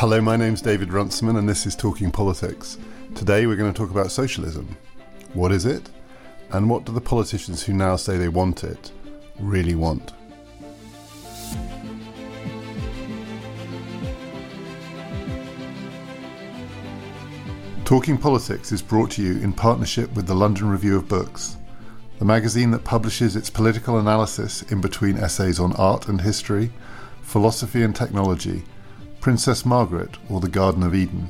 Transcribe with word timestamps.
Hello, 0.00 0.20
my 0.20 0.36
name's 0.36 0.60
David 0.60 0.92
Runciman, 0.92 1.36
and 1.36 1.48
this 1.48 1.64
is 1.64 1.74
Talking 1.74 2.10
Politics. 2.10 2.76
Today 3.14 3.46
we're 3.46 3.56
going 3.56 3.72
to 3.72 3.78
talk 3.78 3.90
about 3.90 4.10
socialism. 4.10 4.76
What 5.32 5.52
is 5.52 5.64
it? 5.64 5.88
And 6.52 6.68
what 6.68 6.84
do 6.84 6.92
the 6.92 7.00
politicians 7.00 7.62
who 7.62 7.72
now 7.72 7.96
say 7.96 8.18
they 8.18 8.28
want 8.28 8.62
it 8.62 8.92
really 9.38 9.74
want? 9.74 10.12
Talking 17.86 18.18
Politics 18.18 18.72
is 18.72 18.82
brought 18.82 19.10
to 19.12 19.22
you 19.22 19.40
in 19.40 19.54
partnership 19.54 20.12
with 20.12 20.26
the 20.26 20.34
London 20.34 20.68
Review 20.68 20.98
of 20.98 21.08
Books, 21.08 21.56
the 22.18 22.26
magazine 22.26 22.70
that 22.72 22.84
publishes 22.84 23.34
its 23.34 23.48
political 23.48 23.98
analysis 23.98 24.60
in 24.64 24.82
between 24.82 25.16
essays 25.16 25.58
on 25.58 25.72
art 25.76 26.06
and 26.06 26.20
history, 26.20 26.70
philosophy 27.22 27.82
and 27.82 27.96
technology, 27.96 28.62
Princess 29.26 29.66
Margaret, 29.66 30.18
or 30.30 30.38
the 30.38 30.48
Garden 30.48 30.84
of 30.84 30.94
Eden. 30.94 31.28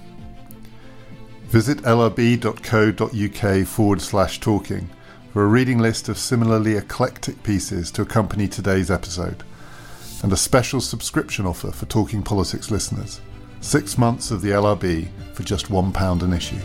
Visit 1.47 1.79
lrb.co.uk 1.79 3.67
forward 3.67 4.03
slash 4.03 4.39
talking 4.39 4.91
for 5.33 5.45
a 5.45 5.49
reading 5.49 5.79
list 5.79 6.11
of 6.11 6.19
similarly 6.19 6.77
eclectic 6.77 7.43
pieces 7.43 7.91
to 7.93 8.03
accompany 8.03 8.49
today's 8.49 8.91
episode, 8.91 9.45
and 10.23 10.31
a 10.31 10.37
special 10.37 10.83
subscription 10.83 11.47
offer 11.47 11.71
for 11.71 11.87
Talking 11.87 12.23
Politics 12.23 12.71
listeners. 12.71 13.23
Six 13.63 13.97
months 13.97 14.31
of 14.31 14.43
the 14.43 14.51
LRB 14.51 15.09
for 15.33 15.43
just 15.43 15.69
£1 15.69 16.23
an 16.23 16.35
issue. 16.35 16.61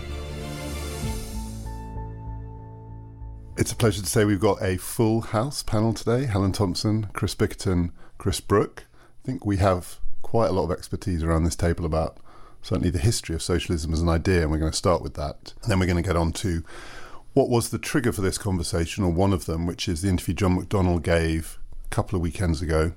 It's 3.56 3.72
a 3.72 3.78
pleasure 3.78 4.02
to 4.02 4.08
say 4.10 4.26
we've 4.26 4.38
got 4.38 4.62
a 4.62 4.76
full 4.76 5.22
house 5.22 5.64
panel 5.64 5.94
today 5.94 6.26
Helen 6.26 6.52
Thompson, 6.52 7.08
Chris 7.14 7.36
Bickerton, 7.36 7.92
Chris 8.18 8.42
Brooke. 8.42 8.84
I 9.24 9.26
think 9.26 9.46
we 9.46 9.56
have 9.56 10.01
quite 10.32 10.50
a 10.50 10.54
lot 10.54 10.64
of 10.64 10.72
expertise 10.72 11.24
around 11.24 11.44
this 11.44 11.58
table 11.58 11.86
about 11.86 12.16
certainly 12.62 12.90
the 12.90 13.00
history 13.00 13.36
of 13.36 13.42
socialism 13.42 13.92
as 13.92 14.00
an 14.00 14.08
idea, 14.08 14.44
and 14.44 14.50
we're 14.50 14.58
going 14.58 14.72
to 14.72 14.78
start 14.78 15.02
with 15.02 15.16
that. 15.16 15.54
And 15.62 15.70
then 15.70 15.78
we're 15.78 15.88
going 15.88 16.02
to 16.02 16.08
get 16.08 16.16
on 16.16 16.32
to 16.32 16.64
what 17.34 17.50
was 17.50 17.70
the 17.70 17.78
trigger 17.78 18.14
for 18.14 18.22
this 18.22 18.38
conversation, 18.38 19.04
or 19.04 19.12
one 19.12 19.34
of 19.34 19.46
them, 19.46 19.66
which 19.66 19.90
is 19.90 20.02
the 20.02 20.08
interview 20.08 20.34
John 20.34 20.58
McDonnell 20.58 21.04
gave 21.04 21.60
a 21.86 21.90
couple 21.90 22.16
of 22.16 22.22
weekends 22.22 22.62
ago, 22.62 22.94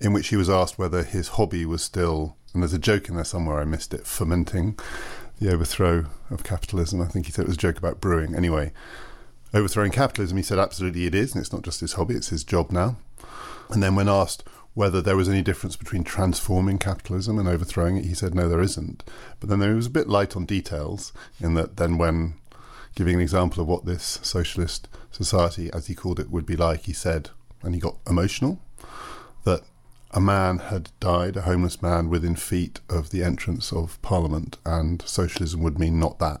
in 0.00 0.14
which 0.14 0.28
he 0.28 0.36
was 0.36 0.48
asked 0.48 0.78
whether 0.78 1.02
his 1.02 1.28
hobby 1.28 1.66
was 1.66 1.82
still 1.82 2.38
and 2.54 2.62
there's 2.62 2.72
a 2.72 2.78
joke 2.78 3.10
in 3.10 3.14
there 3.14 3.24
somewhere, 3.24 3.60
I 3.60 3.64
missed 3.64 3.92
it, 3.94 4.06
fermenting 4.06 4.78
the 5.38 5.52
overthrow 5.52 6.06
of 6.30 6.44
capitalism. 6.44 7.02
I 7.02 7.06
think 7.06 7.26
he 7.26 7.32
said 7.32 7.42
it 7.42 7.48
was 7.48 7.56
a 7.56 7.60
joke 7.60 7.76
about 7.76 8.00
brewing. 8.00 8.34
Anyway, 8.34 8.72
overthrowing 9.52 9.92
capitalism, 9.92 10.38
he 10.38 10.42
said 10.42 10.58
absolutely 10.58 11.04
it 11.04 11.14
is, 11.14 11.34
and 11.34 11.42
it's 11.42 11.52
not 11.52 11.62
just 11.62 11.80
his 11.80 11.92
hobby, 11.92 12.14
it's 12.14 12.28
his 12.28 12.42
job 12.42 12.72
now. 12.72 12.96
And 13.68 13.82
then 13.82 13.94
when 13.94 14.08
asked 14.08 14.42
whether 14.80 15.02
there 15.02 15.16
was 15.16 15.28
any 15.28 15.42
difference 15.42 15.76
between 15.76 16.02
transforming 16.02 16.78
capitalism 16.78 17.38
and 17.38 17.46
overthrowing 17.46 17.98
it, 17.98 18.06
he 18.06 18.14
said 18.14 18.34
no, 18.34 18.48
there 18.48 18.62
isn't. 18.62 19.04
But 19.38 19.50
then 19.50 19.58
there 19.58 19.74
was 19.74 19.84
a 19.84 19.90
bit 19.90 20.08
light 20.08 20.34
on 20.34 20.46
details 20.46 21.12
in 21.38 21.52
that 21.52 21.76
then 21.76 21.98
when 21.98 22.36
giving 22.94 23.16
an 23.16 23.20
example 23.20 23.60
of 23.60 23.68
what 23.68 23.84
this 23.84 24.18
socialist 24.22 24.88
society, 25.10 25.70
as 25.74 25.88
he 25.88 25.94
called 25.94 26.18
it, 26.18 26.30
would 26.30 26.46
be 26.46 26.56
like, 26.56 26.84
he 26.84 26.94
said, 26.94 27.28
and 27.62 27.74
he 27.74 27.80
got 27.80 27.98
emotional, 28.08 28.58
that 29.44 29.60
a 30.12 30.20
man 30.20 30.60
had 30.60 30.88
died, 30.98 31.36
a 31.36 31.42
homeless 31.42 31.82
man, 31.82 32.08
within 32.08 32.34
feet 32.34 32.80
of 32.88 33.10
the 33.10 33.22
entrance 33.22 33.74
of 33.74 34.00
Parliament, 34.00 34.56
and 34.64 35.02
socialism 35.02 35.62
would 35.62 35.78
mean 35.78 36.00
not 36.00 36.18
that. 36.20 36.40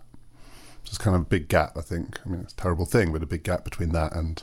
So 0.84 0.92
it's 0.92 0.98
kind 0.98 1.14
of 1.14 1.20
a 1.20 1.26
big 1.26 1.48
gap, 1.48 1.76
I 1.76 1.82
think. 1.82 2.18
I 2.24 2.30
mean, 2.30 2.40
it's 2.40 2.54
a 2.54 2.56
terrible 2.56 2.86
thing, 2.86 3.12
but 3.12 3.22
a 3.22 3.26
big 3.26 3.42
gap 3.42 3.64
between 3.64 3.90
that 3.90 4.16
and 4.16 4.42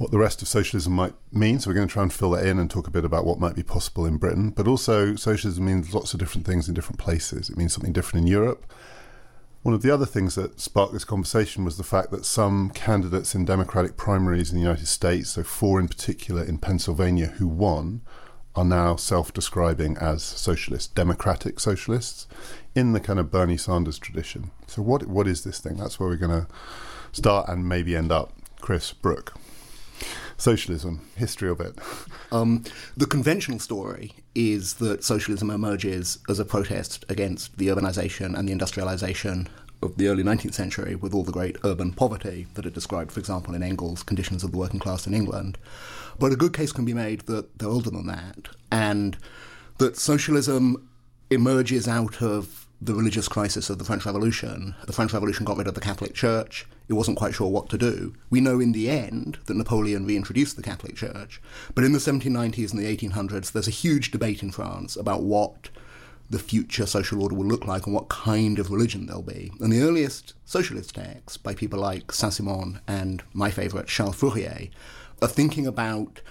what 0.00 0.10
the 0.10 0.18
rest 0.18 0.40
of 0.40 0.48
socialism 0.48 0.94
might 0.94 1.12
mean. 1.30 1.60
So 1.60 1.68
we're 1.68 1.74
going 1.74 1.86
to 1.86 1.92
try 1.92 2.02
and 2.02 2.10
fill 2.10 2.30
that 2.30 2.46
in 2.46 2.58
and 2.58 2.70
talk 2.70 2.86
a 2.86 2.90
bit 2.90 3.04
about 3.04 3.26
what 3.26 3.38
might 3.38 3.54
be 3.54 3.62
possible 3.62 4.06
in 4.06 4.16
Britain. 4.16 4.48
But 4.48 4.66
also, 4.66 5.14
socialism 5.14 5.66
means 5.66 5.92
lots 5.92 6.14
of 6.14 6.18
different 6.18 6.46
things 6.46 6.68
in 6.68 6.74
different 6.74 6.98
places. 6.98 7.50
It 7.50 7.58
means 7.58 7.74
something 7.74 7.92
different 7.92 8.24
in 8.24 8.32
Europe. 8.32 8.64
One 9.60 9.74
of 9.74 9.82
the 9.82 9.90
other 9.90 10.06
things 10.06 10.36
that 10.36 10.58
sparked 10.58 10.94
this 10.94 11.04
conversation 11.04 11.66
was 11.66 11.76
the 11.76 11.84
fact 11.84 12.12
that 12.12 12.24
some 12.24 12.70
candidates 12.70 13.34
in 13.34 13.44
Democratic 13.44 13.98
primaries 13.98 14.50
in 14.50 14.56
the 14.56 14.62
United 14.62 14.86
States, 14.86 15.28
so 15.28 15.42
four 15.42 15.78
in 15.78 15.86
particular 15.86 16.42
in 16.42 16.56
Pennsylvania, 16.56 17.26
who 17.26 17.46
won, 17.46 18.00
are 18.56 18.64
now 18.64 18.96
self 18.96 19.34
describing 19.34 19.98
as 19.98 20.22
socialists, 20.22 20.88
democratic 20.88 21.60
socialists, 21.60 22.26
in 22.74 22.94
the 22.94 23.00
kind 23.00 23.18
of 23.18 23.30
Bernie 23.30 23.58
Sanders 23.58 23.98
tradition. 23.98 24.50
So, 24.66 24.80
what 24.80 25.06
what 25.08 25.28
is 25.28 25.44
this 25.44 25.60
thing? 25.60 25.76
That's 25.76 26.00
where 26.00 26.08
we're 26.08 26.16
going 26.16 26.46
to 26.46 26.48
start 27.12 27.50
and 27.50 27.68
maybe 27.68 27.94
end 27.94 28.10
up. 28.10 28.32
Chris 28.60 28.92
Brooke. 28.92 29.39
Socialism, 30.36 31.08
history 31.16 31.50
of 31.50 31.60
it. 31.60 31.78
Um, 32.32 32.62
the 32.96 33.06
conventional 33.06 33.58
story 33.58 34.12
is 34.36 34.74
that 34.74 35.02
socialism 35.02 35.50
emerges 35.50 36.18
as 36.28 36.38
a 36.38 36.44
protest 36.44 37.04
against 37.08 37.58
the 37.58 37.66
urbanization 37.66 38.38
and 38.38 38.48
the 38.48 38.52
industrialization 38.52 39.48
of 39.82 39.96
the 39.96 40.08
early 40.08 40.22
19th 40.22 40.54
century 40.54 40.94
with 40.94 41.14
all 41.14 41.24
the 41.24 41.32
great 41.32 41.56
urban 41.64 41.92
poverty 41.92 42.46
that 42.54 42.66
are 42.66 42.70
described, 42.70 43.10
for 43.10 43.18
example, 43.18 43.54
in 43.54 43.62
Engels' 43.62 44.02
Conditions 44.02 44.44
of 44.44 44.52
the 44.52 44.58
Working 44.58 44.78
Class 44.78 45.06
in 45.06 45.14
England. 45.14 45.58
But 46.18 46.32
a 46.32 46.36
good 46.36 46.52
case 46.52 46.70
can 46.70 46.84
be 46.84 46.94
made 46.94 47.22
that 47.22 47.58
they're 47.58 47.68
older 47.68 47.90
than 47.90 48.06
that, 48.06 48.48
and 48.70 49.16
that 49.78 49.96
socialism 49.96 50.88
emerges 51.30 51.88
out 51.88 52.20
of 52.20 52.59
the 52.82 52.94
religious 52.94 53.28
crisis 53.28 53.68
of 53.68 53.78
the 53.78 53.84
French 53.84 54.06
Revolution. 54.06 54.74
The 54.86 54.92
French 54.92 55.12
Revolution 55.12 55.44
got 55.44 55.58
rid 55.58 55.66
of 55.66 55.74
the 55.74 55.80
Catholic 55.80 56.14
Church. 56.14 56.66
It 56.88 56.94
wasn't 56.94 57.18
quite 57.18 57.34
sure 57.34 57.50
what 57.50 57.68
to 57.70 57.78
do. 57.78 58.14
We 58.30 58.40
know 58.40 58.58
in 58.58 58.72
the 58.72 58.88
end 58.88 59.38
that 59.46 59.56
Napoleon 59.56 60.06
reintroduced 60.06 60.56
the 60.56 60.62
Catholic 60.62 60.96
Church. 60.96 61.42
But 61.74 61.84
in 61.84 61.92
the 61.92 61.98
1790s 61.98 62.72
and 62.72 62.80
the 62.80 62.96
1800s, 62.96 63.52
there's 63.52 63.68
a 63.68 63.72
huge 63.72 64.10
debate 64.10 64.42
in 64.42 64.50
France 64.50 64.96
about 64.96 65.22
what 65.22 65.68
the 66.30 66.38
future 66.38 66.86
social 66.86 67.22
order 67.22 67.34
will 67.34 67.44
look 67.44 67.66
like 67.66 67.84
and 67.84 67.94
what 67.94 68.08
kind 68.08 68.58
of 68.58 68.70
religion 68.70 69.06
there'll 69.06 69.22
be. 69.22 69.52
And 69.60 69.72
the 69.72 69.82
earliest 69.82 70.32
socialist 70.46 70.94
texts 70.94 71.36
by 71.36 71.54
people 71.54 71.80
like 71.80 72.12
Saint 72.12 72.32
Simon 72.32 72.80
and 72.86 73.22
my 73.34 73.50
favourite, 73.50 73.88
Charles 73.88 74.16
Fourier, 74.16 74.68
are 75.20 75.28
thinking 75.28 75.66
about 75.66 76.22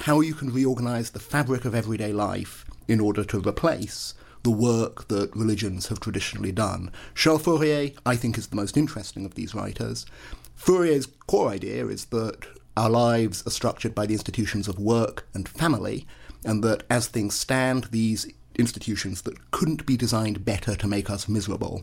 how 0.00 0.20
you 0.20 0.34
can 0.34 0.52
reorganize 0.52 1.10
the 1.10 1.18
fabric 1.18 1.64
of 1.64 1.74
everyday 1.74 2.12
life 2.12 2.64
in 2.86 3.00
order 3.00 3.24
to 3.24 3.40
replace 3.40 4.14
the 4.46 4.50
work 4.52 5.08
that 5.08 5.34
religions 5.34 5.88
have 5.88 5.98
traditionally 5.98 6.52
done. 6.52 6.88
Charles 7.16 7.42
Fourier, 7.42 7.90
I 8.06 8.14
think, 8.14 8.38
is 8.38 8.46
the 8.46 8.54
most 8.54 8.76
interesting 8.76 9.24
of 9.26 9.34
these 9.34 9.56
writers. 9.56 10.06
Fourier's 10.54 11.08
core 11.26 11.48
idea 11.48 11.88
is 11.88 12.04
that 12.06 12.46
our 12.76 12.88
lives 12.88 13.44
are 13.44 13.50
structured 13.50 13.92
by 13.92 14.06
the 14.06 14.14
institutions 14.14 14.68
of 14.68 14.78
work 14.78 15.26
and 15.34 15.48
family, 15.48 16.06
and 16.44 16.62
that 16.62 16.84
as 16.88 17.08
things 17.08 17.34
stand, 17.34 17.88
these 17.90 18.32
institutions 18.54 19.22
that 19.22 19.50
couldn't 19.50 19.84
be 19.84 19.96
designed 19.96 20.44
better 20.44 20.76
to 20.76 20.86
make 20.86 21.10
us 21.10 21.28
miserable. 21.28 21.82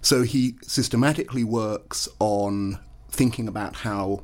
So 0.00 0.22
he 0.22 0.58
systematically 0.62 1.42
works 1.42 2.08
on 2.20 2.78
thinking 3.10 3.48
about 3.48 3.74
how 3.74 4.22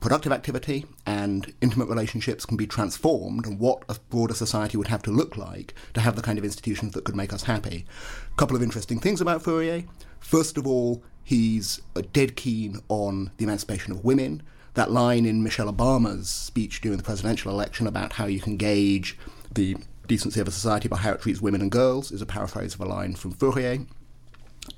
productive 0.00 0.32
activity 0.32 0.84
and 1.04 1.52
intimate 1.60 1.88
relationships 1.88 2.46
can 2.46 2.56
be 2.56 2.66
transformed 2.66 3.46
and 3.46 3.58
what 3.58 3.82
a 3.88 3.96
broader 4.10 4.34
society 4.34 4.76
would 4.76 4.88
have 4.88 5.02
to 5.02 5.10
look 5.10 5.36
like 5.36 5.74
to 5.94 6.00
have 6.00 6.16
the 6.16 6.22
kind 6.22 6.38
of 6.38 6.44
institutions 6.44 6.92
that 6.92 7.04
could 7.04 7.16
make 7.16 7.32
us 7.32 7.44
happy. 7.44 7.84
A 8.32 8.36
couple 8.36 8.56
of 8.56 8.62
interesting 8.62 9.00
things 9.00 9.20
about 9.20 9.42
Fourier. 9.42 9.84
First 10.20 10.58
of 10.58 10.66
all, 10.66 11.02
he's 11.24 11.80
uh, 11.94 12.02
dead 12.12 12.36
keen 12.36 12.80
on 12.88 13.30
the 13.36 13.44
emancipation 13.44 13.92
of 13.92 14.04
women. 14.04 14.42
That 14.74 14.90
line 14.90 15.24
in 15.24 15.42
Michelle 15.42 15.72
Obama's 15.72 16.28
speech 16.28 16.80
during 16.80 16.98
the 16.98 17.04
presidential 17.04 17.50
election 17.50 17.86
about 17.86 18.14
how 18.14 18.26
you 18.26 18.40
can 18.40 18.56
gauge 18.56 19.18
the 19.50 19.76
decency 20.06 20.40
of 20.40 20.48
a 20.48 20.52
society 20.52 20.88
by 20.88 20.98
how 20.98 21.12
it 21.12 21.22
treats 21.22 21.40
women 21.40 21.62
and 21.62 21.70
girls 21.70 22.12
is 22.12 22.22
a 22.22 22.26
paraphrase 22.26 22.74
of 22.74 22.80
a 22.80 22.84
line 22.84 23.14
from 23.14 23.32
Fourier. 23.32 23.86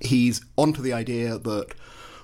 He's 0.01 0.41
onto 0.57 0.83
the 0.83 0.93
idea 0.93 1.39
that 1.39 1.75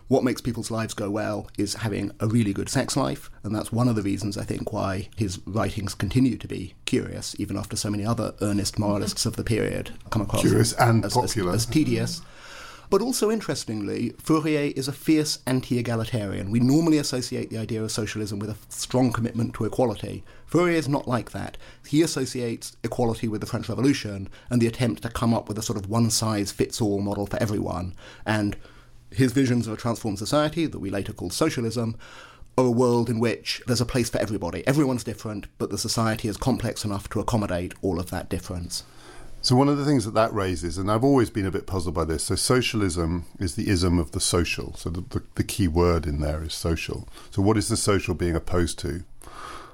what 0.09 0.25
makes 0.25 0.41
people's 0.41 0.71
lives 0.71 0.95
go 0.95 1.11
well 1.11 1.49
is 1.57 1.75
having 1.75 2.11
a 2.21 2.27
really 2.27 2.53
good 2.53 2.69
sex 2.69 2.97
life, 2.97 3.31
and 3.43 3.55
that's 3.55 3.73
one 3.73 3.89
of 3.89 3.97
the 3.97 4.03
reasons 4.03 4.37
I 4.37 4.45
think 4.45 4.73
why 4.73 5.09
his 5.17 5.41
writings 5.47 5.95
continue 5.95 6.37
to 6.37 6.49
be 6.49 6.75
curious, 6.85 7.35
even 7.39 7.57
after 7.57 7.77
so 7.77 7.91
many 7.91 8.05
other 8.05 8.35
earnest 8.43 8.79
moralists 8.79 9.25
of 9.25 9.37
the 9.37 9.45
period 9.45 9.93
come 10.11 10.23
across 10.23 10.43
curious 10.43 10.73
and 10.75 11.05
as, 11.05 11.15
popular, 11.15 11.51
as, 11.51 11.67
as 11.67 11.67
tedious. 11.67 12.21
But 12.91 13.01
also 13.01 13.31
interestingly, 13.31 14.11
Fourier 14.19 14.73
is 14.77 14.89
a 14.89 14.93
fierce 14.93 15.39
anti 15.47 15.79
egalitarian. 15.79 16.51
We 16.51 16.61
normally 16.61 16.99
associate 16.99 17.49
the 17.51 17.59
idea 17.59 17.83
of 17.83 17.91
socialism 17.91 18.39
with 18.39 18.51
a 18.51 18.57
strong 18.69 19.11
commitment 19.11 19.55
to 19.55 19.65
equality. 19.65 20.23
Fourier 20.47 20.77
is 20.77 20.89
not 20.89 21.09
like 21.09 21.33
that. 21.33 21.57
He 21.89 22.03
associates 22.03 22.77
equality 22.85 23.27
with 23.27 23.41
the 23.41 23.47
French 23.47 23.69
Revolution 23.69 24.29
and 24.51 24.61
the 24.61 24.67
attempt 24.67 25.03
to 25.03 25.09
come 25.09 25.33
up 25.33 25.49
with 25.49 25.59
a 25.59 25.63
sort 25.63 25.79
of 25.79 25.89
one 25.89 26.11
size 26.11 26.53
fits 26.53 26.81
all 26.81 27.01
model 27.01 27.27
for 27.27 27.43
everyone. 27.43 27.95
And 28.27 28.57
his 29.17 29.33
visions 29.33 29.67
of 29.67 29.75
a 29.75 29.77
transformed 29.77 30.19
society, 30.19 30.67
that 30.67 30.79
we 30.79 30.91
later 30.91 31.13
called 31.13 31.33
socialism, 31.33 31.97
are 32.57 32.67
a 32.67 32.71
world 32.71 33.11
in 33.11 33.19
which 33.19 33.63
there's 33.67 33.81
a 33.81 33.87
place 33.87 34.11
for 34.11 34.19
everybody. 34.19 34.67
Everyone's 34.67 35.05
different, 35.05 35.47
but 35.59 35.71
the 35.71 35.79
society 35.79 36.29
is 36.29 36.37
complex 36.37 36.85
enough 36.85 37.09
to 37.11 37.21
accommodate 37.21 37.75
all 37.83 37.99
of 37.99 38.11
that 38.11 38.29
difference. 38.29 38.85
So 39.45 39.57
one 39.57 39.69
of 39.69 39.77
the 39.77 39.85
things 39.85 40.07
that 40.07 40.15
that 40.15 40.33
raises, 40.33 40.79
and 40.79 40.91
I've 40.91 41.05
always 41.05 41.29
been 41.29 41.45
a 41.45 41.51
bit 41.51 41.67
puzzled 41.67 41.95
by 41.95 42.07
this. 42.07 42.25
So 42.25 42.35
socialism 42.35 43.27
is 43.39 43.57
the 43.57 43.69
ism 43.69 43.99
of 43.99 44.13
the 44.13 44.21
social. 44.21 44.75
So 44.75 44.89
the, 44.89 45.03
the, 45.03 45.23
the 45.35 45.45
key 45.45 45.69
word 45.69 46.07
in 46.07 46.21
there 46.21 46.43
is 46.43 46.55
social. 46.55 47.07
So 47.31 47.43
what 47.43 47.59
is 47.59 47.69
the 47.69 47.77
social 47.77 48.15
being 48.15 48.35
opposed 48.35 48.79
to? 48.79 49.05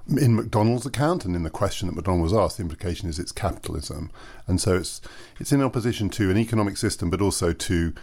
In 0.08 0.36
McDonnell's 0.36 0.86
account 0.86 1.24
and 1.24 1.36
in 1.36 1.44
the 1.44 1.50
question 1.50 1.86
that 1.86 1.94
McDonald 1.94 2.24
was 2.24 2.32
asked, 2.32 2.56
the 2.56 2.64
implication 2.64 3.08
is 3.08 3.20
it's 3.20 3.30
capitalism. 3.30 4.10
And 4.48 4.60
so 4.60 4.74
it's 4.74 5.00
it's 5.38 5.52
in 5.52 5.62
opposition 5.62 6.10
to 6.10 6.32
an 6.32 6.36
economic 6.36 6.76
system 6.76 7.08
but 7.08 7.20
also 7.20 7.52
to 7.52 7.94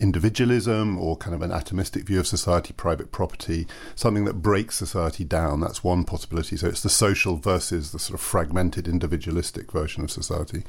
individualism 0.00 0.98
or 0.98 1.16
kind 1.16 1.34
of 1.34 1.42
an 1.42 1.50
atomistic 1.50 2.04
view 2.04 2.20
of 2.20 2.26
society, 2.26 2.72
private 2.72 3.12
property, 3.12 3.66
something 3.94 4.24
that 4.24 4.42
breaks 4.42 4.76
society 4.76 5.24
down. 5.24 5.60
That's 5.60 5.84
one 5.84 6.04
possibility. 6.04 6.56
So 6.56 6.68
it's 6.68 6.82
the 6.82 6.88
social 6.88 7.36
versus 7.36 7.92
the 7.92 7.98
sort 7.98 8.18
of 8.18 8.24
fragmented 8.24 8.88
individualistic 8.88 9.72
version 9.72 10.04
of 10.04 10.10
society. 10.10 10.64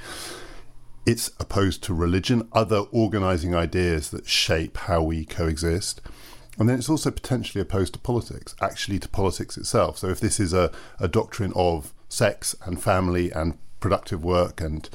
It's 1.06 1.32
opposed 1.40 1.84
to 1.84 1.94
religion, 1.94 2.48
other 2.52 2.80
organizing 2.92 3.54
ideas 3.54 4.10
that 4.12 4.28
shape 4.28 4.78
how 4.78 5.04
we 5.04 5.26
coexist. 5.26 6.02
And 6.58 6.70
then 6.70 6.80
it's 6.80 6.90
also 6.90 7.12
potentially 7.12 7.62
opposed 7.62 7.94
to 7.94 8.00
politics, 8.00 8.56
actually 8.62 9.00
to 9.00 9.10
politics 9.10 9.58
itself. 9.58 9.98
So 9.98 10.08
if 10.10 10.20
this 10.20 10.40
is 10.40 10.54
a, 10.54 10.72
a 11.00 11.08
doctrine 11.08 11.52
of 11.56 11.94
sex 12.08 12.56
and 12.66 12.82
family 12.82 13.32
and 13.32 13.58
productive 13.80 14.24
work 14.24 14.62
and 14.62 14.90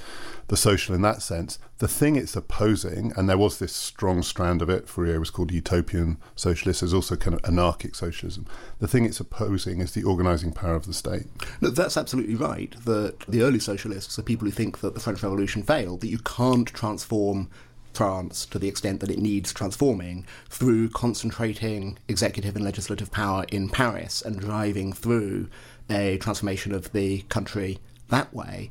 the 0.48 0.56
social 0.56 0.94
in 0.94 1.02
that 1.02 1.22
sense. 1.22 1.58
The 1.78 1.88
thing 1.88 2.16
it's 2.16 2.34
opposing, 2.34 3.12
and 3.16 3.28
there 3.28 3.38
was 3.38 3.58
this 3.58 3.72
strong 3.72 4.22
strand 4.22 4.62
of 4.62 4.68
it, 4.68 4.88
Fourier 4.88 5.20
was 5.20 5.30
called 5.30 5.52
utopian 5.52 6.18
socialist, 6.34 6.80
there's 6.80 6.92
also 6.92 7.16
kind 7.16 7.34
of 7.34 7.44
anarchic 7.44 7.94
socialism. 7.94 8.46
The 8.80 8.88
thing 8.88 9.04
it's 9.04 9.20
opposing 9.20 9.80
is 9.80 9.92
the 9.92 10.02
organising 10.02 10.52
power 10.52 10.74
of 10.74 10.86
the 10.86 10.92
state. 10.92 11.26
No, 11.60 11.70
that's 11.70 11.96
absolutely 11.96 12.34
right. 12.34 12.74
That 12.84 13.20
the 13.28 13.42
early 13.42 13.60
socialists 13.60 14.18
are 14.18 14.22
people 14.22 14.46
who 14.46 14.52
think 14.52 14.80
that 14.80 14.94
the 14.94 15.00
French 15.00 15.22
Revolution 15.22 15.62
failed, 15.62 16.00
that 16.00 16.08
you 16.08 16.18
can't 16.18 16.68
transform 16.68 17.48
France 17.92 18.46
to 18.46 18.58
the 18.58 18.68
extent 18.68 19.00
that 19.00 19.10
it 19.10 19.18
needs 19.18 19.52
transforming 19.52 20.26
through 20.48 20.88
concentrating 20.90 21.98
executive 22.08 22.56
and 22.56 22.64
legislative 22.64 23.10
power 23.10 23.44
in 23.50 23.68
Paris 23.68 24.22
and 24.22 24.38
driving 24.38 24.92
through 24.92 25.48
a 25.88 26.16
transformation 26.18 26.72
of 26.72 26.92
the 26.92 27.22
country 27.22 27.78
that 28.10 28.32
way. 28.34 28.70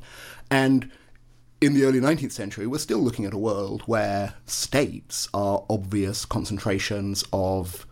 And 0.50 0.90
in 1.60 1.74
the 1.74 1.84
early 1.84 2.00
19th 2.00 2.32
century, 2.32 2.66
we're 2.66 2.78
still 2.78 3.00
looking 3.00 3.26
at 3.26 3.34
a 3.34 3.38
world 3.38 3.82
where 3.82 4.34
states 4.46 5.28
are 5.34 5.64
obvious 5.68 6.24
concentrations 6.24 7.24
of 7.32 7.86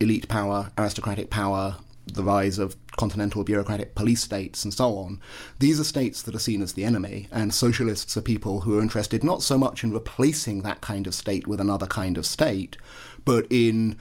elite 0.00 0.28
power, 0.28 0.72
aristocratic 0.78 1.28
power, 1.28 1.76
the 2.06 2.24
rise 2.24 2.58
of 2.58 2.76
continental 2.96 3.44
bureaucratic 3.44 3.94
police 3.94 4.22
states, 4.22 4.64
and 4.64 4.72
so 4.72 4.96
on. 4.96 5.20
These 5.58 5.78
are 5.78 5.84
states 5.84 6.22
that 6.22 6.34
are 6.34 6.40
seen 6.40 6.62
as 6.62 6.72
the 6.72 6.84
enemy, 6.84 7.28
and 7.30 7.52
socialists 7.52 8.16
are 8.16 8.22
people 8.22 8.62
who 8.62 8.78
are 8.78 8.82
interested 8.82 9.22
not 9.22 9.42
so 9.42 9.58
much 9.58 9.84
in 9.84 9.92
replacing 9.92 10.62
that 10.62 10.80
kind 10.80 11.06
of 11.06 11.14
state 11.14 11.46
with 11.46 11.60
another 11.60 11.86
kind 11.86 12.16
of 12.16 12.26
state, 12.26 12.76
but 13.24 13.46
in 13.50 13.98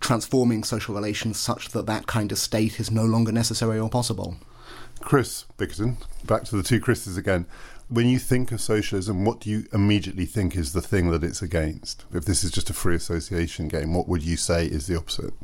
transforming 0.00 0.64
social 0.64 0.94
relations 0.94 1.38
such 1.38 1.68
that 1.70 1.86
that 1.86 2.06
kind 2.06 2.32
of 2.32 2.38
state 2.38 2.80
is 2.80 2.90
no 2.90 3.04
longer 3.04 3.32
necessary 3.32 3.78
or 3.78 3.90
possible. 3.90 4.36
Chris 5.02 5.46
Bickerton, 5.58 5.96
back 6.26 6.44
to 6.44 6.56
the 6.56 6.62
two 6.62 6.80
Chris's 6.80 7.16
again. 7.16 7.46
When 7.88 8.08
you 8.08 8.18
think 8.18 8.52
of 8.52 8.60
socialism, 8.60 9.24
what 9.24 9.40
do 9.40 9.50
you 9.50 9.66
immediately 9.72 10.24
think 10.24 10.56
is 10.56 10.72
the 10.72 10.80
thing 10.80 11.10
that 11.10 11.22
it's 11.22 11.42
against? 11.42 12.04
If 12.12 12.24
this 12.24 12.42
is 12.42 12.50
just 12.50 12.70
a 12.70 12.72
free 12.72 12.96
association 12.96 13.68
game, 13.68 13.92
what 13.92 14.08
would 14.08 14.22
you 14.22 14.36
say 14.36 14.66
is 14.66 14.86
the 14.86 14.96
opposite? 14.96 15.34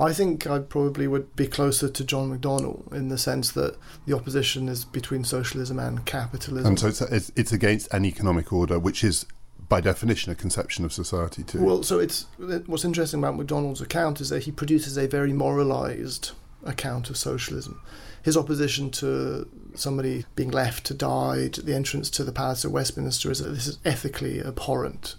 I 0.00 0.12
think 0.12 0.46
I 0.46 0.58
probably 0.58 1.06
would 1.06 1.36
be 1.36 1.46
closer 1.46 1.88
to 1.88 2.04
John 2.04 2.36
McDonnell 2.36 2.92
in 2.92 3.08
the 3.08 3.18
sense 3.18 3.52
that 3.52 3.76
the 4.06 4.16
opposition 4.16 4.68
is 4.68 4.84
between 4.84 5.22
socialism 5.22 5.78
and 5.78 6.04
capitalism. 6.04 6.66
And 6.66 6.80
so 6.80 6.88
it's, 6.88 7.00
it's, 7.02 7.32
it's 7.36 7.52
against 7.52 7.92
an 7.92 8.04
economic 8.04 8.52
order, 8.52 8.78
which 8.78 9.04
is 9.04 9.26
by 9.68 9.80
definition 9.80 10.32
a 10.32 10.34
conception 10.34 10.84
of 10.84 10.92
society 10.92 11.42
too. 11.42 11.62
Well, 11.62 11.82
so 11.82 11.98
it's 11.98 12.26
what's 12.66 12.84
interesting 12.84 13.20
about 13.20 13.36
McDonnell's 13.36 13.80
account 13.80 14.20
is 14.20 14.28
that 14.30 14.42
he 14.42 14.52
produces 14.52 14.98
a 14.98 15.06
very 15.06 15.32
moralized 15.32 16.32
account 16.64 17.10
of 17.10 17.16
socialism 17.16 17.80
his 18.22 18.36
opposition 18.36 18.90
to 18.90 19.48
somebody 19.74 20.24
being 20.36 20.50
left 20.50 20.84
to 20.86 20.94
die 20.94 21.44
at 21.44 21.54
the 21.54 21.74
entrance 21.74 22.08
to 22.10 22.24
the 22.24 22.32
Palace 22.32 22.64
of 22.64 22.72
Westminster 22.72 23.30
is 23.30 23.40
that 23.40 23.50
this 23.50 23.66
is 23.66 23.78
ethically 23.84 24.40
abhorrent. 24.40 25.16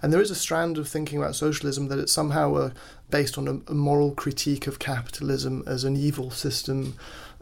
And 0.00 0.12
there 0.12 0.20
is 0.20 0.30
a 0.30 0.36
strand 0.36 0.78
of 0.78 0.86
thinking 0.86 1.18
about 1.18 1.34
socialism 1.34 1.88
that 1.88 1.98
it's 1.98 2.12
somehow 2.12 2.54
uh, 2.54 2.70
based 3.10 3.38
on 3.38 3.48
a, 3.48 3.70
a 3.70 3.74
moral 3.74 4.12
critique 4.12 4.66
of 4.66 4.78
capitalism 4.78 5.64
as 5.66 5.84
an 5.84 5.96
evil 5.96 6.30
system 6.30 6.96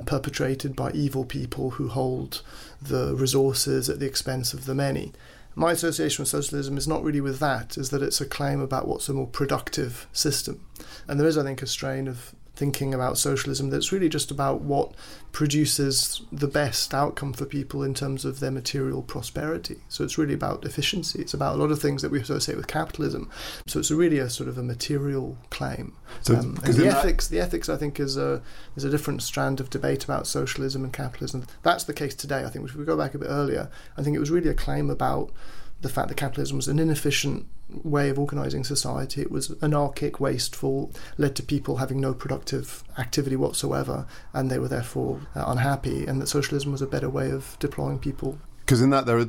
perpetrated 0.06 0.74
by 0.74 0.90
evil 0.92 1.24
people 1.24 1.70
who 1.70 1.88
hold 1.88 2.42
the 2.80 3.14
resources 3.14 3.90
at 3.90 3.98
the 3.98 4.06
expense 4.06 4.54
of 4.54 4.64
the 4.64 4.74
many. 4.74 5.12
My 5.54 5.72
association 5.72 6.22
with 6.22 6.30
socialism 6.30 6.78
is 6.78 6.88
not 6.88 7.04
really 7.04 7.20
with 7.20 7.38
that, 7.40 7.76
is 7.76 7.90
that 7.90 8.02
it's 8.02 8.20
a 8.20 8.26
claim 8.26 8.60
about 8.60 8.88
what's 8.88 9.10
a 9.10 9.12
more 9.12 9.26
productive 9.26 10.06
system. 10.12 10.64
And 11.06 11.20
there 11.20 11.26
is, 11.26 11.36
I 11.36 11.42
think, 11.42 11.60
a 11.60 11.66
strain 11.66 12.08
of 12.08 12.34
thinking 12.54 12.92
about 12.92 13.16
socialism 13.16 13.70
that's 13.70 13.92
really 13.92 14.08
just 14.08 14.30
about 14.30 14.60
what 14.60 14.92
produces 15.32 16.20
the 16.30 16.46
best 16.46 16.92
outcome 16.92 17.32
for 17.32 17.46
people 17.46 17.82
in 17.82 17.94
terms 17.94 18.26
of 18.26 18.40
their 18.40 18.50
material 18.50 19.02
prosperity. 19.02 19.78
So 19.88 20.04
it's 20.04 20.18
really 20.18 20.34
about 20.34 20.64
efficiency. 20.64 21.20
It's 21.20 21.32
about 21.32 21.54
a 21.54 21.58
lot 21.58 21.70
of 21.70 21.80
things 21.80 22.02
that 22.02 22.10
we 22.10 22.20
associate 22.20 22.56
with 22.56 22.66
capitalism. 22.66 23.30
So 23.66 23.78
it's 23.78 23.90
really 23.90 24.18
a 24.18 24.28
sort 24.28 24.50
of 24.50 24.58
a 24.58 24.62
material 24.62 25.38
claim. 25.48 25.96
So 26.20 26.36
um, 26.36 26.54
the 26.56 26.88
ethics, 26.88 27.28
the 27.28 27.40
ethics, 27.40 27.70
I 27.70 27.76
think, 27.76 27.98
is 27.98 28.18
a 28.18 28.42
is 28.76 28.84
a 28.84 28.90
different 28.90 29.22
strand 29.22 29.58
of 29.58 29.70
debate 29.70 30.04
about 30.04 30.26
socialism 30.26 30.84
and 30.84 30.92
capitalism. 30.92 31.46
That's 31.62 31.84
the 31.84 31.94
case 31.94 32.14
today. 32.14 32.44
I 32.44 32.50
think 32.50 32.68
if 32.68 32.74
we 32.74 32.84
go 32.84 32.98
back 32.98 33.14
a 33.14 33.18
bit 33.18 33.28
earlier, 33.28 33.70
I 33.96 34.02
think 34.02 34.14
it 34.14 34.20
was 34.20 34.30
really 34.30 34.50
a 34.50 34.54
claim 34.54 34.90
about 34.90 35.32
the 35.80 35.88
fact 35.88 36.08
that 36.08 36.16
capitalism 36.16 36.56
was 36.56 36.68
an 36.68 36.78
inefficient 36.78 37.46
way 37.82 38.08
of 38.08 38.18
organising 38.18 38.64
society. 38.64 39.20
It 39.22 39.30
was 39.30 39.54
anarchic, 39.62 40.20
wasteful, 40.20 40.92
led 41.18 41.36
to 41.36 41.42
people 41.42 41.76
having 41.76 42.00
no 42.00 42.14
productive 42.14 42.82
activity 42.98 43.36
whatsoever, 43.36 44.06
and 44.32 44.50
they 44.50 44.58
were 44.58 44.68
therefore 44.68 45.20
uh, 45.34 45.44
unhappy, 45.46 46.06
and 46.06 46.20
that 46.20 46.28
socialism 46.28 46.72
was 46.72 46.82
a 46.82 46.86
better 46.86 47.10
way 47.10 47.30
of 47.30 47.56
deploying 47.58 47.98
people. 47.98 48.38
Because 48.60 48.80
in 48.80 48.90
that, 48.90 49.06
there 49.06 49.18
are, 49.18 49.26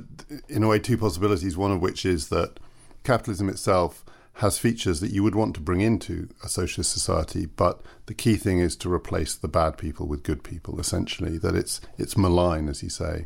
in 0.48 0.63
a 0.63 0.68
way, 0.68 0.80
two 0.80 0.98
possibilities, 0.98 1.57
one 1.57 1.72
of 1.72 1.81
which 1.81 2.06
is 2.06 2.30
that 2.30 2.60
capitalism 3.04 3.50
itself 3.50 4.06
has 4.38 4.57
features 4.57 5.00
that 5.00 5.12
you 5.12 5.22
would 5.22 5.36
want 5.36 5.54
to 5.56 5.62
bring 5.62 5.81
into 5.81 6.28
a 6.44 6.50
socialist 6.50 6.92
society, 6.92 7.46
but 7.46 7.81
the 8.07 8.13
key 8.13 8.36
thing 8.36 8.60
is 8.60 8.75
to 8.75 8.92
replace 8.92 9.36
the 9.36 9.48
bad 9.48 9.78
people 9.78 10.07
with 10.07 10.24
good 10.24 10.44
people, 10.44 10.80
essentially, 10.80 11.38
that 11.38 11.56
it's, 11.56 11.81
it's 11.98 12.18
malign, 12.18 12.68
as 12.68 12.81
you 12.81 12.89
say. 12.89 13.25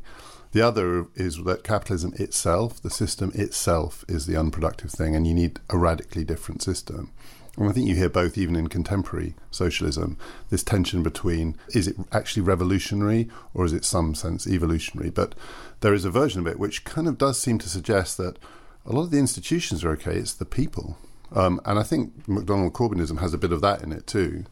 The 0.51 0.61
other 0.61 1.07
is 1.15 1.43
that 1.43 1.63
capitalism 1.63 2.13
itself, 2.17 2.81
the 2.81 2.89
system 2.89 3.31
itself, 3.35 4.05
is 4.07 4.25
the 4.25 4.37
unproductive 4.37 4.91
thing, 4.91 5.15
and 5.15 5.27
you 5.27 5.33
need 5.33 5.59
a 5.69 5.77
radically 5.77 6.23
different 6.23 6.61
system. 6.61 7.11
And 7.57 7.67
I 7.67 7.71
think 7.71 7.87
you 7.87 7.95
hear 7.95 8.09
both, 8.09 8.37
even 8.37 8.55
in 8.55 8.67
contemporary 8.67 9.33
socialism, 9.49 10.17
this 10.49 10.63
tension 10.63 11.01
between 11.01 11.57
is 11.69 11.87
it 11.87 11.95
actually 12.11 12.43
revolutionary 12.43 13.29
or 13.53 13.65
is 13.65 13.73
it 13.73 13.83
some 13.83 14.13
sense 14.13 14.45
evolutionary? 14.45 15.09
But 15.09 15.33
there 15.79 15.93
is 15.93 16.05
a 16.05 16.11
version 16.11 16.39
of 16.39 16.47
it 16.47 16.59
which 16.59 16.85
kind 16.85 17.07
of 17.07 17.17
does 17.17 17.39
seem 17.39 17.57
to 17.59 17.69
suggest 17.69 18.17
that 18.17 18.37
a 18.85 18.93
lot 18.93 19.03
of 19.03 19.11
the 19.11 19.17
institutions 19.17 19.83
are 19.83 19.89
okay, 19.91 20.15
it's 20.15 20.33
the 20.33 20.45
people. 20.45 20.97
Um, 21.31 21.59
and 21.65 21.79
I 21.79 21.83
think 21.83 22.25
McDonnell 22.27 22.71
Corbynism 22.71 23.19
has 23.19 23.33
a 23.33 23.39
bit 23.39 23.51
of 23.51 23.61
that 23.61 23.81
in 23.81 23.91
it 23.91 24.05
too. 24.07 24.45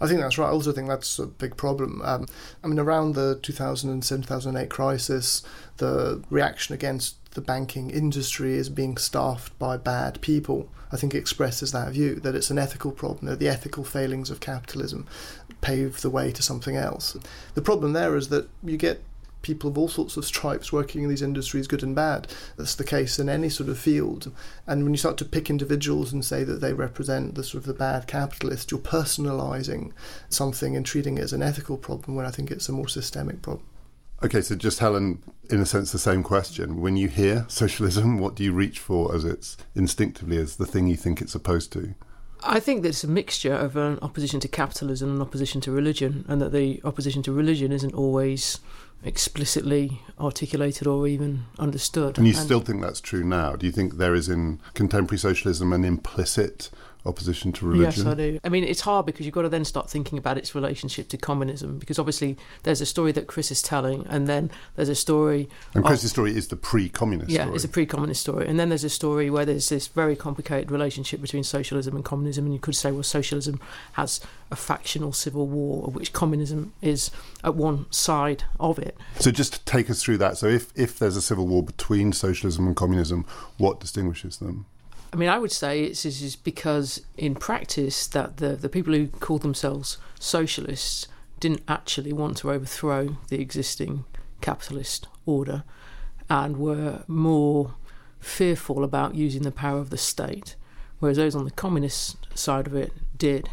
I 0.00 0.06
think 0.06 0.20
that's 0.20 0.38
right. 0.38 0.48
I 0.48 0.50
also 0.50 0.72
think 0.72 0.88
that's 0.88 1.18
a 1.18 1.26
big 1.26 1.56
problem. 1.56 2.00
Um, 2.02 2.26
I 2.64 2.68
mean, 2.68 2.78
around 2.78 3.14
the 3.14 3.38
2007 3.42 4.22
2008 4.22 4.70
crisis, 4.70 5.42
the 5.76 6.22
reaction 6.30 6.74
against 6.74 7.16
the 7.32 7.40
banking 7.40 7.90
industry 7.90 8.54
is 8.54 8.68
being 8.68 8.96
staffed 8.96 9.56
by 9.58 9.76
bad 9.76 10.20
people. 10.20 10.68
I 10.92 10.96
think 10.96 11.14
expresses 11.14 11.70
that 11.72 11.92
view 11.92 12.16
that 12.16 12.34
it's 12.34 12.50
an 12.50 12.58
ethical 12.58 12.90
problem, 12.90 13.26
that 13.26 13.38
the 13.38 13.48
ethical 13.48 13.84
failings 13.84 14.30
of 14.30 14.40
capitalism 14.40 15.06
pave 15.60 16.00
the 16.00 16.10
way 16.10 16.32
to 16.32 16.42
something 16.42 16.76
else. 16.76 17.16
The 17.54 17.62
problem 17.62 17.92
there 17.92 18.16
is 18.16 18.28
that 18.30 18.48
you 18.64 18.76
get 18.76 19.02
people 19.42 19.70
of 19.70 19.78
all 19.78 19.88
sorts 19.88 20.16
of 20.16 20.24
stripes 20.24 20.72
working 20.72 21.02
in 21.02 21.08
these 21.08 21.22
industries, 21.22 21.66
good 21.66 21.82
and 21.82 21.94
bad. 21.94 22.28
That's 22.56 22.74
the 22.74 22.84
case 22.84 23.18
in 23.18 23.28
any 23.28 23.48
sort 23.48 23.68
of 23.68 23.78
field. 23.78 24.30
And 24.66 24.84
when 24.84 24.92
you 24.92 24.98
start 24.98 25.16
to 25.18 25.24
pick 25.24 25.50
individuals 25.50 26.12
and 26.12 26.24
say 26.24 26.44
that 26.44 26.60
they 26.60 26.72
represent 26.72 27.34
the 27.34 27.44
sort 27.44 27.62
of 27.62 27.66
the 27.66 27.74
bad 27.74 28.06
capitalist, 28.06 28.70
you're 28.70 28.80
personalising 28.80 29.92
something 30.28 30.76
and 30.76 30.84
treating 30.84 31.18
it 31.18 31.22
as 31.22 31.32
an 31.32 31.42
ethical 31.42 31.76
problem 31.76 32.16
when 32.16 32.26
I 32.26 32.30
think 32.30 32.50
it's 32.50 32.68
a 32.68 32.72
more 32.72 32.88
systemic 32.88 33.42
problem. 33.42 33.66
Okay, 34.22 34.42
so 34.42 34.54
just 34.54 34.80
Helen, 34.80 35.22
in 35.48 35.60
a 35.60 35.66
sense, 35.66 35.92
the 35.92 35.98
same 35.98 36.22
question. 36.22 36.80
When 36.80 36.96
you 36.96 37.08
hear 37.08 37.46
socialism, 37.48 38.18
what 38.18 38.34
do 38.34 38.44
you 38.44 38.52
reach 38.52 38.78
for 38.78 39.14
as 39.14 39.24
it's 39.24 39.56
instinctively 39.74 40.36
as 40.36 40.56
the 40.56 40.66
thing 40.66 40.86
you 40.86 40.96
think 40.96 41.20
it's 41.20 41.32
supposed 41.32 41.72
to? 41.72 41.94
I 42.42 42.60
think 42.60 42.82
that 42.82 42.90
it's 42.90 43.04
a 43.04 43.08
mixture 43.08 43.52
of 43.52 43.76
an 43.76 43.98
opposition 44.00 44.40
to 44.40 44.48
capitalism 44.48 45.10
and 45.10 45.22
opposition 45.22 45.60
to 45.62 45.72
religion, 45.72 46.24
and 46.28 46.40
that 46.40 46.52
the 46.52 46.80
opposition 46.84 47.22
to 47.24 47.32
religion 47.32 47.72
isn't 47.72 47.94
always 47.94 48.60
explicitly 49.02 50.02
articulated 50.18 50.86
or 50.86 51.06
even 51.08 51.44
understood. 51.58 52.18
And 52.18 52.26
you 52.26 52.34
and 52.34 52.42
still 52.42 52.60
think 52.60 52.82
that's 52.82 53.00
true 53.00 53.24
now? 53.24 53.56
Do 53.56 53.66
you 53.66 53.72
think 53.72 53.96
there 53.96 54.14
is 54.14 54.28
in 54.28 54.60
contemporary 54.74 55.18
socialism 55.18 55.72
an 55.72 55.84
implicit 55.84 56.70
opposition 57.06 57.52
to 57.52 57.66
religion? 57.66 58.04
Yes, 58.04 58.12
I 58.12 58.14
do. 58.14 58.40
I 58.44 58.48
mean, 58.48 58.64
it's 58.64 58.82
hard 58.82 59.06
because 59.06 59.26
you've 59.26 59.34
got 59.34 59.42
to 59.42 59.48
then 59.48 59.64
start 59.64 59.90
thinking 59.90 60.18
about 60.18 60.38
its 60.38 60.54
relationship 60.54 61.08
to 61.08 61.16
communism 61.16 61.78
because 61.78 61.98
obviously 61.98 62.36
there's 62.62 62.80
a 62.80 62.86
story 62.86 63.12
that 63.12 63.26
Chris 63.26 63.50
is 63.50 63.62
telling, 63.62 64.06
and 64.08 64.26
then 64.26 64.50
there's 64.76 64.88
a 64.88 64.94
story. 64.94 65.48
And 65.74 65.84
of- 65.84 65.88
Chris's 65.88 66.10
story 66.10 66.36
is 66.36 66.48
the 66.48 66.56
pre-communist 66.56 67.30
yeah, 67.30 67.42
story. 67.42 67.54
it's 67.54 67.64
a 67.64 67.68
pre-communist 67.68 68.20
story, 68.20 68.46
and 68.46 68.58
then 68.58 68.68
there's 68.68 68.84
a 68.84 68.90
story 68.90 69.30
where 69.30 69.44
there's 69.44 69.68
this 69.68 69.88
very 69.88 70.16
complicated 70.16 70.70
relationship 70.70 71.20
between 71.20 71.44
socialism 71.44 71.94
and 71.96 72.04
communism, 72.04 72.44
and 72.44 72.54
you 72.54 72.60
could 72.60 72.76
say, 72.76 72.90
well, 72.90 73.02
socialism 73.02 73.60
has 73.92 74.20
a 74.50 74.56
factional 74.56 75.12
civil 75.12 75.46
war, 75.46 75.86
of 75.86 75.94
which 75.94 76.12
communism 76.12 76.72
is 76.82 77.10
at 77.44 77.54
one 77.54 77.90
side 77.90 78.44
of 78.58 78.78
it. 78.78 78.96
So 79.18 79.30
just 79.30 79.64
take 79.64 79.88
us 79.88 80.02
through 80.02 80.18
that. 80.18 80.38
So 80.38 80.46
if, 80.46 80.72
if 80.74 80.98
there's 80.98 81.16
a 81.16 81.22
civil 81.22 81.46
war 81.46 81.62
between 81.62 82.12
socialism 82.12 82.66
and 82.66 82.76
communism, 82.76 83.24
what 83.58 83.80
distinguishes 83.80 84.38
them? 84.38 84.66
I 85.12 85.16
mean, 85.16 85.28
I 85.28 85.38
would 85.38 85.52
say 85.52 85.82
it's, 85.82 86.04
it's 86.04 86.36
because 86.36 87.02
in 87.16 87.34
practice 87.34 88.06
that 88.08 88.36
the, 88.36 88.50
the 88.50 88.68
people 88.68 88.94
who 88.94 89.08
called 89.08 89.42
themselves 89.42 89.98
socialists 90.18 91.08
didn't 91.40 91.62
actually 91.66 92.12
want 92.12 92.36
to 92.38 92.50
overthrow 92.50 93.16
the 93.28 93.40
existing 93.40 94.04
capitalist 94.40 95.08
order 95.26 95.64
and 96.28 96.58
were 96.58 97.02
more 97.08 97.74
fearful 98.20 98.84
about 98.84 99.14
using 99.14 99.42
the 99.42 99.50
power 99.50 99.78
of 99.78 99.90
the 99.90 99.98
state, 99.98 100.54
whereas 101.00 101.16
those 101.16 101.34
on 101.34 101.44
the 101.44 101.50
communist 101.50 102.16
side 102.38 102.66
of 102.66 102.74
it 102.74 102.92
did 103.16 103.48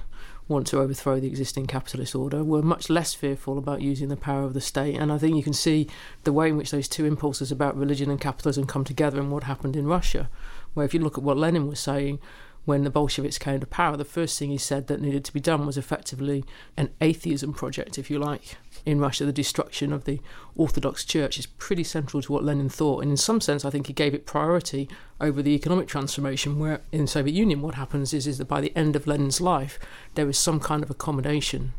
want 0.48 0.68
to 0.68 0.80
overthrow 0.80 1.20
the 1.20 1.28
existing 1.28 1.66
capitalist 1.66 2.16
order 2.16 2.44
were 2.44 2.62
much 2.62 2.90
less 2.90 3.14
fearful 3.14 3.58
about 3.58 3.82
using 3.82 4.08
the 4.08 4.16
power 4.16 4.44
of 4.44 4.54
the 4.54 4.62
state. 4.62 4.96
And 4.96 5.12
I 5.12 5.18
think 5.18 5.36
you 5.36 5.44
can 5.44 5.54
see 5.54 5.90
the 6.24 6.32
way 6.32 6.48
in 6.50 6.56
which 6.56 6.72
those 6.72 6.88
two 6.88 7.06
impulses 7.06 7.52
about 7.52 7.76
religion 7.76 8.10
and 8.10 8.22
capitalism 8.22 8.66
come 8.66 8.86
together 8.86 9.20
and 9.20 9.32
what 9.32 9.44
happened 9.44 9.76
in 9.76 9.88
Russia 9.88 10.30
where 10.78 10.86
if 10.86 10.94
you 10.94 11.00
look 11.00 11.18
at 11.18 11.24
what 11.24 11.38
Lenin 11.38 11.68
was 11.68 11.80
saying 11.80 12.20
when 12.66 12.84
the 12.84 12.92
Bolsheviks 12.92 13.40
came 13.40 13.60
to 13.60 13.66
power, 13.66 13.98
the 13.98 14.06
first 14.06 14.38
thing 14.38 14.52
he 14.52 14.60
said 14.60 14.86
that 14.88 15.02
needed 15.02 15.26
to 15.26 15.34
be 15.34 15.40
done 15.40 15.66
was 15.66 15.76
effectively 15.76 16.46
an 16.76 16.90
atheism 17.02 17.52
project, 17.52 17.98
if 17.98 18.12
you 18.12 18.20
like. 18.20 18.58
In 18.86 19.00
Russia, 19.00 19.26
the 19.26 19.34
destruction 19.34 19.92
of 19.92 20.04
the 20.04 20.22
Orthodox 20.56 21.04
Church 21.04 21.40
is 21.40 21.48
pretty 21.48 21.84
central 21.84 22.22
to 22.22 22.32
what 22.32 22.44
Lenin 22.44 22.70
thought, 22.70 23.02
and 23.02 23.10
in 23.10 23.18
some 23.18 23.42
sense, 23.42 23.66
I 23.66 23.72
think 23.72 23.88
he 23.88 23.94
gave 23.94 24.14
it 24.14 24.28
priority 24.28 24.88
over 25.20 25.42
the 25.42 25.56
economic 25.56 25.88
transformation. 25.88 26.60
Where 26.60 26.82
in 26.92 27.02
the 27.02 27.08
Soviet 27.08 27.34
Union, 27.34 27.62
what 27.64 27.76
happens 27.76 28.14
is, 28.14 28.28
is 28.28 28.38
that 28.38 28.48
by 28.48 28.62
the 28.62 28.76
end 28.76 28.96
of 28.96 29.08
Lenin's 29.08 29.42
life, 29.42 29.80
there 30.14 30.30
is 30.30 30.38
some 30.38 30.60
kind 30.60 30.84
of 30.84 30.92
accommodation 30.92 31.74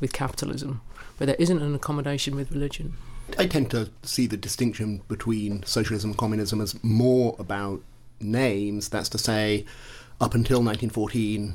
with 0.00 0.14
capitalism, 0.14 0.80
but 1.18 1.26
there 1.26 1.36
isn't 1.38 1.60
an 1.60 1.74
accommodation 1.74 2.34
with 2.34 2.52
religion. 2.52 2.94
I 3.36 3.46
tend 3.46 3.70
to 3.72 3.90
see 4.04 4.26
the 4.26 4.38
distinction 4.38 5.02
between 5.06 5.64
socialism 5.64 6.10
and 6.10 6.18
communism 6.18 6.62
as 6.62 6.82
more 6.82 7.36
about 7.38 7.82
names. 8.20 8.88
That's 8.88 9.08
to 9.10 9.18
say, 9.18 9.64
up 10.20 10.34
until 10.34 10.58
1914, 10.58 11.54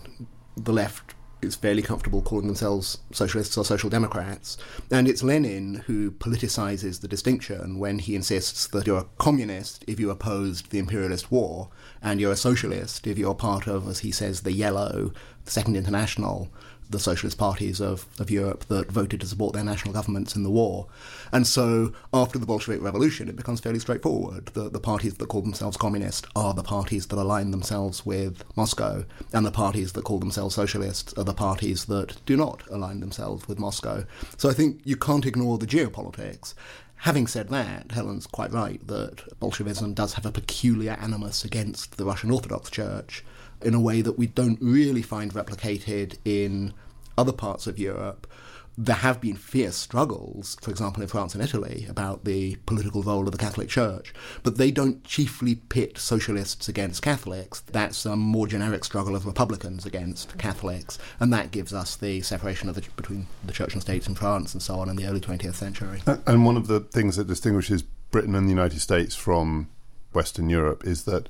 the 0.55 0.73
left 0.73 1.15
is 1.43 1.55
fairly 1.55 1.81
comfortable 1.81 2.21
calling 2.21 2.47
themselves 2.47 2.99
socialists 3.11 3.57
or 3.57 3.65
social 3.65 3.89
democrats. 3.89 4.57
And 4.89 5.07
it's 5.07 5.23
Lenin 5.23 5.83
who 5.87 6.11
politicizes 6.11 7.01
the 7.01 7.07
distinction 7.07 7.79
when 7.79 7.99
he 7.99 8.15
insists 8.15 8.67
that 8.67 8.87
you're 8.87 8.99
a 8.99 9.07
communist 9.17 9.83
if 9.87 9.99
you 9.99 10.09
opposed 10.09 10.71
the 10.71 10.79
imperialist 10.79 11.31
war, 11.31 11.69
and 12.01 12.19
you're 12.19 12.31
a 12.31 12.37
socialist 12.37 13.05
if 13.07 13.17
you're 13.17 13.35
part 13.35 13.67
of, 13.67 13.87
as 13.87 13.99
he 13.99 14.11
says, 14.11 14.41
the 14.41 14.53
yellow, 14.53 15.11
the 15.45 15.51
Second 15.51 15.75
International, 15.75 16.49
the 16.89 16.99
socialist 16.99 17.37
parties 17.37 17.79
of, 17.79 18.05
of 18.19 18.29
Europe 18.29 18.65
that 18.65 18.91
voted 18.91 19.21
to 19.21 19.27
support 19.27 19.53
their 19.53 19.63
national 19.63 19.93
governments 19.93 20.35
in 20.35 20.43
the 20.43 20.49
war. 20.49 20.87
And 21.31 21.47
so 21.47 21.93
after 22.13 22.37
the 22.37 22.45
Bolshevik 22.45 22.81
Revolution, 22.81 23.29
it 23.29 23.35
becomes 23.35 23.59
fairly 23.59 23.79
straightforward. 23.79 24.47
The, 24.53 24.69
the 24.69 24.79
parties 24.79 25.15
that 25.15 25.27
call 25.27 25.41
themselves 25.41 25.77
communist 25.77 26.27
are 26.35 26.53
the 26.53 26.63
parties 26.63 27.07
that 27.07 27.19
align 27.19 27.51
themselves 27.51 28.05
with 28.05 28.43
Moscow, 28.55 29.05
and 29.31 29.45
the 29.45 29.51
parties 29.51 29.93
that 29.93 30.03
call 30.03 30.19
themselves 30.19 30.55
socialists 30.55 31.13
are 31.13 31.23
the 31.23 31.33
parties 31.33 31.85
that 31.85 32.23
do 32.25 32.37
not 32.37 32.63
align 32.69 32.99
themselves 32.99 33.47
with 33.47 33.59
Moscow. 33.59 34.05
So 34.37 34.49
I 34.49 34.53
think 34.53 34.81
you 34.83 34.95
can't 34.95 35.25
ignore 35.25 35.57
the 35.57 35.67
geopolitics. 35.67 36.53
Having 36.97 37.27
said 37.27 37.49
that, 37.49 37.91
Helen's 37.91 38.27
quite 38.27 38.53
right 38.53 38.85
that 38.87 39.37
Bolshevism 39.39 39.93
does 39.93 40.13
have 40.13 40.25
a 40.25 40.31
peculiar 40.31 40.93
animus 41.01 41.43
against 41.43 41.97
the 41.97 42.05
Russian 42.05 42.31
Orthodox 42.31 42.69
Church 42.69 43.25
in 43.65 43.73
a 43.73 43.79
way 43.79 44.01
that 44.01 44.17
we 44.17 44.27
don't 44.27 44.59
really 44.61 45.01
find 45.01 45.33
replicated 45.33 46.17
in 46.25 46.73
other 47.17 47.33
parts 47.33 47.67
of 47.67 47.79
Europe. 47.79 48.27
There 48.75 48.95
have 48.95 49.21
been 49.21 49.35
fierce 49.35 49.75
struggles, 49.75 50.57
for 50.59 50.71
example, 50.71 51.03
in 51.03 51.07
France 51.07 51.35
and 51.35 51.43
Italy, 51.43 51.85
about 51.87 52.25
the 52.25 52.55
political 52.65 53.03
role 53.03 53.25
of 53.27 53.31
the 53.31 53.37
Catholic 53.37 53.69
Church, 53.69 54.15
but 54.41 54.57
they 54.57 54.71
don't 54.71 55.03
chiefly 55.03 55.53
pit 55.53 55.99
socialists 55.99 56.67
against 56.67 57.03
Catholics. 57.03 57.59
That's 57.59 58.03
a 58.03 58.15
more 58.15 58.47
generic 58.47 58.83
struggle 58.83 59.15
of 59.15 59.27
Republicans 59.27 59.85
against 59.85 60.35
Catholics, 60.39 60.97
and 61.19 61.31
that 61.31 61.51
gives 61.51 61.71
us 61.71 61.95
the 61.95 62.21
separation 62.21 62.67
of 62.67 62.73
the, 62.73 62.81
between 62.95 63.27
the 63.45 63.53
Church 63.53 63.73
and 63.73 63.81
states 63.81 64.07
in 64.07 64.15
France 64.15 64.55
and 64.55 64.61
so 64.63 64.79
on 64.79 64.89
in 64.89 64.95
the 64.95 65.05
early 65.05 65.21
20th 65.21 65.53
century. 65.53 66.01
And 66.25 66.43
one 66.43 66.57
of 66.57 66.65
the 66.65 66.79
things 66.79 67.15
that 67.17 67.27
distinguishes 67.27 67.83
Britain 67.83 68.33
and 68.33 68.47
the 68.47 68.53
United 68.53 68.79
States 68.79 69.15
from 69.15 69.69
Western 70.13 70.49
Europe 70.49 70.83
is 70.85 71.03
that 71.03 71.29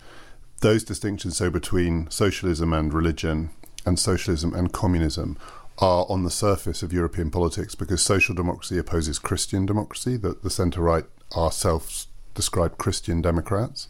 those 0.64 0.84
distinctions, 0.84 1.38
so 1.38 1.52
between 1.52 2.10
socialism 2.10 2.74
and 2.74 2.94
religion, 2.94 3.50
and 3.86 4.00
socialism 4.00 4.54
and 4.54 4.72
communism, 4.72 5.38
are 5.80 6.06
on 6.08 6.24
the 6.24 6.32
surface 6.32 6.82
of 6.82 6.94
European 6.94 7.30
politics 7.30 7.76
because 7.76 8.02
social 8.02 8.34
democracy 8.34 8.78
opposes 8.78 9.20
Christian 9.20 9.66
democracy. 9.66 10.16
The, 10.16 10.38
the 10.42 10.50
centre 10.50 10.82
right 10.82 11.06
are 11.36 11.52
self 11.52 12.06
described 12.34 12.78
Christian 12.78 13.22
Democrats. 13.22 13.88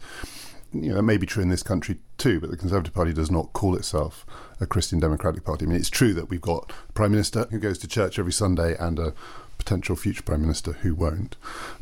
You 0.72 0.92
know, 0.92 0.98
it 0.98 1.02
may 1.02 1.16
be 1.16 1.26
true 1.26 1.42
in 1.42 1.48
this 1.48 1.62
country 1.62 1.98
too, 2.18 2.40
but 2.40 2.50
the 2.50 2.56
Conservative 2.56 2.92
Party 2.92 3.12
does 3.12 3.30
not 3.30 3.52
call 3.52 3.76
itself 3.76 4.26
a 4.60 4.66
Christian 4.66 4.98
Democratic 4.98 5.44
Party. 5.44 5.64
I 5.64 5.68
mean, 5.68 5.78
it's 5.78 5.90
true 5.90 6.12
that 6.14 6.28
we've 6.28 6.40
got 6.40 6.72
a 6.88 6.92
Prime 6.92 7.12
Minister 7.12 7.46
who 7.52 7.60
goes 7.60 7.78
to 7.78 7.88
church 7.88 8.18
every 8.18 8.32
Sunday 8.32 8.76
and 8.76 8.98
a 8.98 9.14
potential 9.58 9.94
future 9.94 10.24
Prime 10.24 10.40
Minister 10.40 10.72
who 10.72 10.96
won't. 10.96 11.36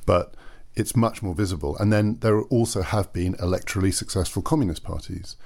But 0.04 0.34
it's 0.74 0.96
much 0.96 1.22
more 1.22 1.34
visible. 1.34 1.76
And 1.78 1.92
then 1.92 2.18
there 2.20 2.40
also 2.42 2.82
have 2.82 3.12
been 3.12 3.34
electorally 3.34 3.92
successful 3.92 4.42
communist 4.42 4.82
parties 4.82 5.36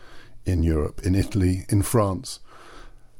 in 0.45 0.63
Europe, 0.63 1.01
in 1.05 1.15
Italy, 1.15 1.65
in 1.69 1.83
France, 1.83 2.41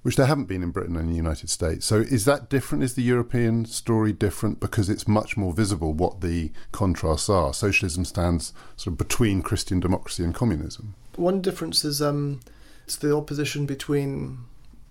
which 0.03 0.15
there 0.15 0.27
haven't 0.27 0.45
been 0.45 0.63
in 0.63 0.71
Britain 0.71 0.97
and 0.97 1.11
the 1.11 1.17
United 1.17 1.51
States. 1.51 1.85
So 1.85 1.97
is 1.97 2.25
that 2.27 2.49
different? 2.49 2.85
Is 2.85 2.95
the 2.95 3.03
European 3.03 3.65
story 3.65 4.13
different 4.13 4.61
because 4.61 4.89
it's 4.89 5.09
much 5.09 5.37
more 5.37 5.53
visible 5.53 5.93
what 5.93 6.21
the 6.21 6.53
contrasts 6.71 7.29
are? 7.29 7.53
Socialism 7.53 8.05
stands 8.05 8.53
sort 8.77 8.93
of 8.93 8.99
between 8.99 9.43
Christian 9.43 9.81
democracy 9.81 10.23
and 10.23 10.33
communism. 10.33 10.95
One 11.17 11.41
difference 11.41 11.85
is 11.85 12.01
um, 12.01 12.39
it's 12.85 12.95
the 12.95 13.17
opposition 13.17 13.67
between 13.67 14.39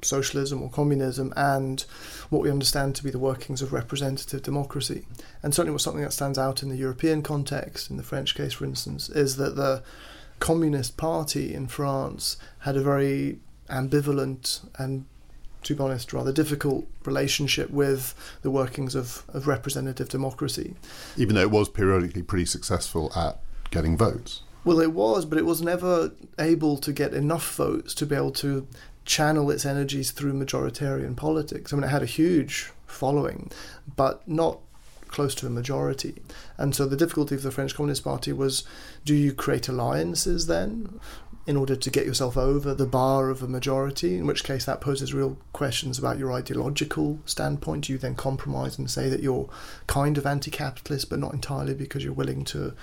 socialism 0.01 0.61
or 0.61 0.69
communism 0.69 1.33
and 1.35 1.81
what 2.29 2.41
we 2.41 2.51
understand 2.51 2.95
to 2.95 3.03
be 3.03 3.09
the 3.09 3.19
workings 3.19 3.61
of 3.61 3.73
representative 3.73 4.41
democracy. 4.43 5.05
And 5.41 5.53
certainly, 5.53 5.71
what's 5.71 5.83
something 5.83 6.03
that 6.03 6.13
stands 6.13 6.37
out 6.37 6.63
in 6.63 6.69
the 6.69 6.77
European 6.77 7.21
context, 7.21 7.89
in 7.89 7.97
the 7.97 8.03
French 8.03 8.35
case, 8.35 8.53
for 8.53 8.65
instance, 8.65 9.09
is 9.09 9.37
that 9.37 9.55
the 9.55 9.83
Communist 10.39 10.97
Party 10.97 11.53
in 11.53 11.67
France 11.67 12.37
had 12.59 12.75
a 12.75 12.81
very 12.81 13.39
ambivalent 13.69 14.67
and 14.77 15.05
to 15.65 15.75
be 15.75 15.83
honest, 15.83 16.13
rather 16.13 16.31
difficult 16.31 16.87
relationship 17.05 17.71
with 17.71 18.13
the 18.43 18.51
workings 18.51 18.93
of, 18.93 19.23
of 19.29 19.47
representative 19.47 20.07
democracy. 20.07 20.75
Even 21.17 21.35
though 21.35 21.41
it 21.41 21.49
was 21.49 21.67
periodically 21.67 22.21
pretty 22.21 22.45
successful 22.45 23.11
at 23.15 23.39
getting 23.71 23.97
votes. 23.97 24.43
Well, 24.63 24.79
it 24.79 24.93
was, 24.93 25.25
but 25.25 25.37
it 25.37 25.45
was 25.45 25.61
never 25.61 26.11
able 26.37 26.77
to 26.77 26.93
get 26.93 27.13
enough 27.13 27.55
votes 27.55 27.93
to 27.95 28.05
be 28.05 28.15
able 28.15 28.31
to 28.31 28.67
channel 29.05 29.51
its 29.51 29.65
energies 29.65 30.11
through 30.11 30.33
majoritarian 30.33 31.15
politics. 31.15 31.71
I 31.71 31.75
mean, 31.75 31.83
it 31.85 31.89
had 31.89 32.03
a 32.03 32.07
huge 32.07 32.71
following, 32.87 33.51
but 33.95 34.27
not 34.27 34.59
close 35.07 35.35
to 35.35 35.47
a 35.47 35.49
majority. 35.49 36.21
And 36.57 36.75
so 36.75 36.85
the 36.85 36.97
difficulty 36.97 37.35
of 37.35 37.43
the 37.43 37.51
French 37.51 37.75
Communist 37.75 38.03
Party 38.03 38.33
was 38.33 38.65
do 39.05 39.13
you 39.13 39.33
create 39.33 39.67
alliances 39.67 40.47
then 40.47 40.99
in 41.47 41.55
order 41.55 41.75
to 41.75 41.91
get 41.91 42.05
yourself 42.05 42.35
over 42.35 42.73
the 42.73 42.87
bar 42.87 43.29
of 43.29 43.43
a 43.43 43.47
majority, 43.47 44.17
in 44.17 44.25
which 44.25 44.43
case 44.43 44.65
that 44.65 44.81
poses 44.81 45.13
real 45.13 45.37
questions 45.53 45.99
about 45.99 46.17
your 46.17 46.31
ideological 46.31 47.19
standpoint. 47.25 47.85
Do 47.85 47.93
you 47.93 47.99
then 47.99 48.15
compromise 48.15 48.79
and 48.79 48.89
say 48.89 49.09
that 49.09 49.21
you're 49.21 49.47
kind 49.85 50.17
of 50.17 50.25
anti 50.25 50.49
capitalist, 50.49 51.09
but 51.09 51.19
not 51.19 51.33
entirely 51.33 51.75
because 51.75 52.03
you're 52.03 52.13
willing 52.13 52.43
to 52.45 52.73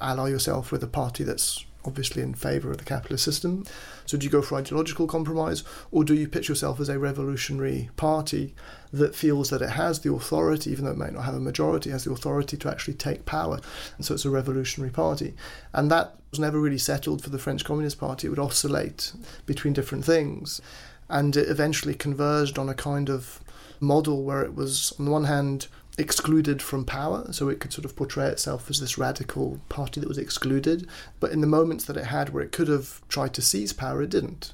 ally 0.00 0.30
yourself 0.30 0.72
with 0.72 0.82
a 0.82 0.88
party 0.88 1.22
that's 1.22 1.64
obviously 1.88 2.22
in 2.22 2.34
favour 2.34 2.70
of 2.70 2.78
the 2.78 2.84
capitalist 2.84 3.24
system. 3.24 3.64
So, 4.06 4.16
do 4.16 4.24
you 4.24 4.30
go 4.30 4.42
for 4.42 4.56
ideological 4.56 5.06
compromise, 5.06 5.64
or 5.90 6.04
do 6.04 6.14
you 6.14 6.28
pitch 6.28 6.48
yourself 6.48 6.78
as 6.78 6.88
a 6.88 6.98
revolutionary 6.98 7.90
party 7.96 8.54
that 8.92 9.16
feels 9.16 9.50
that 9.50 9.62
it 9.62 9.70
has 9.70 10.00
the 10.00 10.12
authority, 10.12 10.70
even 10.70 10.84
though 10.84 10.92
it 10.92 10.98
may 10.98 11.10
not 11.10 11.24
have 11.24 11.34
a 11.34 11.40
majority, 11.40 11.90
has 11.90 12.04
the 12.04 12.12
authority 12.12 12.56
to 12.58 12.70
actually 12.70 12.94
take 12.94 13.26
power? 13.26 13.58
And 13.96 14.06
so, 14.06 14.14
it's 14.14 14.24
a 14.24 14.30
revolutionary 14.30 14.92
party. 14.92 15.34
And 15.72 15.90
that 15.90 16.14
was 16.30 16.38
never 16.38 16.60
really 16.60 16.78
settled 16.78 17.24
for 17.24 17.30
the 17.30 17.38
French 17.38 17.64
Communist 17.64 17.98
Party. 17.98 18.26
It 18.26 18.30
would 18.30 18.38
oscillate 18.38 19.12
between 19.46 19.72
different 19.72 20.04
things. 20.04 20.60
And 21.08 21.34
it 21.36 21.48
eventually 21.48 21.94
converged 21.94 22.58
on 22.58 22.68
a 22.68 22.74
kind 22.74 23.08
of 23.08 23.40
model 23.80 24.22
where 24.22 24.42
it 24.42 24.54
was, 24.54 24.92
on 24.98 25.06
the 25.06 25.10
one 25.10 25.24
hand, 25.24 25.68
excluded 25.98 26.62
from 26.62 26.84
power, 26.84 27.32
so 27.32 27.48
it 27.48 27.58
could 27.60 27.72
sort 27.72 27.84
of 27.84 27.96
portray 27.96 28.28
itself 28.28 28.70
as 28.70 28.80
this 28.80 28.96
radical 28.96 29.60
party 29.68 30.00
that 30.00 30.08
was 30.08 30.18
excluded. 30.18 30.88
But 31.20 31.32
in 31.32 31.40
the 31.40 31.46
moments 31.46 31.84
that 31.86 31.96
it 31.96 32.06
had 32.06 32.30
where 32.30 32.42
it 32.42 32.52
could 32.52 32.68
have 32.68 33.02
tried 33.08 33.34
to 33.34 33.42
seize 33.42 33.72
power, 33.72 34.00
it 34.02 34.10
didn't. 34.10 34.52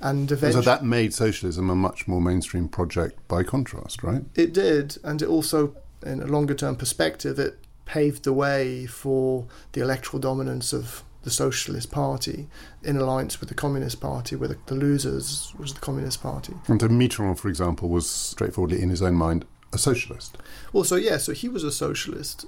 And 0.00 0.28
So 0.28 0.60
that 0.60 0.84
made 0.84 1.14
socialism 1.14 1.70
a 1.70 1.76
much 1.76 2.08
more 2.08 2.20
mainstream 2.20 2.68
project 2.68 3.16
by 3.28 3.44
contrast, 3.44 4.02
right? 4.02 4.24
It 4.34 4.52
did, 4.52 4.98
and 5.04 5.22
it 5.22 5.28
also, 5.28 5.76
in 6.04 6.20
a 6.20 6.26
longer 6.26 6.54
term 6.54 6.76
perspective, 6.76 7.38
it 7.38 7.58
paved 7.84 8.24
the 8.24 8.32
way 8.32 8.86
for 8.86 9.46
the 9.72 9.80
electoral 9.80 10.20
dominance 10.20 10.72
of 10.72 11.04
the 11.22 11.30
Socialist 11.30 11.92
Party 11.92 12.48
in 12.82 12.96
alliance 12.96 13.38
with 13.38 13.48
the 13.48 13.54
Communist 13.54 14.00
Party, 14.00 14.34
where 14.34 14.48
the, 14.48 14.58
the 14.66 14.74
losers 14.74 15.54
was 15.56 15.72
the 15.72 15.80
Communist 15.80 16.20
Party. 16.20 16.54
And 16.66 16.80
so 16.80 16.88
Mitterrand, 16.88 17.38
for 17.38 17.48
example, 17.48 17.88
was 17.88 18.10
straightforwardly 18.10 18.82
in 18.82 18.90
his 18.90 19.02
own 19.02 19.14
mind 19.14 19.44
a 19.72 19.78
socialist. 19.78 20.36
Well, 20.72 20.84
so 20.84 20.96
yeah, 20.96 21.16
so 21.16 21.32
he 21.32 21.48
was 21.48 21.64
a 21.64 21.72
socialist 21.72 22.46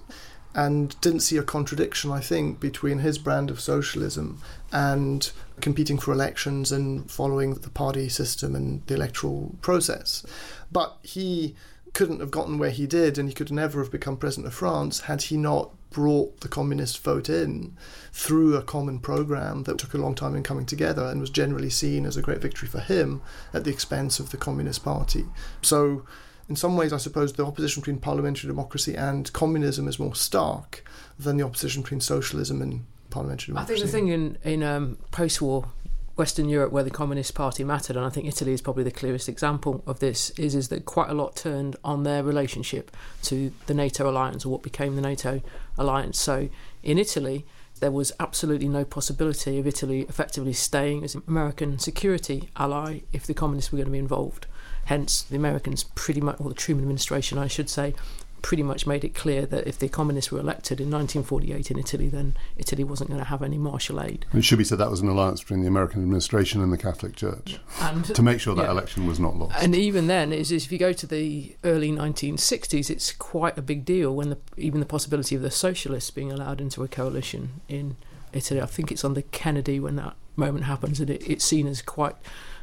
and 0.54 0.98
didn't 1.00 1.20
see 1.20 1.36
a 1.36 1.42
contradiction, 1.42 2.12
I 2.12 2.20
think, 2.20 2.60
between 2.60 2.98
his 2.98 3.18
brand 3.18 3.50
of 3.50 3.60
socialism 3.60 4.40
and 4.70 5.32
competing 5.60 5.98
for 5.98 6.12
elections 6.12 6.70
and 6.70 7.10
following 7.10 7.54
the 7.54 7.70
party 7.70 8.08
system 8.08 8.54
and 8.54 8.86
the 8.86 8.94
electoral 8.94 9.56
process. 9.62 10.24
But 10.70 10.96
he 11.02 11.56
couldn't 11.92 12.20
have 12.20 12.30
gotten 12.30 12.58
where 12.58 12.70
he 12.70 12.86
did 12.86 13.18
and 13.18 13.28
he 13.28 13.34
could 13.34 13.52
never 13.52 13.80
have 13.80 13.90
become 13.90 14.16
president 14.16 14.48
of 14.48 14.54
France 14.54 15.00
had 15.00 15.22
he 15.22 15.36
not 15.36 15.70
brought 15.90 16.40
the 16.40 16.48
communist 16.48 17.02
vote 17.02 17.28
in 17.28 17.76
through 18.12 18.56
a 18.56 18.62
common 18.62 18.98
program 18.98 19.62
that 19.62 19.78
took 19.78 19.94
a 19.94 19.98
long 19.98 20.12
time 20.14 20.34
in 20.34 20.42
coming 20.42 20.66
together 20.66 21.04
and 21.04 21.20
was 21.20 21.30
generally 21.30 21.70
seen 21.70 22.04
as 22.04 22.16
a 22.16 22.22
great 22.22 22.40
victory 22.40 22.68
for 22.68 22.80
him 22.80 23.22
at 23.52 23.62
the 23.62 23.70
expense 23.70 24.18
of 24.18 24.30
the 24.30 24.36
communist 24.36 24.84
party. 24.84 25.24
So 25.62 26.04
in 26.48 26.56
some 26.56 26.76
ways, 26.76 26.92
I 26.92 26.98
suppose 26.98 27.32
the 27.32 27.46
opposition 27.46 27.80
between 27.80 27.98
parliamentary 27.98 28.48
democracy 28.48 28.94
and 28.94 29.32
communism 29.32 29.88
is 29.88 29.98
more 29.98 30.14
stark 30.14 30.84
than 31.18 31.36
the 31.36 31.44
opposition 31.44 31.82
between 31.82 32.00
socialism 32.00 32.60
and 32.60 32.84
parliamentary 33.10 33.52
democracy. 33.52 33.72
I 33.72 33.76
think 33.76 33.86
the 33.86 33.92
thing 33.92 34.08
in 34.08 34.38
in 34.44 34.62
um, 34.62 34.98
post-war 35.10 35.68
Western 36.16 36.48
Europe, 36.48 36.70
where 36.70 36.84
the 36.84 36.90
Communist 36.90 37.34
Party 37.34 37.64
mattered, 37.64 37.96
and 37.96 38.04
I 38.04 38.08
think 38.10 38.26
Italy 38.26 38.52
is 38.52 38.60
probably 38.60 38.84
the 38.84 38.90
clearest 38.90 39.28
example 39.28 39.82
of 39.86 40.00
this, 40.00 40.30
is 40.30 40.54
is 40.54 40.68
that 40.68 40.84
quite 40.84 41.08
a 41.08 41.14
lot 41.14 41.34
turned 41.34 41.76
on 41.82 42.02
their 42.02 42.22
relationship 42.22 42.94
to 43.22 43.52
the 43.66 43.74
NATO 43.74 44.08
alliance 44.08 44.44
or 44.44 44.50
what 44.50 44.62
became 44.62 44.96
the 44.96 45.02
NATO 45.02 45.40
alliance. 45.78 46.18
So 46.18 46.48
in 46.82 46.98
Italy. 46.98 47.46
There 47.80 47.90
was 47.90 48.12
absolutely 48.20 48.68
no 48.68 48.84
possibility 48.84 49.58
of 49.58 49.66
Italy 49.66 50.02
effectively 50.02 50.52
staying 50.52 51.02
as 51.02 51.16
an 51.16 51.22
American 51.26 51.80
security 51.80 52.48
ally 52.56 53.00
if 53.12 53.26
the 53.26 53.34
communists 53.34 53.72
were 53.72 53.78
going 53.78 53.86
to 53.86 53.92
be 53.92 53.98
involved. 53.98 54.46
Hence, 54.86 55.22
the 55.22 55.36
Americans 55.36 55.84
pretty 55.94 56.20
much, 56.20 56.36
or 56.40 56.48
the 56.48 56.54
Truman 56.54 56.84
administration, 56.84 57.38
I 57.38 57.46
should 57.48 57.70
say, 57.70 57.94
pretty 58.42 58.62
much 58.62 58.86
made 58.86 59.02
it 59.04 59.14
clear 59.14 59.46
that 59.46 59.66
if 59.66 59.78
the 59.78 59.88
communists 59.88 60.30
were 60.30 60.38
elected 60.38 60.78
in 60.78 60.90
1948 60.90 61.70
in 61.70 61.78
Italy, 61.78 62.08
then 62.08 62.36
Italy 62.58 62.84
wasn't 62.84 63.08
going 63.08 63.18
to 63.18 63.24
have 63.28 63.42
any 63.42 63.56
Marshall 63.56 64.02
aid. 64.02 64.26
It 64.34 64.44
should 64.44 64.58
be 64.58 64.64
said 64.64 64.76
that 64.76 64.90
was 64.90 65.00
an 65.00 65.08
alliance 65.08 65.40
between 65.40 65.62
the 65.62 65.66
American 65.68 66.02
administration 66.02 66.60
and 66.60 66.70
the 66.70 66.76
Catholic 66.76 67.16
Church 67.16 67.58
And 67.80 68.04
to 68.04 68.22
make 68.22 68.40
sure 68.40 68.54
that 68.54 68.64
Yeah. 68.66 68.70
election 68.72 69.06
was 69.06 69.18
not 69.18 69.34
lost. 69.36 69.54
and 69.62 69.74
even 69.74 70.08
then, 70.08 70.30
is 70.30 70.52
is 70.52 70.66
if 70.66 70.72
you 70.72 70.76
go 70.78 70.92
to 70.92 71.06
the 71.06 71.56
early 71.64 71.90
1960s, 71.90 72.90
it's 72.90 73.12
quite 73.12 73.56
a 73.56 73.62
big 73.62 73.86
deal 73.86 74.14
when 74.14 74.28
the, 74.28 74.38
even 74.58 74.78
the 74.80 74.84
possibility 74.86 75.34
of 75.34 75.40
the 75.40 75.50
socialists 75.50 76.10
being 76.10 76.30
allowed 76.30 76.60
into 76.60 76.82
a 76.82 76.88
coalition 76.88 77.60
in 77.66 77.96
Italy. 78.34 78.60
I 78.60 78.66
think 78.66 78.92
it's 78.92 79.06
under 79.06 79.22
Kennedy 79.22 79.80
when 79.80 79.96
that 79.96 80.16
moment 80.36 80.64
happens, 80.64 81.00
and 81.00 81.10
it, 81.10 81.28
it's 81.28 81.44
seen 81.44 81.66
as 81.66 81.82
quite 81.82 82.16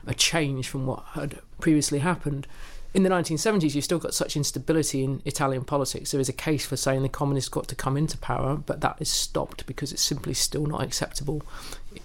a 0.08 0.14
change 0.14 0.68
from 0.68 0.86
what 0.86 1.04
had 1.14 1.40
previously 1.60 2.00
happened. 2.00 2.48
In 2.94 3.04
the 3.04 3.10
1970s, 3.10 3.74
you've 3.74 3.86
still 3.86 4.00
got 4.00 4.14
such 4.14 4.36
instability 4.36 5.02
in 5.02 5.22
Italian 5.24 5.64
politics. 5.64 6.12
There 6.12 6.20
is 6.20 6.28
a 6.28 6.34
case 6.34 6.66
for 6.66 6.76
saying 6.76 7.04
the 7.04 7.10
communists 7.10 7.48
got 7.48 7.70
to 7.70 7.76
come 7.76 7.96
into 7.96 8.18
power, 8.18 8.58
but 8.58 8.82
that 8.82 8.98
is 9.00 9.10
stopped 9.10 9.66
because 9.66 9.94
it's 9.94 10.02
simply 10.02 10.34
still 10.34 10.66
not 10.66 10.82
acceptable 10.82 11.42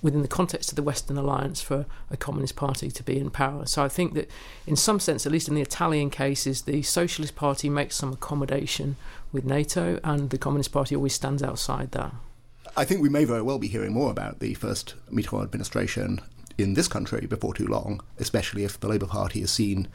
within 0.00 0.22
the 0.22 0.28
context 0.28 0.70
of 0.70 0.76
the 0.76 0.84
Western 0.84 1.18
alliance 1.18 1.60
for 1.60 1.86
a 2.08 2.16
communist 2.16 2.54
party 2.54 2.88
to 2.88 3.02
be 3.02 3.18
in 3.18 3.30
power. 3.30 3.66
So 3.66 3.82
I 3.82 3.88
think 3.88 4.14
that, 4.14 4.30
in 4.64 4.76
some 4.76 5.00
sense, 5.00 5.26
at 5.26 5.32
least 5.32 5.48
in 5.48 5.56
the 5.56 5.60
Italian 5.60 6.08
cases, 6.08 6.62
the 6.62 6.82
Socialist 6.82 7.34
Party 7.34 7.68
makes 7.68 7.96
some 7.96 8.12
accommodation 8.12 8.94
with 9.32 9.44
NATO, 9.44 9.98
and 10.04 10.30
the 10.30 10.38
Communist 10.38 10.70
Party 10.70 10.94
always 10.94 11.14
stands 11.14 11.42
outside 11.42 11.90
that. 11.92 12.14
I 12.78 12.84
think 12.84 13.00
we 13.00 13.08
may 13.08 13.24
very 13.24 13.40
well 13.40 13.58
be 13.58 13.68
hearing 13.68 13.94
more 13.94 14.10
about 14.10 14.40
the 14.40 14.52
first 14.52 14.94
Mitterrand 15.10 15.44
administration 15.44 16.20
in 16.58 16.74
this 16.74 16.88
country 16.88 17.26
before 17.26 17.54
too 17.54 17.66
long, 17.66 18.02
especially 18.18 18.64
if 18.64 18.78
the 18.78 18.88
Labour 18.88 19.06
Party 19.06 19.40
is 19.40 19.50
seen 19.50 19.88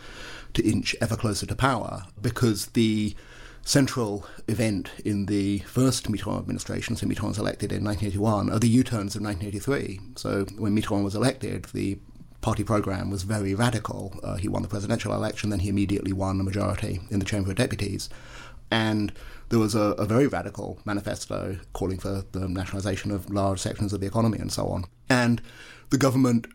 to 0.55 0.67
inch 0.67 0.95
ever 1.00 1.15
closer 1.15 1.45
to 1.45 1.55
power, 1.55 2.05
because 2.19 2.67
the 2.67 3.15
central 3.63 4.25
event 4.47 4.89
in 5.06 5.27
the 5.27 5.60
first 5.60 6.12
Mitterrand 6.12 6.39
administration, 6.39 6.95
so 6.95 7.06
Mitterrand 7.06 7.29
was 7.29 7.38
elected 7.38 7.71
in 7.71 7.84
1981, 7.84 8.49
are 8.49 8.60
the 8.60 8.67
U-turns 8.67 9.15
of 9.15 9.21
1983. 9.21 9.99
So 10.15 10.45
when 10.58 10.75
Mitterrand 10.75 11.03
was 11.03 11.15
elected, 11.15 11.65
the 11.65 11.99
party 12.41 12.63
program 12.63 13.12
was 13.12 13.21
very 13.21 13.53
radical. 13.53 14.19
Uh, 14.23 14.38
he 14.38 14.47
won 14.47 14.63
the 14.63 14.67
presidential 14.67 15.13
election, 15.13 15.51
then 15.51 15.60
he 15.60 15.69
immediately 15.69 16.13
won 16.13 16.39
a 16.39 16.43
majority 16.43 16.99
in 17.12 17.19
the 17.19 17.25
Chamber 17.25 17.51
of 17.51 17.58
Deputies. 17.58 18.10
And 18.71 19.13
there 19.51 19.59
was 19.59 19.75
a, 19.75 19.93
a 19.99 20.05
very 20.05 20.27
radical 20.27 20.79
manifesto 20.85 21.57
calling 21.73 21.99
for 21.99 22.23
the 22.31 22.47
nationalisation 22.47 23.11
of 23.11 23.29
large 23.29 23.59
sections 23.59 23.91
of 23.91 23.99
the 23.99 24.07
economy 24.07 24.39
and 24.39 24.49
so 24.49 24.67
on. 24.67 24.85
And 25.09 25.41
the 25.89 25.97
government 25.97 26.47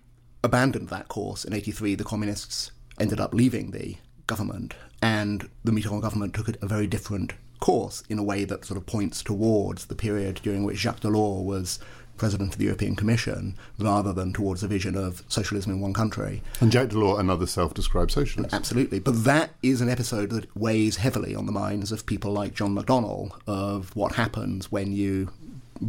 abandoned 0.43 0.89
that 0.89 1.09
course 1.09 1.45
in 1.45 1.53
83. 1.53 1.95
The 1.95 2.05
communists 2.05 2.73
ended 2.99 3.21
up 3.21 3.35
leaving 3.35 3.73
the 3.73 3.97
government, 4.27 4.73
and 5.03 5.47
the 5.63 5.73
Mitterrand 5.73 6.01
government 6.01 6.33
took 6.33 6.49
a 6.49 6.67
very 6.67 6.87
different 6.87 7.35
course 7.61 8.03
in 8.09 8.19
a 8.19 8.23
way 8.23 8.45
that 8.45 8.65
sort 8.65 8.79
of 8.79 8.87
points 8.87 9.23
towards 9.23 9.87
the 9.87 9.95
period 9.95 10.41
during 10.43 10.65
which 10.65 10.79
Jacques 10.79 11.01
Delors 11.01 11.45
was 11.45 11.79
president 12.17 12.53
of 12.53 12.59
the 12.59 12.65
European 12.65 12.97
Commission, 12.97 13.57
rather 13.79 14.13
than 14.13 14.33
towards 14.33 14.63
a 14.63 14.69
vision 14.69 14.97
of 14.97 15.23
socialism 15.29 15.73
in 15.73 15.81
one 15.81 15.93
country. 15.93 16.43
And 16.61 16.73
Jacques 16.73 16.91
Delors, 16.91 17.21
another 17.21 17.47
self-described 17.47 18.11
socialist. 18.11 18.55
Absolutely. 18.55 18.99
But 18.99 19.25
that 19.25 19.51
is 19.63 19.81
an 19.81 19.89
episode 19.89 20.31
that 20.31 20.55
weighs 20.57 20.97
heavily 20.97 21.35
on 21.35 21.47
the 21.47 21.53
minds 21.53 21.93
of 21.93 22.07
people 22.07 22.33
like 22.33 22.55
John 22.55 22.75
McDonnell 22.75 23.39
of 23.47 23.95
what 23.95 24.15
happens 24.15 24.71
when 24.73 24.93
you 24.93 25.31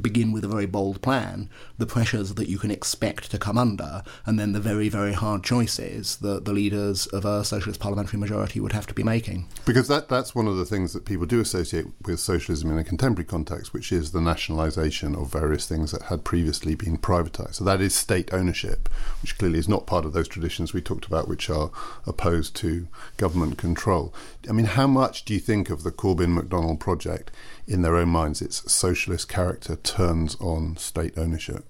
begin 0.01 0.31
with 0.31 0.43
a 0.43 0.47
very 0.47 0.65
bold 0.65 1.01
plan, 1.01 1.49
the 1.77 1.85
pressures 1.85 2.35
that 2.35 2.49
you 2.49 2.57
can 2.57 2.71
expect 2.71 3.31
to 3.31 3.37
come 3.37 3.57
under, 3.57 4.03
and 4.25 4.39
then 4.39 4.53
the 4.53 4.59
very, 4.59 4.89
very 4.89 5.13
hard 5.13 5.43
choices 5.43 6.17
that 6.17 6.45
the 6.45 6.53
leaders 6.53 7.07
of 7.07 7.25
a 7.25 7.43
socialist 7.43 7.79
parliamentary 7.79 8.19
majority 8.19 8.59
would 8.59 8.73
have 8.73 8.87
to 8.87 8.93
be 8.93 9.03
making. 9.03 9.47
Because 9.65 9.87
that, 9.87 10.09
that's 10.09 10.35
one 10.35 10.47
of 10.47 10.57
the 10.57 10.65
things 10.65 10.93
that 10.93 11.05
people 11.05 11.25
do 11.25 11.39
associate 11.39 11.87
with 12.05 12.19
socialism 12.19 12.71
in 12.71 12.77
a 12.77 12.83
contemporary 12.83 13.25
context, 13.25 13.73
which 13.73 13.91
is 13.91 14.11
the 14.11 14.21
nationalisation 14.21 15.15
of 15.15 15.31
various 15.31 15.67
things 15.67 15.91
that 15.91 16.03
had 16.03 16.23
previously 16.23 16.75
been 16.75 16.97
privatised. 16.97 17.55
So 17.55 17.63
that 17.63 17.81
is 17.81 17.95
state 17.95 18.33
ownership, 18.33 18.89
which 19.21 19.37
clearly 19.37 19.59
is 19.59 19.69
not 19.69 19.87
part 19.87 20.05
of 20.05 20.13
those 20.13 20.27
traditions 20.27 20.73
we 20.73 20.81
talked 20.81 21.05
about, 21.05 21.27
which 21.27 21.49
are 21.49 21.71
opposed 22.05 22.55
to 22.57 22.87
government 23.17 23.57
control. 23.57 24.13
I 24.49 24.51
mean, 24.51 24.65
how 24.65 24.87
much 24.87 25.25
do 25.25 25.33
you 25.33 25.39
think 25.39 25.69
of 25.69 25.83
the 25.83 25.91
Corbyn 25.91 26.37
McDonnell 26.37 26.79
project 26.79 27.31
in 27.67 27.81
their 27.81 27.95
own 27.95 28.09
minds, 28.09 28.41
its 28.41 28.71
socialist 28.71 29.27
character 29.27 29.75
turns 29.75 30.35
on 30.39 30.77
state 30.77 31.17
ownership? 31.17 31.65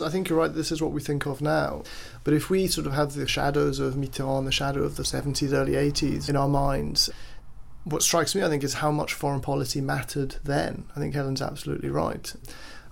I 0.00 0.08
think 0.08 0.28
you're 0.28 0.38
right, 0.38 0.52
this 0.52 0.72
is 0.72 0.82
what 0.82 0.92
we 0.92 1.00
think 1.00 1.26
of 1.26 1.40
now. 1.40 1.82
But 2.24 2.34
if 2.34 2.50
we 2.50 2.66
sort 2.66 2.86
of 2.86 2.92
have 2.94 3.14
the 3.14 3.28
shadows 3.28 3.78
of 3.78 3.94
Mitterrand, 3.94 4.46
the 4.46 4.52
shadow 4.52 4.82
of 4.82 4.96
the 4.96 5.02
70s, 5.02 5.52
early 5.52 5.72
80s 5.72 6.28
in 6.28 6.36
our 6.36 6.48
minds, 6.48 7.10
what 7.84 8.02
strikes 8.02 8.34
me, 8.34 8.42
I 8.42 8.48
think, 8.48 8.64
is 8.64 8.74
how 8.74 8.90
much 8.90 9.14
foreign 9.14 9.40
policy 9.40 9.80
mattered 9.80 10.36
then. 10.44 10.84
I 10.96 11.00
think 11.00 11.14
Helen's 11.14 11.42
absolutely 11.42 11.90
right. 11.90 12.32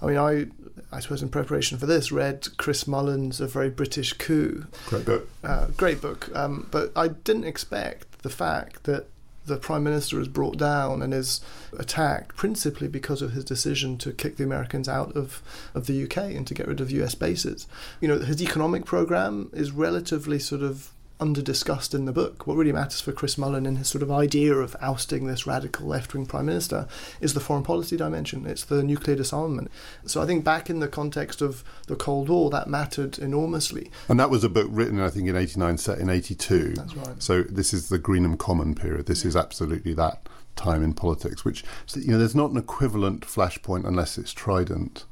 I 0.03 0.07
mean, 0.07 0.17
I, 0.17 0.47
I 0.93 1.01
suppose 1.01 1.23
in 1.23 1.29
preparation 1.29 1.79
for 1.79 1.87
this, 1.87 2.11
read 2.11 2.49
Chris 2.57 2.87
Mullin's 2.87 3.41
A 3.41 3.47
Very 3.47 3.71
British 3.71 4.15
Coup. 4.15 4.67
Great 4.87 5.05
book. 5.05 5.29
Uh, 5.45 5.67
great 5.77 6.01
book. 6.01 6.35
Um, 6.35 6.67
but 6.71 6.93
I 6.97 7.09
didn't 7.09 7.45
expect 7.45 8.23
the 8.23 8.31
fact 8.31 8.85
that 8.85 9.07
the 9.51 9.57
Prime 9.61 9.85
Minister 9.85 10.21
is 10.21 10.29
brought 10.29 10.57
down 10.57 11.03
and 11.03 11.13
is 11.13 11.41
attacked 11.79 12.37
principally 12.37 12.89
because 12.89 13.23
of 13.23 13.33
his 13.33 13.45
decision 13.45 13.99
to 13.99 14.13
kick 14.13 14.37
the 14.37 14.45
Americans 14.45 14.89
out 14.89 15.17
of, 15.17 15.43
of 15.75 15.87
the 15.87 16.05
UK 16.05 16.17
and 16.17 16.47
to 16.47 16.55
get 16.55 16.67
rid 16.67 16.81
of 16.81 16.91
US 16.91 17.15
bases. 17.15 17.67
You 18.01 18.09
know, 18.09 18.19
his 18.19 18.43
economic 18.43 18.85
programme 18.85 19.51
is 19.53 19.73
relatively 19.73 20.39
sort 20.39 20.63
of 20.63 20.93
under 21.21 21.43
discussed 21.43 21.95
in 21.95 22.07
the 22.07 22.13
book. 22.13 22.47
What 22.47 22.57
really 22.57 22.73
matters 22.73 23.01
for 23.01 23.13
Chris 23.13 23.37
Mullin 23.37 23.67
in 23.67 23.77
his 23.77 23.89
sort 23.89 24.03
of 24.03 24.11
idea 24.11 24.55
of 24.55 24.75
ousting 24.81 25.27
this 25.27 25.47
radical 25.47 25.87
left 25.87 26.15
wing 26.15 26.27
prime 26.27 26.47
minister 26.47 26.89
is 27.21 27.35
the 27.35 27.41
foreign 27.41 27.63
policy 27.63 27.97
dimension. 27.97 28.47
It's 28.47 28.65
the 28.65 28.83
nuclear 28.83 29.17
disarmament. 29.17 29.71
So 30.07 30.23
I 30.23 30.27
think 30.27 30.45
back 30.45 30.71
in 30.71 30.81
the 30.81 30.89
context 30.89 31.43
of 31.43 31.63
the 31.87 31.97
Cold 31.97 32.29
War, 32.29 32.51
that 32.51 32.69
mattered 32.69 33.19
enormously. 33.19 33.91
And 34.09 34.19
that 34.19 34.31
was 34.31 34.45
a 34.45 34.49
book 34.49 34.69
written, 34.71 35.01
I 35.01 35.11
think, 35.11 35.29
in 35.29 35.37
89, 35.37 35.79
set 35.79 35.99
in 35.99 36.09
82. 36.09 36.75
That's 36.75 36.97
right. 36.97 37.23
So 37.23 37.43
this 37.43 37.75
is 37.75 37.89
the 37.89 37.99
Greenham 37.99 38.39
Common 38.39 38.75
period. 38.75 39.07
This 39.07 39.25
is 39.25 39.37
absolutely 39.37 39.93
that 39.95 40.27
time 40.57 40.83
in 40.83 40.95
politics, 40.95 41.45
which, 41.45 41.65
you 41.95 42.09
know, 42.09 42.19
there's 42.19 42.35
not 42.35 42.51
an 42.51 42.57
equivalent 42.57 43.27
flashpoint 43.27 43.87
unless 43.87 44.19
it's 44.19 44.33
Trident 44.33 45.05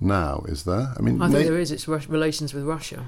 now, 0.00 0.44
is 0.46 0.64
there? 0.64 0.94
I 0.96 1.00
mean, 1.00 1.20
I 1.20 1.28
think 1.30 1.46
there 1.46 1.58
is. 1.58 1.72
It's 1.72 1.88
Rus- 1.88 2.08
relations 2.08 2.54
with 2.54 2.64
Russia, 2.64 3.04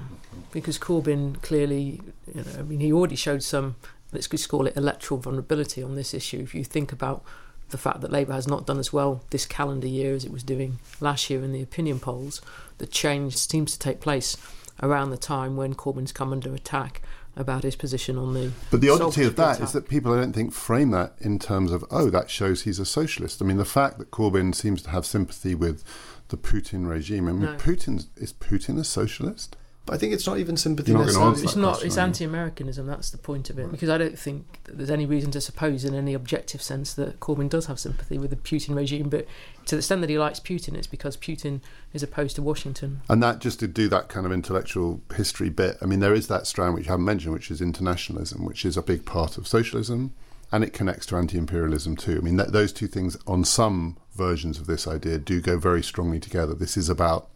because 0.51 0.77
Corbyn 0.77 1.41
clearly, 1.41 2.01
you 2.27 2.43
know, 2.43 2.59
I 2.59 2.61
mean, 2.63 2.79
he 2.79 2.91
already 2.91 3.15
showed 3.15 3.43
some, 3.43 3.75
let's 4.11 4.27
just 4.27 4.49
call 4.49 4.67
it 4.67 4.75
electoral 4.75 5.19
vulnerability 5.19 5.81
on 5.81 5.95
this 5.95 6.13
issue. 6.13 6.39
If 6.39 6.53
you 6.53 6.63
think 6.63 6.91
about 6.91 7.23
the 7.69 7.77
fact 7.77 8.01
that 8.01 8.11
Labour 8.11 8.33
has 8.33 8.47
not 8.47 8.65
done 8.65 8.79
as 8.79 8.91
well 8.91 9.23
this 9.29 9.45
calendar 9.45 9.87
year 9.87 10.13
as 10.13 10.25
it 10.25 10.31
was 10.31 10.43
doing 10.43 10.79
last 10.99 11.29
year 11.29 11.43
in 11.43 11.53
the 11.53 11.61
opinion 11.61 11.99
polls, 11.99 12.41
the 12.77 12.85
change 12.85 13.37
seems 13.37 13.71
to 13.71 13.79
take 13.79 14.01
place 14.01 14.35
around 14.83 15.11
the 15.11 15.17
time 15.17 15.55
when 15.55 15.73
Corbyn's 15.73 16.11
come 16.11 16.33
under 16.33 16.53
attack 16.53 17.01
about 17.37 17.63
his 17.63 17.77
position 17.77 18.17
on 18.17 18.33
the. 18.33 18.51
But 18.69 18.81
the 18.81 18.89
oddity 18.89 19.23
of 19.23 19.37
that 19.37 19.53
Gibraltar. 19.53 19.63
is 19.63 19.71
that 19.71 19.87
people, 19.87 20.13
I 20.13 20.17
don't 20.17 20.33
think, 20.33 20.51
frame 20.51 20.91
that 20.91 21.13
in 21.21 21.39
terms 21.39 21.71
of, 21.71 21.85
oh, 21.89 22.09
that 22.09 22.29
shows 22.29 22.63
he's 22.63 22.79
a 22.79 22.85
socialist. 22.85 23.41
I 23.41 23.45
mean, 23.45 23.55
the 23.55 23.63
fact 23.63 23.99
that 23.99 24.11
Corbyn 24.11 24.53
seems 24.53 24.81
to 24.83 24.89
have 24.89 25.05
sympathy 25.05 25.55
with 25.55 25.83
the 26.31 26.37
Putin 26.37 26.89
regime. 26.89 27.27
I 27.27 27.31
mean, 27.31 27.41
No. 27.43 27.53
Putin 27.55 28.07
is 28.17 28.33
Putin 28.33 28.79
a 28.79 28.83
socialist? 28.83 29.55
But 29.83 29.95
I 29.95 29.97
think 29.97 30.13
it's 30.13 30.27
not 30.27 30.37
even 30.37 30.57
sympathy 30.57 30.91
You're 30.91 30.99
not 31.03 31.11
gonna 31.11 31.31
necessarily. 31.31 31.31
answer 31.31 31.43
It's 31.45 31.53
that 31.55 31.59
not. 31.59 31.67
question, 31.69 31.87
It's 31.87 31.97
anti-Americanism. 31.97 32.85
That's 32.85 33.09
the 33.09 33.17
point 33.17 33.49
of 33.49 33.57
it. 33.57 33.71
Because 33.71 33.89
I 33.89 33.97
don't 33.97 34.17
think 34.17 34.59
that 34.65 34.77
there's 34.77 34.91
any 34.91 35.07
reason 35.07 35.31
to 35.31 35.41
suppose, 35.41 35.83
in 35.83 35.95
any 35.95 36.13
objective 36.13 36.61
sense, 36.61 36.93
that 36.93 37.19
Corbyn 37.19 37.49
does 37.49 37.65
have 37.65 37.79
sympathy 37.79 38.19
with 38.19 38.29
the 38.29 38.35
Putin 38.35 38.75
regime. 38.75 39.09
But 39.09 39.25
to 39.65 39.75
the 39.75 39.79
extent 39.79 40.01
that 40.01 40.09
he 40.11 40.19
likes 40.19 40.39
Putin, 40.39 40.75
it's 40.75 40.85
because 40.85 41.17
Putin 41.17 41.61
is 41.93 42.03
opposed 42.03 42.35
to 42.35 42.43
Washington. 42.43 43.01
And 43.09 43.23
that 43.23 43.39
just 43.39 43.59
to 43.61 43.67
do 43.67 43.87
that 43.89 44.07
kind 44.07 44.27
of 44.27 44.31
intellectual 44.31 45.01
history 45.15 45.49
bit, 45.49 45.77
I 45.81 45.85
mean, 45.87 45.99
there 45.99 46.13
is 46.13 46.27
that 46.27 46.45
strand 46.45 46.75
which 46.75 46.85
you 46.85 46.91
haven't 46.91 47.05
mentioned, 47.05 47.33
which 47.33 47.49
is 47.49 47.59
internationalism, 47.59 48.45
which 48.45 48.63
is 48.65 48.77
a 48.77 48.83
big 48.83 49.03
part 49.03 49.37
of 49.39 49.47
socialism, 49.47 50.13
and 50.51 50.63
it 50.63 50.73
connects 50.73 51.07
to 51.07 51.15
anti-imperialism 51.15 51.95
too. 51.95 52.17
I 52.17 52.21
mean, 52.21 52.37
that, 52.37 52.51
those 52.51 52.71
two 52.71 52.87
things 52.87 53.17
on 53.25 53.43
some 53.45 53.97
versions 54.13 54.59
of 54.59 54.67
this 54.67 54.87
idea 54.87 55.17
do 55.17 55.41
go 55.41 55.57
very 55.57 55.83
strongly 55.83 56.19
together. 56.19 56.53
This 56.53 56.77
is 56.77 56.89
about 56.89 57.29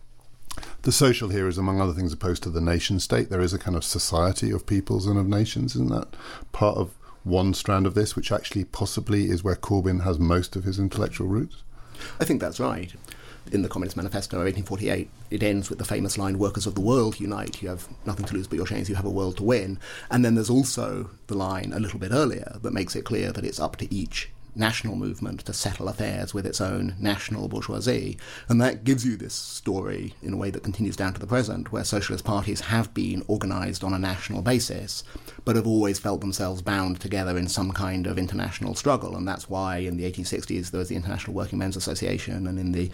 the 0.84 0.92
social 0.92 1.30
here 1.30 1.48
is, 1.48 1.58
among 1.58 1.82
other 1.82 1.94
things, 1.94 2.14
opposed 2.14 2.44
to 2.44 2.50
the 2.50 2.62
nation 2.62 3.00
state. 3.00 3.30
There 3.30 3.42
is 3.42 3.54
a 3.54 3.60
kind 3.60 3.76
of 3.76 3.84
society 3.84 4.52
of 4.52 4.66
peoples 4.66 5.06
and 5.06 5.18
of 5.18 5.28
nations, 5.28 5.76
isn't 5.76 5.90
that 5.90 6.16
part 6.52 6.78
of 6.78 6.92
one 7.24 7.54
strand 7.54 7.88
of 7.88 7.96
this, 7.96 8.16
which 8.16 8.32
actually 8.32 8.64
possibly 8.66 9.30
is 9.30 9.44
where 9.44 9.56
Corbyn 9.56 10.04
has 10.04 10.20
most 10.20 10.56
of 10.56 10.64
his 10.64 10.80
intellectual 10.80 11.28
roots? 11.28 11.64
I 12.20 12.26
think 12.26 12.40
that's 12.40 12.60
right. 12.60 12.94
In 13.52 13.62
the 13.62 13.70
Communist 13.70 13.98
Manifesto 13.98 14.38
of 14.38 14.46
1848, 14.46 15.10
it 15.30 15.44
ends 15.44 15.70
with 15.70 15.78
the 15.78 15.86
famous 15.86 16.18
line, 16.18 16.40
Workers 16.40 16.66
of 16.66 16.76
the 16.76 16.82
world 16.82 17.20
unite. 17.20 17.62
You 17.62 17.70
have 17.70 17.88
nothing 18.06 18.26
to 18.26 18.34
lose 18.34 18.48
but 18.48 18.58
your 18.58 18.66
chains, 18.66 18.90
you 18.90 18.96
have 18.96 19.06
a 19.06 19.10
world 19.10 19.38
to 19.38 19.44
win. 19.44 19.80
And 20.10 20.26
then 20.26 20.36
there's 20.36 20.50
also 20.50 21.12
the 21.28 21.36
line 21.36 21.72
a 21.74 21.80
little 21.80 22.00
bit 22.00 22.12
earlier 22.12 22.58
that 22.62 22.74
makes 22.74 22.96
it 22.96 23.06
clear 23.06 23.32
that 23.32 23.46
it's 23.46 23.60
up 23.60 23.76
to 23.78 23.94
each 23.94 24.30
national 24.56 24.96
movement 24.96 25.42
to 25.42 25.54
settle 25.54 25.88
affairs 25.88 26.34
with 26.34 26.46
its 26.46 26.62
own 26.62 26.96
national 27.00 27.48
bourgeoisie. 27.48 28.18
And 28.48 28.62
that 28.62 28.84
gives 28.84 29.06
you 29.06 29.18
this 29.18 29.34
story 29.34 30.14
in 30.22 30.34
a 30.34 30.38
way 30.38 30.50
that 30.50 30.64
continues 30.64 30.96
down 30.96 31.14
to 31.14 31.20
the 31.20 31.28
present, 31.28 31.72
where 31.72 31.84
socialist 31.84 32.24
parties 32.24 32.62
have 32.62 32.94
been 32.94 33.24
organised 33.30 33.84
on 33.84 33.94
a 33.94 34.00
national 34.00 34.42
basis, 34.42 35.04
but 35.44 35.56
have 35.56 35.68
always 35.68 36.00
felt 36.00 36.22
themselves 36.22 36.62
bound 36.62 37.00
together 37.00 37.38
in 37.38 37.48
some 37.48 37.72
kind 37.72 38.08
of 38.08 38.18
international 38.18 38.76
struggle. 38.76 39.16
And 39.16 39.28
that's 39.28 39.50
why 39.50 39.78
in 39.78 39.98
the 39.98 40.10
1860s 40.12 40.72
there 40.72 40.80
was 40.80 40.90
the 40.90 40.96
International 40.96 41.36
Working 41.36 41.60
Men's 41.60 41.78
Association, 41.78 42.48
and 42.48 42.58
in 42.58 42.72
the 42.72 42.90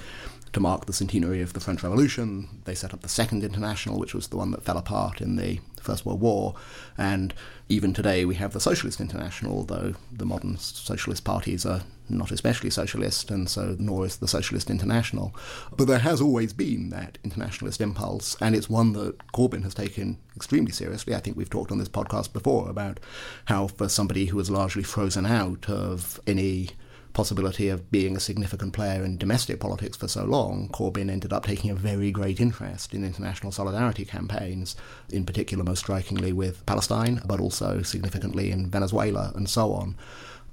to 0.53 0.59
mark 0.59 0.85
the 0.85 0.93
centenary 0.93 1.41
of 1.41 1.53
the 1.53 1.59
French 1.59 1.83
Revolution, 1.83 2.61
they 2.65 2.75
set 2.75 2.93
up 2.93 3.01
the 3.01 3.09
Second 3.09 3.43
International, 3.43 3.97
which 3.97 4.13
was 4.13 4.27
the 4.27 4.37
one 4.37 4.51
that 4.51 4.63
fell 4.63 4.77
apart 4.77 5.21
in 5.21 5.37
the 5.37 5.59
First 5.81 6.05
World 6.05 6.19
War. 6.19 6.55
And 6.97 7.33
even 7.69 7.93
today, 7.93 8.25
we 8.25 8.35
have 8.35 8.53
the 8.53 8.59
Socialist 8.59 8.99
International, 8.99 9.57
although 9.57 9.95
the 10.11 10.25
modern 10.25 10.57
socialist 10.57 11.23
parties 11.23 11.65
are 11.65 11.83
not 12.09 12.31
especially 12.31 12.69
socialist, 12.69 13.31
and 13.31 13.49
so 13.49 13.77
nor 13.79 14.05
is 14.05 14.17
the 14.17 14.27
Socialist 14.27 14.69
International. 14.69 15.33
But 15.75 15.85
there 15.85 15.99
has 15.99 16.19
always 16.19 16.51
been 16.51 16.89
that 16.89 17.17
internationalist 17.23 17.79
impulse, 17.79 18.35
and 18.41 18.53
it's 18.53 18.69
one 18.69 18.91
that 18.93 19.17
Corbyn 19.33 19.63
has 19.63 19.73
taken 19.73 20.17
extremely 20.35 20.73
seriously. 20.73 21.15
I 21.15 21.19
think 21.19 21.37
we've 21.37 21.49
talked 21.49 21.71
on 21.71 21.77
this 21.77 21.87
podcast 21.87 22.33
before 22.33 22.69
about 22.69 22.99
how, 23.45 23.67
for 23.67 23.87
somebody 23.87 24.25
who 24.25 24.37
was 24.37 24.51
largely 24.51 24.83
frozen 24.83 25.25
out 25.25 25.69
of 25.69 26.19
any 26.27 26.71
possibility 27.13 27.69
of 27.69 27.91
being 27.91 28.15
a 28.15 28.19
significant 28.19 28.73
player 28.73 29.03
in 29.03 29.17
domestic 29.17 29.59
politics 29.59 29.97
for 29.97 30.07
so 30.07 30.23
long, 30.23 30.69
Corbyn 30.69 31.09
ended 31.09 31.33
up 31.33 31.45
taking 31.45 31.69
a 31.69 31.75
very 31.75 32.11
great 32.11 32.39
interest 32.39 32.93
in 32.93 33.03
international 33.03 33.51
solidarity 33.51 34.05
campaigns, 34.05 34.75
in 35.09 35.25
particular, 35.25 35.63
most 35.63 35.79
strikingly 35.79 36.33
with 36.33 36.65
Palestine, 36.65 37.21
but 37.25 37.39
also 37.39 37.81
significantly 37.81 38.51
in 38.51 38.69
Venezuela 38.69 39.31
and 39.35 39.49
so 39.49 39.73
on. 39.73 39.95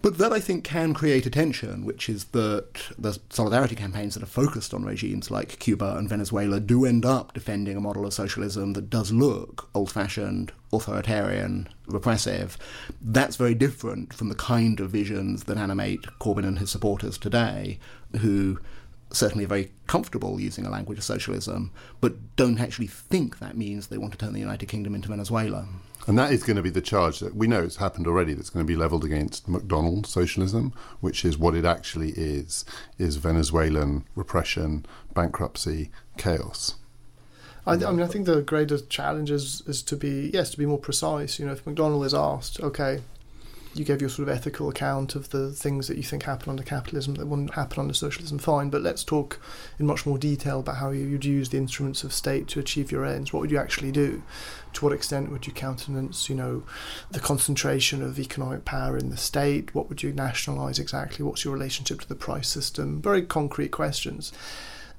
But 0.01 0.19
that 0.19 0.33
I 0.33 0.39
think 0.39 0.63
can 0.63 0.95
create 0.95 1.27
a 1.27 1.31
tension, 1.31 1.85
which 1.85 2.09
is 2.09 2.27
that 2.27 2.93
the 2.97 3.19
solidarity 3.31 3.75
campaigns 3.75 4.15
that 4.15 4.23
are 4.23 4.27
focused 4.27 4.73
on 4.73 4.85
regimes 4.85 5.31
like 5.31 5.59
Cuba 5.59 5.97
and 5.97 6.09
Venezuela 6.09 6.61
do 6.61 6.85
end 6.85 7.05
up 7.05 7.35
defending 7.35 7.77
a 7.77 7.81
model 7.81 8.07
of 8.07 8.15
socialism 8.15 8.75
that 8.75 8.91
does 8.91 9.11
look 9.11 9.69
old 9.75 9.91
fashioned, 9.91 10.53
authoritarian, 10.73 11.69
repressive. 11.87 12.57
That's 13.03 13.37
very 13.37 13.57
different 13.57 14.15
from 14.15 14.29
the 14.29 14.37
kind 14.37 14.79
of 14.79 14.91
visions 14.91 15.45
that 15.45 15.57
animate 15.57 16.03
Corbyn 16.21 16.47
and 16.47 16.61
his 16.61 16.71
supporters 16.71 17.19
today, 17.19 17.81
who 18.21 18.61
certainly 19.11 19.45
are 19.45 19.49
very 19.49 19.73
comfortable 19.89 20.41
using 20.41 20.65
a 20.65 20.71
language 20.71 20.99
of 20.99 21.05
socialism, 21.05 21.73
but 22.01 22.37
don't 22.37 22.61
actually 22.61 22.87
think 22.87 23.39
that 23.39 23.57
means 23.57 23.87
they 23.87 23.99
want 23.99 24.13
to 24.13 24.19
turn 24.19 24.33
the 24.33 24.41
United 24.41 24.67
Kingdom 24.67 24.95
into 24.95 25.09
Venezuela. 25.09 25.67
And 26.09 26.19
that 26.19 26.33
is 26.33 26.43
going 26.43 26.57
to 26.57 26.63
be 26.63 26.71
the 26.71 26.81
charge 26.81 27.21
that 27.21 27.37
we 27.37 27.47
know 27.47 27.63
it's 27.63 27.77
happened 27.77 28.07
already 28.07 28.33
that's 28.33 28.49
going 28.49 28.65
to 28.65 28.67
be 28.67 28.75
leveled 28.75 29.05
against 29.05 29.47
McDonnell 29.47 30.07
socialism, 30.07 30.73
which 31.01 31.23
is 31.23 31.37
what 31.37 31.55
it 31.55 31.67
actually 31.67 32.13
is, 32.13 32.65
is 32.99 33.17
Venezuelan 33.17 34.07
repression, 34.15 34.87
bankruptcy, 35.13 35.91
chaos. 36.17 36.77
I, 37.67 37.73
I 37.73 37.91
mean, 37.91 38.01
I 38.01 38.07
think 38.07 38.25
the 38.25 38.41
greater 38.41 38.79
challenge 38.79 39.31
is, 39.31 39.63
is 39.67 39.83
to 39.83 39.97
be, 39.97 40.31
yes, 40.33 40.49
to 40.53 40.57
be 40.57 40.65
more 40.65 40.79
precise. 40.79 41.39
You 41.39 41.45
know, 41.45 41.53
if 41.53 41.67
McDonnell 41.67 42.07
is 42.07 42.15
asked, 42.15 42.59
okay, 42.61 43.03
you 43.75 43.85
gave 43.85 44.01
your 44.01 44.11
sort 44.11 44.29
of 44.29 44.35
ethical 44.35 44.69
account 44.69 45.15
of 45.15 45.31
the 45.31 45.51
things 45.51 45.89
that 45.89 45.97
you 45.97 46.03
think 46.03 46.25
happen 46.25 46.51
under 46.51 46.63
capitalism 46.63 47.15
that 47.15 47.27
wouldn't 47.27 47.55
happen 47.55 47.81
under 47.81 47.95
socialism, 47.95 48.39
fine, 48.39 48.71
but 48.71 48.83
let's 48.83 49.05
talk 49.05 49.41
in 49.79 49.87
much 49.87 50.07
more 50.07 50.19
detail 50.19 50.61
about 50.61 50.77
how 50.77 50.91
you'd 50.91 51.25
use 51.25 51.51
the 51.51 51.59
instruments 51.59 52.03
of 52.05 52.13
state 52.13 52.49
to 52.49 52.61
achieve 52.61 52.91
your 52.91 53.05
ends. 53.05 53.33
What 53.33 53.41
would 53.41 53.51
you 53.51 53.59
actually 53.59 53.93
do? 53.93 54.23
To 54.75 54.85
what 54.85 54.93
extent 54.93 55.31
would 55.31 55.47
you 55.47 55.53
countenance, 55.53 56.29
you 56.29 56.35
know, 56.35 56.63
the 57.11 57.21
concentration 57.21 58.03
of 58.03 58.19
economic 58.19 58.65
power 58.65 58.97
in 58.97 59.11
the 59.11 59.17
state? 59.17 59.75
What 59.75 59.89
would 59.89 60.03
you 60.03 60.13
nationalise 60.13 60.79
exactly? 60.79 61.25
What's 61.25 61.45
your 61.45 61.55
relationship 61.55 62.01
to 62.01 62.09
the 62.09 62.15
price 62.15 62.49
system? 62.49 63.01
Very 63.01 63.23
concrete 63.23 63.71
questions. 63.71 64.33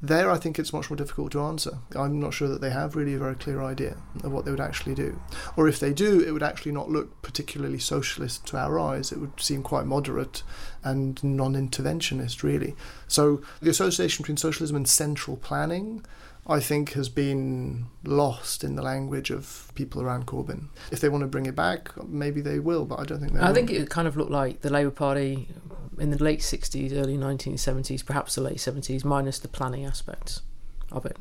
There, 0.02 0.32
I 0.32 0.38
think 0.38 0.58
it's 0.58 0.72
much 0.72 0.90
more 0.90 0.96
difficult 0.96 1.34
to 1.34 1.42
answer. 1.42 1.80
I'm 1.94 2.20
not 2.22 2.34
sure 2.34 2.48
that 2.48 2.62
they 2.62 2.70
have 2.70 2.96
really 2.96 3.16
a 3.16 3.20
very 3.20 3.36
clear 3.36 3.62
idea 3.62 3.98
of 4.24 4.32
what 4.32 4.46
they 4.46 4.52
would 4.52 4.62
actually 4.62 4.96
do. 4.96 5.20
Or 5.58 5.68
if 5.68 5.80
they 5.80 5.92
do, 5.92 6.22
it 6.22 6.32
would 6.32 6.44
actually 6.44 6.72
not 6.72 6.90
look 6.90 7.22
particularly 7.22 7.80
socialist 7.80 8.48
to 8.48 8.58
our 8.58 8.80
eyes. 8.80 9.12
It 9.12 9.20
would 9.20 9.42
seem 9.42 9.62
quite 9.62 9.86
moderate 9.86 10.42
and 10.86 11.22
non 11.24 11.54
interventionist, 11.54 12.44
really. 12.44 12.76
So 13.08 13.42
the 13.62 13.70
association 13.70 14.24
between 14.24 14.38
socialism 14.38 14.78
and 14.78 14.88
central 14.88 15.36
planning. 15.38 16.06
I 16.48 16.60
think 16.60 16.94
has 16.94 17.10
been 17.10 17.86
lost 18.04 18.64
in 18.64 18.76
the 18.76 18.82
language 18.82 19.30
of 19.30 19.72
people 19.76 20.02
around 20.02 20.26
Corbyn. 20.26 20.70
If 20.92 21.00
they 21.00 21.08
want 21.08 21.22
to 21.22 21.28
bring 21.28 21.46
it 21.46 21.56
back, 21.56 21.92
maybe 22.08 22.42
they 22.42 22.58
will, 22.58 22.86
but 22.86 23.00
I 23.00 23.04
don't 23.04 23.20
think 23.20 23.34
they 23.34 23.40
I 23.40 23.50
will. 23.50 23.54
think 23.54 23.70
it 23.70 23.88
kind 23.92 24.08
of 24.08 24.18
looked 24.18 24.32
like 24.32 24.62
the 24.62 24.72
Labour 24.72 24.90
Party 24.90 25.48
in 26.00 26.12
the 26.12 26.24
late 26.24 26.40
60s, 26.40 26.94
early 26.94 27.18
1970s, 27.18 28.06
perhaps 28.06 28.36
the 28.36 28.42
late 28.42 28.58
70s, 28.58 29.04
minus 29.04 29.40
the 29.40 29.48
planning 29.48 29.86
aspects 29.86 30.42
of 30.92 31.06
it. 31.06 31.18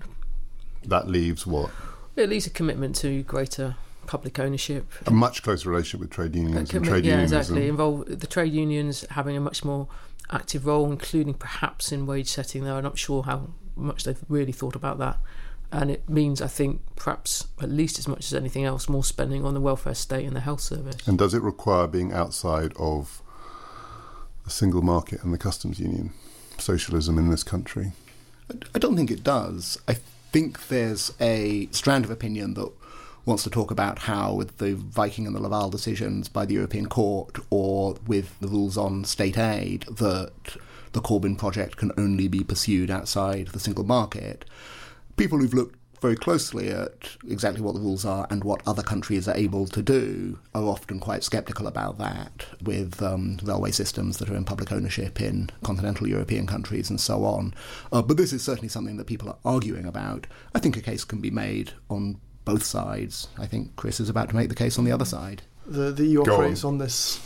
That 0.85 1.09
leaves 1.09 1.47
what? 1.47 1.71
At 2.17 2.29
least 2.29 2.47
a 2.47 2.51
commitment 2.51 2.97
to 2.97 3.23
greater 3.23 3.77
public 4.07 4.39
ownership. 4.39 4.91
A 5.07 5.11
much 5.11 5.43
closer 5.43 5.71
relationship 5.71 6.01
with 6.01 6.11
trade 6.11 6.35
unions 6.35 6.73
and 6.73 6.85
trade 6.85 7.05
yeah, 7.05 7.13
unionism. 7.13 7.39
exactly. 7.39 7.69
Involve 7.69 8.21
the 8.21 8.27
trade 8.27 8.53
unions 8.53 9.05
having 9.11 9.37
a 9.37 9.41
much 9.41 9.65
more 9.65 9.89
active 10.31 10.67
role, 10.67 10.91
including 10.91 11.35
perhaps 11.35 11.93
in 11.93 12.07
wage 12.07 12.29
setting. 12.29 12.65
Though 12.65 12.77
I'm 12.77 12.85
not 12.85 12.99
sure 12.99 13.23
how 13.23 13.51
much 13.77 14.05
they've 14.05 14.19
really 14.29 14.53
thought 14.53 14.75
about 14.75 14.99
that. 14.99 15.19
And 15.71 15.91
it 15.91 16.09
means, 16.09 16.41
I 16.41 16.47
think, 16.47 16.81
perhaps 16.97 17.49
at 17.61 17.69
least 17.69 17.99
as 17.99 18.09
much 18.09 18.25
as 18.27 18.35
anything 18.35 18.65
else, 18.65 18.89
more 18.89 19.05
spending 19.05 19.45
on 19.45 19.53
the 19.53 19.61
welfare 19.61 19.95
state 19.95 20.25
and 20.25 20.35
the 20.35 20.41
health 20.41 20.63
service. 20.63 20.97
And 21.07 21.19
does 21.19 21.35
it 21.35 21.43
require 21.43 21.87
being 21.87 22.13
outside 22.13 22.73
of 22.79 23.23
the 24.49 24.55
single 24.55 24.81
market 24.81 25.23
and 25.23 25.33
the 25.33 25.39
customs 25.39 25.79
union, 25.79 26.11
socialism 26.57 27.19
in 27.19 27.29
this 27.29 27.43
country? 27.43 27.93
I 28.75 28.79
don't 28.79 28.97
think 28.97 29.11
it 29.11 29.23
does. 29.23 29.79
I 29.87 29.97
think 30.33 30.69
there's 30.69 31.13
a 31.21 31.69
strand 31.71 32.07
of 32.07 32.11
opinion 32.11 32.55
that 32.55 32.73
wants 33.27 33.43
to 33.43 33.51
talk 33.51 33.71
about 33.71 34.01
how, 34.01 34.33
with 34.33 34.57
the 34.57 34.75
Viking 34.75 35.27
and 35.27 35.37
the 35.37 35.43
Laval 35.43 35.69
decisions 35.69 36.31
by 36.31 36.47
the 36.47 36.55
European 36.55 36.87
Court, 36.87 37.37
or 37.51 37.97
with 38.07 38.41
the 38.41 38.49
rules 38.49 38.79
on 38.79 39.05
state 39.05 39.37
aid, 39.37 39.83
that 39.83 40.33
the 40.93 41.03
Corbyn 41.03 41.37
project 41.37 41.77
can 41.77 41.93
only 41.99 42.27
be 42.27 42.43
pursued 42.43 42.91
outside 42.91 43.49
the 43.49 43.61
single 43.61 43.85
market. 43.85 44.47
People 45.19 45.39
who've 45.39 45.53
looked 45.53 45.78
very 46.01 46.17
closely 46.17 46.69
at 46.69 47.11
exactly 47.29 47.61
what 47.63 47.75
the 47.75 47.81
rules 47.81 48.05
are 48.05 48.27
and 48.31 48.45
what 48.45 48.63
other 48.67 48.83
countries 48.83 49.29
are 49.29 49.37
able 49.37 49.67
to 49.67 49.83
do 49.83 50.39
are 50.55 50.65
often 50.65 50.99
quite 51.01 51.25
sceptical 51.25 51.67
about 51.67 51.99
that 51.99 52.47
with 52.63 53.03
um, 53.03 53.39
railway 53.43 53.71
systems 53.71 54.19
that 54.19 54.31
are 54.31 54.37
in 54.37 54.45
public 54.45 54.71
ownership 54.73 55.21
in 55.21 55.51
continental 55.63 56.07
European 56.07 56.47
countries 56.47 56.91
and 56.91 57.01
so 57.01 57.25
on. 57.25 57.55
Uh, 57.93 58.03
but 58.03 58.17
this 58.17 58.33
is 58.33 58.43
certainly 58.43 58.69
something 58.69 58.97
that 58.97 59.07
people 59.07 59.29
are 59.29 59.39
arguing 59.45 59.87
about. 59.87 60.27
I 60.55 60.59
think 60.59 60.77
a 60.77 60.81
case 60.83 61.05
can 61.05 61.21
be 61.21 61.31
made 61.31 61.73
on 61.91 62.21
both 62.45 62.63
sides. 62.65 63.29
I 63.39 63.47
think 63.47 63.77
Chris 63.77 64.01
is 64.01 64.09
about 64.09 64.31
to 64.31 64.37
make 64.37 64.49
the 64.49 64.55
case 64.55 64.79
on 64.79 64.85
the 64.85 64.93
other 64.93 65.05
side. 65.05 65.43
the 65.67 65.93
the 65.93 66.07
EU 66.07 66.25
Go 66.25 66.35
operates 66.35 66.65
on. 66.65 66.79
this 66.79 67.21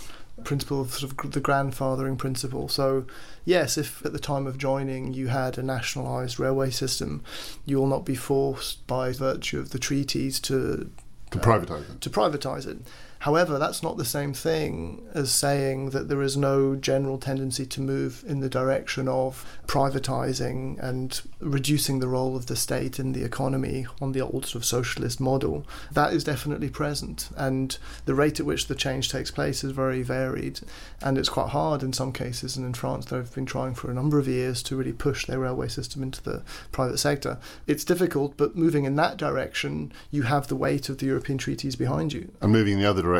principle 0.44 0.80
of 0.80 0.92
sort 0.92 1.12
of 1.12 1.32
the 1.32 1.40
grandfathering 1.40 2.18
principle. 2.18 2.68
So, 2.68 3.06
yes, 3.44 3.78
if 3.78 4.04
at 4.04 4.12
the 4.12 4.18
time 4.18 4.46
of 4.46 4.58
joining 4.58 5.14
you 5.14 5.28
had 5.28 5.58
a 5.58 5.62
nationalised 5.62 6.38
railway 6.38 6.70
system, 6.70 7.22
you 7.64 7.78
will 7.78 7.86
not 7.86 8.04
be 8.04 8.14
forced 8.14 8.86
by 8.86 9.12
virtue 9.12 9.58
of 9.58 9.70
the 9.70 9.78
treaties 9.78 10.40
to 10.40 10.90
to 11.30 11.38
uh, 11.38 11.42
privatise 11.42 11.90
it. 11.90 12.00
To 12.00 12.10
privatise 12.10 12.66
it. 12.66 12.78
However, 13.22 13.56
that's 13.56 13.84
not 13.84 13.98
the 13.98 14.04
same 14.04 14.34
thing 14.34 15.00
as 15.14 15.30
saying 15.30 15.90
that 15.90 16.08
there 16.08 16.22
is 16.22 16.36
no 16.36 16.74
general 16.74 17.18
tendency 17.18 17.64
to 17.66 17.80
move 17.80 18.24
in 18.26 18.40
the 18.40 18.48
direction 18.48 19.06
of 19.06 19.46
privatising 19.68 20.76
and 20.80 21.20
reducing 21.38 22.00
the 22.00 22.08
role 22.08 22.34
of 22.34 22.46
the 22.46 22.56
state 22.56 22.98
in 22.98 23.12
the 23.12 23.22
economy 23.22 23.86
on 24.00 24.10
the 24.10 24.20
old 24.20 24.46
sort 24.46 24.56
of 24.56 24.64
socialist 24.64 25.20
model. 25.20 25.64
That 25.92 26.12
is 26.12 26.24
definitely 26.24 26.68
present, 26.68 27.28
and 27.36 27.78
the 28.06 28.14
rate 28.16 28.40
at 28.40 28.46
which 28.46 28.66
the 28.66 28.74
change 28.74 29.08
takes 29.08 29.30
place 29.30 29.62
is 29.62 29.70
very 29.70 30.02
varied, 30.02 30.58
and 31.00 31.16
it's 31.16 31.28
quite 31.28 31.50
hard 31.50 31.84
in 31.84 31.92
some 31.92 32.12
cases. 32.12 32.56
And 32.56 32.66
in 32.66 32.74
France, 32.74 33.04
they've 33.04 33.32
been 33.32 33.46
trying 33.46 33.76
for 33.76 33.88
a 33.88 33.94
number 33.94 34.18
of 34.18 34.26
years 34.26 34.64
to 34.64 34.74
really 34.74 34.92
push 34.92 35.26
their 35.26 35.38
railway 35.38 35.68
system 35.68 36.02
into 36.02 36.20
the 36.24 36.42
private 36.72 36.98
sector. 36.98 37.38
It's 37.68 37.84
difficult, 37.84 38.36
but 38.36 38.56
moving 38.56 38.84
in 38.84 38.96
that 38.96 39.16
direction, 39.16 39.92
you 40.10 40.22
have 40.24 40.48
the 40.48 40.56
weight 40.56 40.88
of 40.88 40.98
the 40.98 41.06
European 41.06 41.38
treaties 41.38 41.76
behind 41.76 42.12
you. 42.12 42.28
And 42.40 42.50
moving 42.50 42.72
in 42.72 42.80
the 42.80 42.90
other 42.90 43.00
direction, 43.00 43.11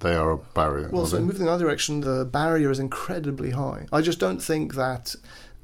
they 0.00 0.14
are 0.14 0.32
a 0.32 0.38
barrier. 0.38 0.88
Well, 0.90 1.06
so 1.06 1.20
moving 1.20 1.42
in 1.42 1.46
the 1.46 1.52
other 1.52 1.64
direction, 1.64 2.00
the 2.00 2.24
barrier 2.24 2.70
is 2.70 2.78
incredibly 2.78 3.50
high. 3.50 3.86
I 3.92 4.00
just 4.00 4.18
don't 4.18 4.42
think 4.42 4.74
that 4.74 5.14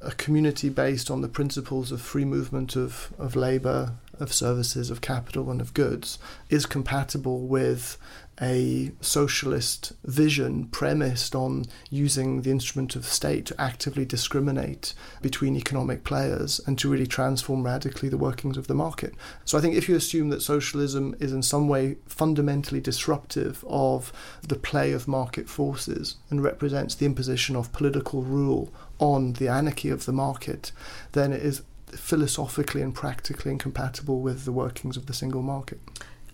a 0.01 0.11
community 0.11 0.69
based 0.69 1.09
on 1.09 1.21
the 1.21 1.27
principles 1.27 1.91
of 1.91 2.01
free 2.01 2.25
movement 2.25 2.75
of, 2.75 3.11
of 3.17 3.35
labour, 3.35 3.93
of 4.19 4.31
services, 4.33 4.89
of 4.89 5.01
capital, 5.01 5.49
and 5.49 5.59
of 5.59 5.73
goods 5.73 6.19
is 6.49 6.65
compatible 6.65 7.47
with 7.47 7.97
a 8.39 8.91
socialist 9.01 9.93
vision 10.03 10.67
premised 10.67 11.33
on 11.33 11.65
using 11.89 12.41
the 12.43 12.51
instrument 12.51 12.95
of 12.95 13.03
the 13.03 13.09
state 13.09 13.45
to 13.47 13.59
actively 13.59 14.05
discriminate 14.05 14.93
between 15.21 15.55
economic 15.55 16.03
players 16.03 16.61
and 16.67 16.77
to 16.77 16.89
really 16.89 17.07
transform 17.07 17.63
radically 17.63 18.09
the 18.09 18.17
workings 18.17 18.57
of 18.57 18.67
the 18.67 18.75
market. 18.75 19.13
So 19.45 19.57
I 19.57 19.61
think 19.61 19.75
if 19.75 19.89
you 19.89 19.95
assume 19.95 20.29
that 20.29 20.41
socialism 20.41 21.15
is 21.19 21.33
in 21.33 21.41
some 21.41 21.67
way 21.67 21.97
fundamentally 22.05 22.79
disruptive 22.79 23.65
of 23.67 24.13
the 24.47 24.55
play 24.55 24.91
of 24.91 25.07
market 25.07 25.49
forces 25.49 26.17
and 26.29 26.43
represents 26.43 26.93
the 26.95 27.05
imposition 27.05 27.55
of 27.55 27.73
political 27.73 28.21
rule 28.21 28.71
on 28.99 29.33
the 29.33 29.47
anarchy 29.47 29.89
of 29.89 30.05
the 30.05 30.13
market, 30.13 30.71
then 31.13 31.33
it 31.33 31.41
is 31.41 31.63
philosophically 31.87 32.81
and 32.81 32.93
practically 32.93 33.51
incompatible 33.51 34.19
with 34.19 34.45
the 34.45 34.51
workings 34.51 34.97
of 34.97 35.05
the 35.05 35.13
single 35.13 35.41
market. 35.41 35.79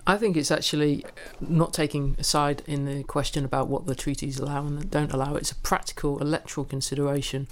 I 0.06 0.18
think 0.18 0.36
it's 0.36 0.52
actually 0.52 1.06
not 1.40 1.74
taking 1.74 2.18
a 2.20 2.24
side 2.24 2.62
in 2.68 2.86
the 2.86 3.04
question 3.04 3.46
about 3.46 3.70
what 3.70 3.86
the 3.86 3.96
treaties 3.96 4.38
allow 4.38 4.66
and 4.66 4.92
don't 4.92 5.14
allow. 5.14 5.36
It's 5.36 5.52
a 5.52 5.56
practical 5.56 6.20
electoral 6.20 6.66
consideration 6.66 7.48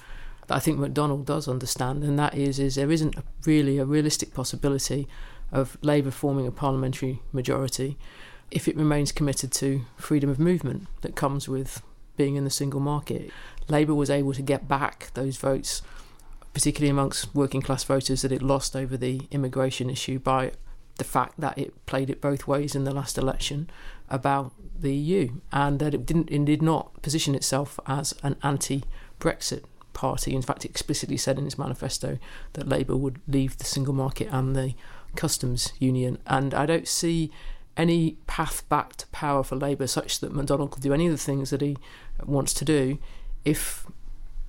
that 0.47 0.55
I 0.55 0.59
think 0.59 0.77
McDonnell 0.77 1.23
does 1.23 1.47
understand, 1.47 2.03
and 2.03 2.19
that 2.19 2.35
is, 2.35 2.59
is 2.59 2.75
there 2.75 2.91
isn't 2.91 3.15
really 3.45 3.77
a 3.77 3.85
realistic 3.85 4.33
possibility 4.33 5.07
of 5.51 5.77
Labour 5.81 6.11
forming 6.11 6.45
a 6.45 6.51
parliamentary 6.51 7.21
majority 7.31 7.97
if 8.49 8.67
it 8.67 8.75
remains 8.75 9.13
committed 9.13 9.53
to 9.53 9.85
freedom 9.95 10.29
of 10.29 10.39
movement 10.39 10.87
that 11.01 11.15
comes 11.15 11.47
with 11.47 11.81
being 12.17 12.35
in 12.35 12.43
the 12.43 12.49
single 12.49 12.81
market. 12.81 13.31
Labour 13.69 13.95
was 13.95 14.09
able 14.09 14.33
to 14.33 14.41
get 14.41 14.67
back 14.67 15.09
those 15.13 15.37
votes, 15.37 15.81
particularly 16.53 16.89
amongst 16.89 17.33
working 17.33 17.61
class 17.61 17.85
voters 17.85 18.23
that 18.23 18.31
it 18.33 18.41
lost 18.41 18.75
over 18.75 18.97
the 18.97 19.21
immigration 19.31 19.89
issue 19.89 20.19
by 20.19 20.51
the 21.01 21.07
fact 21.07 21.41
that 21.41 21.57
it 21.57 21.73
played 21.87 22.11
it 22.11 22.21
both 22.21 22.45
ways 22.45 22.75
in 22.75 22.83
the 22.83 22.93
last 22.93 23.17
election 23.17 23.67
about 24.07 24.53
the 24.79 24.93
EU 24.93 25.31
and 25.51 25.79
that 25.79 25.95
it 25.95 26.05
didn't 26.05 26.29
it 26.29 26.45
did 26.45 26.61
not 26.61 27.01
position 27.01 27.33
itself 27.33 27.79
as 27.87 28.13
an 28.21 28.35
anti-Brexit 28.43 29.63
party. 29.93 30.35
In 30.35 30.43
fact, 30.43 30.63
it 30.63 30.69
explicitly 30.69 31.17
said 31.17 31.39
in 31.39 31.47
its 31.47 31.57
manifesto 31.57 32.19
that 32.53 32.69
Labour 32.69 32.95
would 32.95 33.19
leave 33.27 33.57
the 33.57 33.65
single 33.65 33.95
market 33.95 34.27
and 34.31 34.55
the 34.55 34.75
customs 35.15 35.73
union. 35.79 36.19
And 36.27 36.53
I 36.53 36.67
don't 36.67 36.87
see 36.87 37.31
any 37.75 38.17
path 38.27 38.69
back 38.69 38.95
to 38.97 39.07
power 39.07 39.41
for 39.43 39.55
Labour 39.55 39.87
such 39.87 40.19
that 40.19 40.31
McDonnell 40.31 40.69
could 40.69 40.83
do 40.83 40.93
any 40.93 41.07
of 41.07 41.13
the 41.13 41.17
things 41.17 41.49
that 41.49 41.61
he 41.61 41.77
wants 42.23 42.53
to 42.53 42.63
do 42.63 42.99
if 43.43 43.87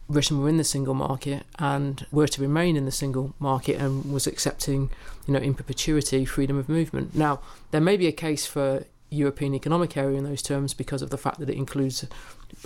Britain 0.09 0.41
were 0.41 0.49
in 0.49 0.57
the 0.57 0.65
single 0.65 0.95
market 0.95 1.45
and 1.59 2.07
were 2.11 2.29
to 2.29 2.43
remain 2.43 2.77
in 2.77 2.85
the 2.85 2.91
single 2.91 3.35
market 3.39 3.81
and 3.81 4.13
was 4.13 4.27
accepting, 4.27 4.91
you 5.27 5.35
know, 5.35 5.41
in 5.41 5.55
perpetuity 5.55 6.25
freedom 6.25 6.59
of 6.59 6.69
movement. 6.69 7.15
Now, 7.15 7.41
there 7.71 7.81
may 7.81 7.97
be 7.97 8.07
a 8.07 8.13
case 8.13 8.47
for 8.47 8.85
European 9.11 9.55
Economic 9.55 9.97
Area 9.97 10.19
in 10.19 10.25
those 10.25 10.43
terms 10.43 10.75
because 10.75 11.03
of 11.03 11.11
the 11.11 11.19
fact 11.19 11.39
that 11.39 11.51
it 11.51 11.57
includes 11.57 12.07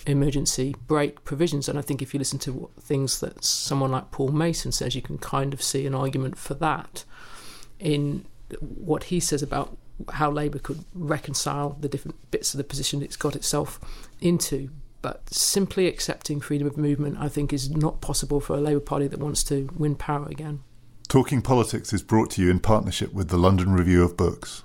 emergency 0.07 0.75
brake 0.87 1.25
provisions. 1.25 1.69
And 1.69 1.79
I 1.79 1.83
think 1.83 2.03
if 2.03 2.15
you 2.15 2.19
listen 2.19 2.39
to 2.41 2.71
things 2.81 3.21
that 3.21 3.45
someone 3.45 3.91
like 3.91 4.11
Paul 4.11 4.29
Mason 4.29 4.73
says, 4.73 4.95
you 4.95 5.03
can 5.03 5.19
kind 5.19 5.53
of 5.53 5.63
see 5.63 5.87
an 5.87 5.95
argument 5.95 6.39
for 6.39 6.55
that 6.55 7.05
in 7.79 8.25
what 8.61 9.05
he 9.05 9.21
says 9.21 9.43
about 9.43 9.77
how 10.15 10.31
Labour 10.31 10.59
could 10.59 10.85
reconcile 10.95 11.77
the 11.81 11.89
different 11.89 12.31
bits 12.31 12.55
of 12.55 12.59
the 12.59 12.65
position 12.65 13.03
it's 13.03 13.17
got 13.17 13.35
itself 13.35 13.81
into. 14.21 14.71
But 15.07 15.33
simply 15.33 15.87
accepting 15.87 16.41
freedom 16.41 16.67
of 16.67 16.77
movement, 16.77 17.19
I 17.21 17.29
think, 17.29 17.53
is 17.53 17.71
not 17.71 18.01
possible 18.01 18.41
for 18.41 18.57
a 18.57 18.61
Labour 18.61 18.81
Party 18.81 19.07
that 19.07 19.21
wants 19.21 19.45
to 19.45 19.71
win 19.77 19.95
power 19.95 20.27
again. 20.27 20.65
Talking 21.07 21.43
Politics 21.43 21.93
is 21.93 22.03
brought 22.03 22.29
to 22.33 22.43
you 22.43 22.51
in 22.51 22.59
partnership 22.59 23.15
with 23.15 23.29
the 23.29 23.37
London 23.37 23.73
Review 23.73 24.03
of 24.03 24.17
Books. 24.17 24.65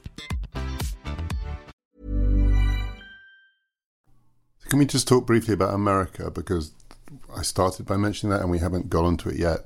Can 4.71 4.79
we 4.79 4.85
just 4.85 5.05
talk 5.05 5.25
briefly 5.25 5.53
about 5.53 5.73
America? 5.73 6.31
Because 6.31 6.71
I 7.35 7.41
started 7.41 7.85
by 7.85 7.97
mentioning 7.97 8.31
that 8.31 8.39
and 8.39 8.49
we 8.49 8.59
haven't 8.59 8.89
got 8.89 9.03
onto 9.03 9.27
it 9.27 9.35
yet. 9.35 9.65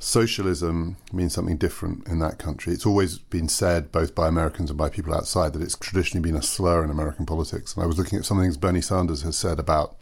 Socialism 0.00 0.96
means 1.12 1.32
something 1.32 1.56
different 1.56 2.08
in 2.08 2.18
that 2.18 2.40
country. 2.40 2.72
It's 2.72 2.84
always 2.84 3.18
been 3.18 3.48
said, 3.48 3.92
both 3.92 4.16
by 4.16 4.26
Americans 4.26 4.68
and 4.68 4.76
by 4.76 4.88
people 4.88 5.14
outside, 5.14 5.52
that 5.52 5.62
it's 5.62 5.76
traditionally 5.76 6.28
been 6.28 6.36
a 6.36 6.42
slur 6.42 6.82
in 6.82 6.90
American 6.90 7.24
politics. 7.24 7.76
And 7.76 7.84
I 7.84 7.86
was 7.86 7.98
looking 7.98 8.18
at 8.18 8.24
some 8.24 8.40
things 8.40 8.56
Bernie 8.56 8.80
Sanders 8.80 9.22
has 9.22 9.36
said 9.36 9.60
about 9.60 9.94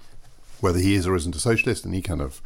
whether 0.60 0.78
he 0.78 0.94
is 0.94 1.06
or 1.06 1.14
isn't 1.16 1.36
a 1.36 1.38
socialist, 1.38 1.84
and 1.84 1.94
he 1.94 2.00
kind 2.00 2.22
of 2.22 2.40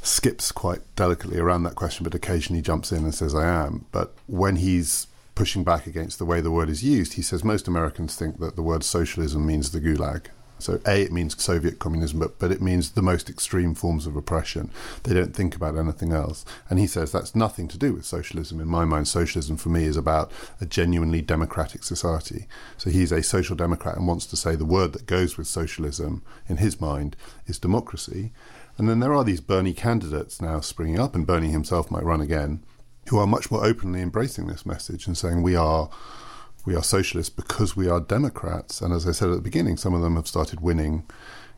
skips 0.00 0.52
quite 0.52 0.80
delicately 0.96 1.38
around 1.38 1.64
that 1.64 1.74
question, 1.74 2.02
but 2.02 2.14
occasionally 2.14 2.62
jumps 2.62 2.92
in 2.92 3.04
and 3.04 3.14
says, 3.14 3.34
I 3.34 3.46
am. 3.46 3.84
But 3.92 4.14
when 4.26 4.56
he's 4.56 5.06
pushing 5.34 5.64
back 5.64 5.86
against 5.86 6.18
the 6.18 6.24
way 6.24 6.40
the 6.40 6.50
word 6.50 6.70
is 6.70 6.82
used, 6.82 7.12
he 7.12 7.22
says 7.22 7.44
most 7.44 7.68
Americans 7.68 8.16
think 8.16 8.38
that 8.38 8.56
the 8.56 8.62
word 8.62 8.82
socialism 8.82 9.46
means 9.46 9.70
the 9.70 9.78
gulag 9.78 10.28
so, 10.62 10.80
A, 10.86 11.02
it 11.02 11.12
means 11.12 11.40
Soviet 11.42 11.78
communism, 11.78 12.20
but, 12.20 12.38
but 12.38 12.52
it 12.52 12.62
means 12.62 12.90
the 12.90 13.02
most 13.02 13.28
extreme 13.28 13.74
forms 13.74 14.06
of 14.06 14.16
oppression. 14.16 14.70
They 15.02 15.14
don't 15.14 15.34
think 15.34 15.56
about 15.56 15.76
anything 15.76 16.12
else. 16.12 16.44
And 16.70 16.78
he 16.78 16.86
says 16.86 17.10
that's 17.10 17.34
nothing 17.34 17.68
to 17.68 17.78
do 17.78 17.92
with 17.92 18.04
socialism. 18.04 18.60
In 18.60 18.68
my 18.68 18.84
mind, 18.84 19.08
socialism 19.08 19.56
for 19.56 19.68
me 19.68 19.84
is 19.84 19.96
about 19.96 20.30
a 20.60 20.66
genuinely 20.66 21.20
democratic 21.20 21.84
society. 21.84 22.46
So, 22.76 22.90
he's 22.90 23.12
a 23.12 23.22
social 23.22 23.56
democrat 23.56 23.96
and 23.96 24.06
wants 24.06 24.26
to 24.26 24.36
say 24.36 24.54
the 24.54 24.64
word 24.64 24.92
that 24.92 25.06
goes 25.06 25.36
with 25.36 25.46
socialism, 25.46 26.22
in 26.48 26.58
his 26.58 26.80
mind, 26.80 27.16
is 27.46 27.58
democracy. 27.58 28.32
And 28.78 28.88
then 28.88 29.00
there 29.00 29.14
are 29.14 29.24
these 29.24 29.40
Bernie 29.40 29.74
candidates 29.74 30.40
now 30.40 30.60
springing 30.60 30.98
up, 30.98 31.14
and 31.14 31.26
Bernie 31.26 31.50
himself 31.50 31.90
might 31.90 32.04
run 32.04 32.20
again, 32.20 32.62
who 33.08 33.18
are 33.18 33.26
much 33.26 33.50
more 33.50 33.64
openly 33.64 34.00
embracing 34.00 34.46
this 34.46 34.64
message 34.64 35.06
and 35.06 35.16
saying 35.18 35.42
we 35.42 35.56
are 35.56 35.90
we 36.64 36.74
are 36.74 36.82
socialists 36.82 37.34
because 37.34 37.76
we 37.76 37.88
are 37.88 38.00
Democrats. 38.00 38.80
And 38.80 38.92
as 38.92 39.06
I 39.06 39.12
said 39.12 39.30
at 39.30 39.36
the 39.36 39.40
beginning, 39.40 39.76
some 39.76 39.94
of 39.94 40.02
them 40.02 40.16
have 40.16 40.26
started 40.26 40.60
winning 40.60 41.04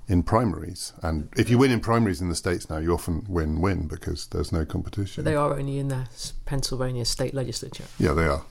in 0.06 0.22
primaries. 0.22 0.92
And 1.02 1.28
if 1.36 1.48
you 1.48 1.58
win 1.58 1.70
in 1.70 1.80
primaries 1.80 2.20
in 2.20 2.28
the 2.28 2.34
states 2.34 2.68
now, 2.68 2.78
you 2.78 2.92
often 2.92 3.24
win 3.28 3.60
win 3.60 3.86
because 3.86 4.26
there's 4.26 4.52
no 4.52 4.64
competition. 4.64 5.24
But 5.24 5.30
they 5.30 5.36
are 5.36 5.54
only 5.54 5.78
in 5.78 5.88
the 5.88 6.08
Pennsylvania 6.44 7.04
state 7.04 7.34
legislature. 7.34 7.84
Yeah, 7.98 8.12
they 8.12 8.26
are. 8.26 8.44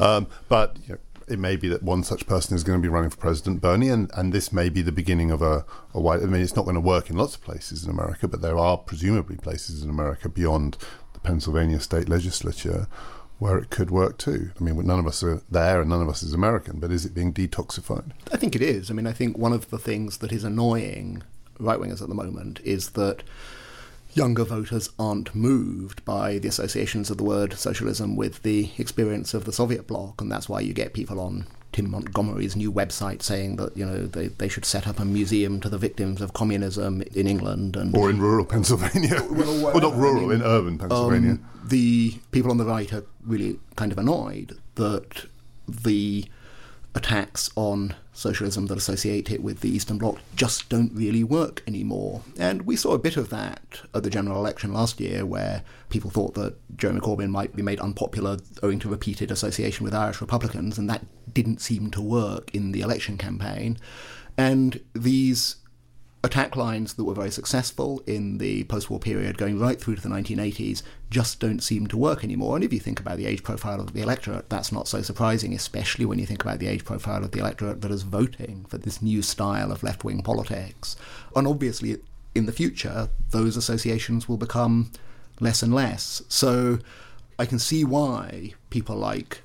Um, 0.00 0.26
but 0.48 0.76
you 0.86 0.94
know, 0.94 0.98
it 1.28 1.38
may 1.38 1.56
be 1.56 1.68
that 1.68 1.82
one 1.82 2.02
such 2.02 2.26
person 2.26 2.56
is 2.56 2.64
going 2.64 2.78
to 2.78 2.82
be 2.82 2.88
running 2.88 3.10
for 3.10 3.18
president, 3.18 3.60
Bernie, 3.60 3.90
and, 3.90 4.10
and 4.14 4.32
this 4.32 4.52
may 4.52 4.68
be 4.68 4.82
the 4.82 4.92
beginning 4.92 5.30
of 5.30 5.42
a, 5.42 5.64
a 5.92 6.00
wide. 6.00 6.22
I 6.22 6.26
mean, 6.26 6.40
it's 6.40 6.56
not 6.56 6.64
going 6.64 6.74
to 6.74 6.80
work 6.80 7.10
in 7.10 7.16
lots 7.16 7.34
of 7.34 7.42
places 7.42 7.84
in 7.84 7.90
America, 7.90 8.26
but 8.28 8.40
there 8.40 8.58
are 8.58 8.78
presumably 8.78 9.36
places 9.36 9.82
in 9.82 9.90
America 9.90 10.28
beyond 10.28 10.78
the 11.12 11.20
Pennsylvania 11.20 11.80
state 11.80 12.08
legislature 12.08 12.86
where 13.38 13.58
it 13.58 13.70
could 13.70 13.90
work 13.90 14.18
too. 14.18 14.50
I 14.58 14.62
mean, 14.62 14.76
none 14.86 14.98
of 14.98 15.06
us 15.06 15.22
are 15.22 15.42
there 15.50 15.80
and 15.80 15.90
none 15.90 16.02
of 16.02 16.08
us 16.08 16.22
is 16.22 16.32
American, 16.32 16.80
but 16.80 16.90
is 16.90 17.04
it 17.04 17.14
being 17.14 17.32
detoxified? 17.32 18.10
I 18.32 18.36
think 18.36 18.56
it 18.56 18.62
is. 18.62 18.90
I 18.90 18.94
mean, 18.94 19.06
I 19.06 19.12
think 19.12 19.38
one 19.38 19.52
of 19.52 19.70
the 19.70 19.78
things 19.78 20.18
that 20.18 20.32
is 20.32 20.44
annoying 20.44 21.22
right 21.58 21.78
wingers 21.78 22.02
at 22.02 22.08
the 22.08 22.14
moment 22.14 22.60
is 22.64 22.90
that 22.90 23.22
younger 24.14 24.44
voters 24.44 24.90
aren't 24.98 25.34
moved 25.34 26.04
by 26.04 26.38
the 26.38 26.48
associations 26.48 27.10
of 27.10 27.18
the 27.18 27.24
word 27.24 27.52
socialism 27.54 28.16
with 28.16 28.42
the 28.42 28.70
experience 28.78 29.34
of 29.34 29.44
the 29.44 29.52
Soviet 29.52 29.86
bloc, 29.86 30.20
and 30.20 30.30
that's 30.30 30.48
why 30.48 30.60
you 30.60 30.72
get 30.72 30.92
people 30.92 31.20
on 31.20 31.46
Tim 31.72 31.90
Montgomerie's 31.90 32.56
new 32.56 32.72
website 32.72 33.22
saying 33.22 33.56
that 33.56 33.76
you 33.76 33.84
know 33.84 34.06
they, 34.06 34.28
they 34.28 34.48
should 34.48 34.64
set 34.64 34.86
up 34.86 34.98
a 34.98 35.04
museum 35.04 35.60
to 35.60 35.68
the 35.68 35.78
victims 35.78 36.20
of 36.20 36.32
communism 36.32 37.02
in 37.14 37.26
England 37.26 37.76
and 37.76 37.96
or 37.96 38.10
in 38.10 38.20
rural 38.20 38.44
Pennsylvania. 38.44 39.22
well, 39.30 39.64
well, 39.64 39.80
not 39.80 39.96
rural, 39.96 40.24
I 40.24 40.28
mean, 40.28 40.32
in 40.36 40.42
urban 40.42 40.78
Pennsylvania. 40.78 41.32
Um, 41.32 41.48
the 41.64 42.18
people 42.30 42.50
on 42.50 42.56
the 42.56 42.64
right 42.64 42.92
are 42.92 43.04
really 43.24 43.58
kind 43.76 43.92
of 43.92 43.98
annoyed 43.98 44.58
that 44.76 45.26
the 45.68 46.24
attacks 46.94 47.50
on 47.54 47.94
socialism 48.12 48.66
that 48.66 48.78
associate 48.78 49.30
it 49.30 49.42
with 49.42 49.60
the 49.60 49.68
Eastern 49.68 49.98
Bloc 49.98 50.18
just 50.34 50.68
don't 50.68 50.92
really 50.92 51.22
work 51.22 51.62
anymore. 51.66 52.22
And 52.38 52.62
we 52.62 52.74
saw 52.74 52.92
a 52.92 52.98
bit 52.98 53.16
of 53.16 53.30
that 53.30 53.82
at 53.94 54.02
the 54.02 54.10
general 54.10 54.38
election 54.38 54.72
last 54.72 55.00
year, 55.00 55.24
where 55.24 55.62
people 55.88 56.10
thought 56.10 56.34
that 56.34 56.56
Jeremy 56.76 57.00
Corbyn 57.00 57.30
might 57.30 57.54
be 57.54 57.62
made 57.62 57.78
unpopular 57.80 58.38
owing 58.62 58.80
to 58.80 58.88
repeated 58.88 59.30
association 59.30 59.84
with 59.84 59.94
Irish 59.94 60.20
Republicans, 60.20 60.78
and 60.78 60.90
that 60.90 61.06
didn't 61.32 61.60
seem 61.60 61.90
to 61.92 62.00
work 62.00 62.52
in 62.54 62.72
the 62.72 62.80
election 62.80 63.16
campaign. 63.16 63.78
And 64.36 64.80
these 64.94 65.56
attack 66.24 66.56
lines 66.56 66.94
that 66.94 67.04
were 67.04 67.14
very 67.14 67.30
successful 67.30 68.02
in 68.06 68.38
the 68.38 68.64
post 68.64 68.90
war 68.90 68.98
period 68.98 69.38
going 69.38 69.58
right 69.58 69.80
through 69.80 69.94
to 69.94 70.02
the 70.02 70.08
1980s 70.08 70.82
just 71.10 71.38
don't 71.38 71.62
seem 71.62 71.86
to 71.86 71.96
work 71.96 72.24
anymore. 72.24 72.56
And 72.56 72.64
if 72.64 72.72
you 72.72 72.80
think 72.80 72.98
about 72.98 73.18
the 73.18 73.26
age 73.26 73.44
profile 73.44 73.80
of 73.80 73.92
the 73.92 74.02
electorate, 74.02 74.50
that's 74.50 74.72
not 74.72 74.88
so 74.88 75.00
surprising, 75.00 75.54
especially 75.54 76.04
when 76.04 76.18
you 76.18 76.26
think 76.26 76.42
about 76.42 76.58
the 76.58 76.66
age 76.66 76.84
profile 76.84 77.22
of 77.22 77.30
the 77.30 77.38
electorate 77.38 77.82
that 77.82 77.92
is 77.92 78.02
voting 78.02 78.66
for 78.68 78.78
this 78.78 79.00
new 79.00 79.22
style 79.22 79.70
of 79.70 79.84
left 79.84 80.02
wing 80.02 80.22
politics. 80.22 80.96
And 81.36 81.46
obviously, 81.46 81.98
in 82.34 82.46
the 82.46 82.52
future, 82.52 83.08
those 83.30 83.56
associations 83.56 84.28
will 84.28 84.36
become 84.36 84.90
less 85.40 85.62
and 85.62 85.72
less. 85.72 86.22
So 86.28 86.80
I 87.38 87.46
can 87.46 87.60
see 87.60 87.84
why 87.84 88.54
people 88.70 88.96
like 88.96 89.42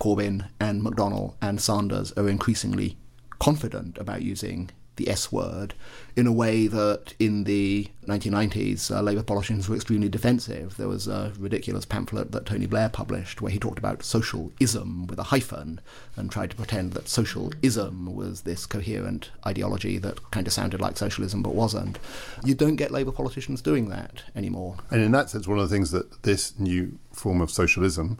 Corbyn 0.00 0.48
and 0.58 0.82
McDonnell 0.82 1.34
and 1.42 1.60
Sanders 1.60 2.12
are 2.12 2.28
increasingly 2.28 2.96
confident 3.38 3.98
about 3.98 4.22
using 4.22 4.70
the 4.96 5.08
S 5.08 5.32
word 5.32 5.74
in 6.16 6.26
a 6.26 6.32
way 6.32 6.66
that 6.66 7.14
in 7.18 7.44
the 7.44 7.88
1990s 8.06 8.94
uh, 8.94 9.00
Labour 9.00 9.22
politicians 9.22 9.68
were 9.68 9.74
extremely 9.74 10.08
defensive. 10.08 10.76
There 10.76 10.88
was 10.88 11.08
a 11.08 11.32
ridiculous 11.38 11.84
pamphlet 11.84 12.32
that 12.32 12.46
Tony 12.46 12.66
Blair 12.66 12.88
published 12.88 13.42
where 13.42 13.50
he 13.50 13.58
talked 13.58 13.78
about 13.78 14.02
socialism 14.02 15.06
with 15.06 15.18
a 15.18 15.24
hyphen 15.24 15.80
and 16.16 16.30
tried 16.30 16.50
to 16.50 16.56
pretend 16.56 16.92
that 16.92 17.08
socialism 17.08 18.14
was 18.14 18.42
this 18.42 18.66
coherent 18.66 19.30
ideology 19.46 19.98
that 19.98 20.30
kind 20.30 20.46
of 20.46 20.52
sounded 20.52 20.80
like 20.80 20.96
socialism 20.96 21.42
but 21.42 21.54
wasn't. 21.54 21.98
You 22.44 22.54
don't 22.54 22.76
get 22.76 22.92
Labour 22.92 23.12
politicians 23.12 23.60
doing 23.60 23.88
that 23.88 24.22
anymore. 24.36 24.76
And 24.90 25.02
in 25.02 25.12
that 25.12 25.30
sense, 25.30 25.48
one 25.48 25.58
of 25.58 25.68
the 25.68 25.74
things 25.74 25.90
that 25.90 26.22
this 26.22 26.58
new 26.58 26.98
form 27.12 27.40
of 27.40 27.50
socialism 27.50 28.18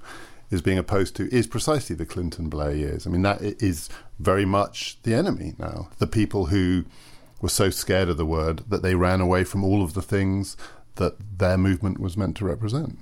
is 0.51 0.63
being 0.63 0.79
opposed 0.79 1.17
to 1.17 1.35
is 1.35 1.47
precisely 1.47 1.97
the 1.97 2.07
Clinton 2.07 2.49
Blair 2.49 2.75
years. 2.75 3.07
I 3.07 3.11
mean, 3.11 3.23
that 3.23 3.41
is 3.43 3.89
very 4.19 4.45
much 4.45 4.99
the 5.03 5.15
enemy 5.15 5.55
now. 5.59 5.89
The 5.99 6.07
people 6.07 6.47
who 6.47 6.85
were 7.41 7.49
so 7.49 7.71
scared 7.71 8.09
of 8.09 8.17
the 8.17 8.27
word 8.27 8.63
that 8.69 8.83
they 8.83 8.95
ran 8.95 9.21
away 9.21 9.45
from 9.45 9.65
all 9.65 9.83
of 9.83 9.95
the 9.95 10.03
things 10.03 10.57
that 10.97 11.17
their 11.39 11.59
movement 11.59 11.99
was 11.99 12.17
meant 12.17 12.37
to 12.37 12.45
represent. 12.45 12.99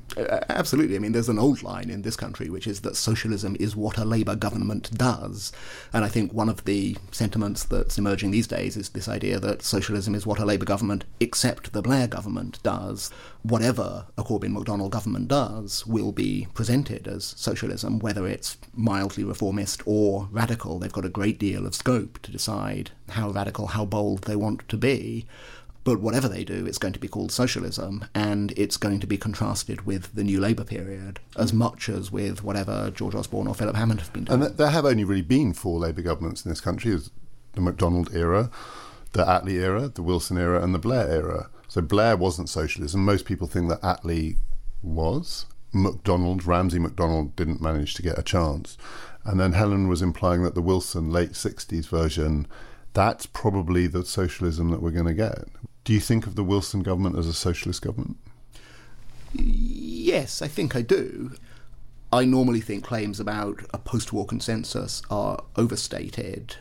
Absolutely. 0.48 0.96
I 0.96 0.98
mean, 0.98 1.12
there's 1.12 1.28
an 1.28 1.38
old 1.38 1.62
line 1.62 1.90
in 1.90 2.02
this 2.02 2.16
country 2.16 2.48
which 2.48 2.66
is 2.66 2.81
that 2.81 2.96
socialism 2.96 3.57
is 3.61 3.76
what 3.76 3.98
a 3.98 4.05
Labour 4.05 4.35
government 4.35 4.90
does. 4.96 5.52
And 5.92 6.05
I 6.05 6.09
think 6.09 6.33
one 6.33 6.48
of 6.48 6.64
the 6.64 6.96
sentiments 7.11 7.64
that's 7.64 7.98
emerging 7.98 8.31
these 8.31 8.46
days 8.46 8.76
is 8.76 8.90
this 8.90 9.09
idea 9.09 9.38
that 9.40 9.62
socialism 9.62 10.14
is 10.14 10.26
what 10.26 10.38
a 10.38 10.44
Labour 10.44 10.64
government, 10.64 11.05
except 11.20 11.72
the 11.72 11.83
Blair 11.83 12.07
government, 12.07 12.62
does. 12.62 13.11
Whatever 13.42 14.07
a 14.16 14.22
Corbyn 14.22 14.57
McDonnell 14.57 14.90
government 14.90 15.28
does 15.28 15.87
will 15.87 16.12
be 16.12 16.46
presented 16.55 17.07
as 17.07 17.24
socialism, 17.37 17.98
whether 17.98 18.26
it's 18.26 18.57
mildly 18.74 19.24
reformist 19.24 19.83
or 19.87 20.28
radical. 20.31 20.78
They've 20.78 20.92
got 20.92 21.05
a 21.05 21.11
great 21.11 21.38
deal 21.38 21.66
of 21.66 21.74
scope 21.74 22.20
to 22.22 22.33
decide 22.33 22.90
how 23.11 23.31
radical, 23.31 23.68
how 23.68 23.85
bold 23.85 24.22
they 24.22 24.37
want 24.37 24.68
to 24.68 24.76
be. 24.76 25.26
But 25.85 26.01
whatever 26.01 26.29
they 26.29 26.45
do, 26.45 26.64
it's 26.64 26.79
going 26.79 26.95
to 26.95 27.01
be 27.01 27.09
called 27.09 27.33
socialism, 27.33 28.05
and 28.14 28.53
it's 28.57 28.77
going 28.77 29.01
to 29.01 29.07
be 29.07 29.16
contrasted 29.16 29.85
with 29.85 30.14
the 30.14 30.23
New 30.23 30.38
Labour 30.38 30.64
period 30.64 31.18
as 31.37 31.53
much 31.53 31.88
as 31.88 32.12
with 32.12 32.45
whatever 32.45 32.92
George 32.95 33.16
Osborne 33.16 33.49
or 33.49 33.55
Philip 33.55 33.75
Hammond 33.75 34.01
have 34.01 34.12
been 34.12 34.25
doing. 34.25 34.42
And 34.42 34.57
there 34.57 34.71
have 34.71 34.85
only 34.85 35.05
really 35.05 35.23
been 35.23 35.53
four 35.53 35.81
Labour 35.81 36.03
governments 36.03 36.45
in 36.45 36.51
this 36.51 36.61
country: 36.61 36.97
the 37.55 37.61
Macdonald 37.61 38.14
era, 38.14 38.51
the 39.12 39.25
Attlee 39.25 39.61
era, 39.61 39.88
the 39.88 40.03
Wilson 40.03 40.38
era, 40.38 40.62
and 40.62 40.73
the 40.73 40.79
Blair 40.79 41.09
era. 41.09 41.51
So 41.66 41.81
Blair 41.81 42.16
wasn't 42.16 42.49
socialism. 42.49 43.05
Most 43.05 43.25
people 43.25 43.47
think 43.47 43.68
that 43.68 43.81
Attlee 43.83 44.37
was. 44.83 45.47
Macdonald, 45.73 46.45
Ramsay 46.45 46.79
Macdonald, 46.79 47.35
didn't 47.35 47.62
manage 47.62 47.95
to 47.95 48.03
get 48.03 48.18
a 48.18 48.23
chance. 48.23 48.77
And 49.25 49.40
then 49.40 49.53
Helen 49.53 49.88
was 49.88 50.03
implying 50.03 50.42
that 50.42 50.55
the 50.55 50.61
Wilson 50.61 51.11
late 51.11 51.33
60s 51.33 51.88
version, 51.88 52.47
that's 52.92 53.25
probably 53.25 53.87
the 53.87 54.05
socialism 54.05 54.71
that 54.71 54.83
we're 54.83 54.90
going 54.90 55.07
to 55.07 55.14
get. 55.14 55.49
Do 55.85 55.92
you 55.92 56.01
think 56.01 56.27
of 56.27 56.37
the 56.37 56.45
Wilson 56.45 56.83
government 56.83 57.18
as 57.18 57.27
a 57.27 57.33
socialist 57.33 57.83
government? 57.83 58.16
Yes, 59.33 60.42
I 60.42 60.49
think 60.49 60.77
I 60.77 60.83
do. 60.83 61.33
I 62.12 62.25
normally 62.25 62.61
think 62.61 62.85
claims 62.85 63.18
about 63.18 63.62
a 63.73 63.79
post 63.79 64.12
war 64.12 64.27
consensus 64.27 65.03
are 65.11 65.42
overstated. 65.57 66.57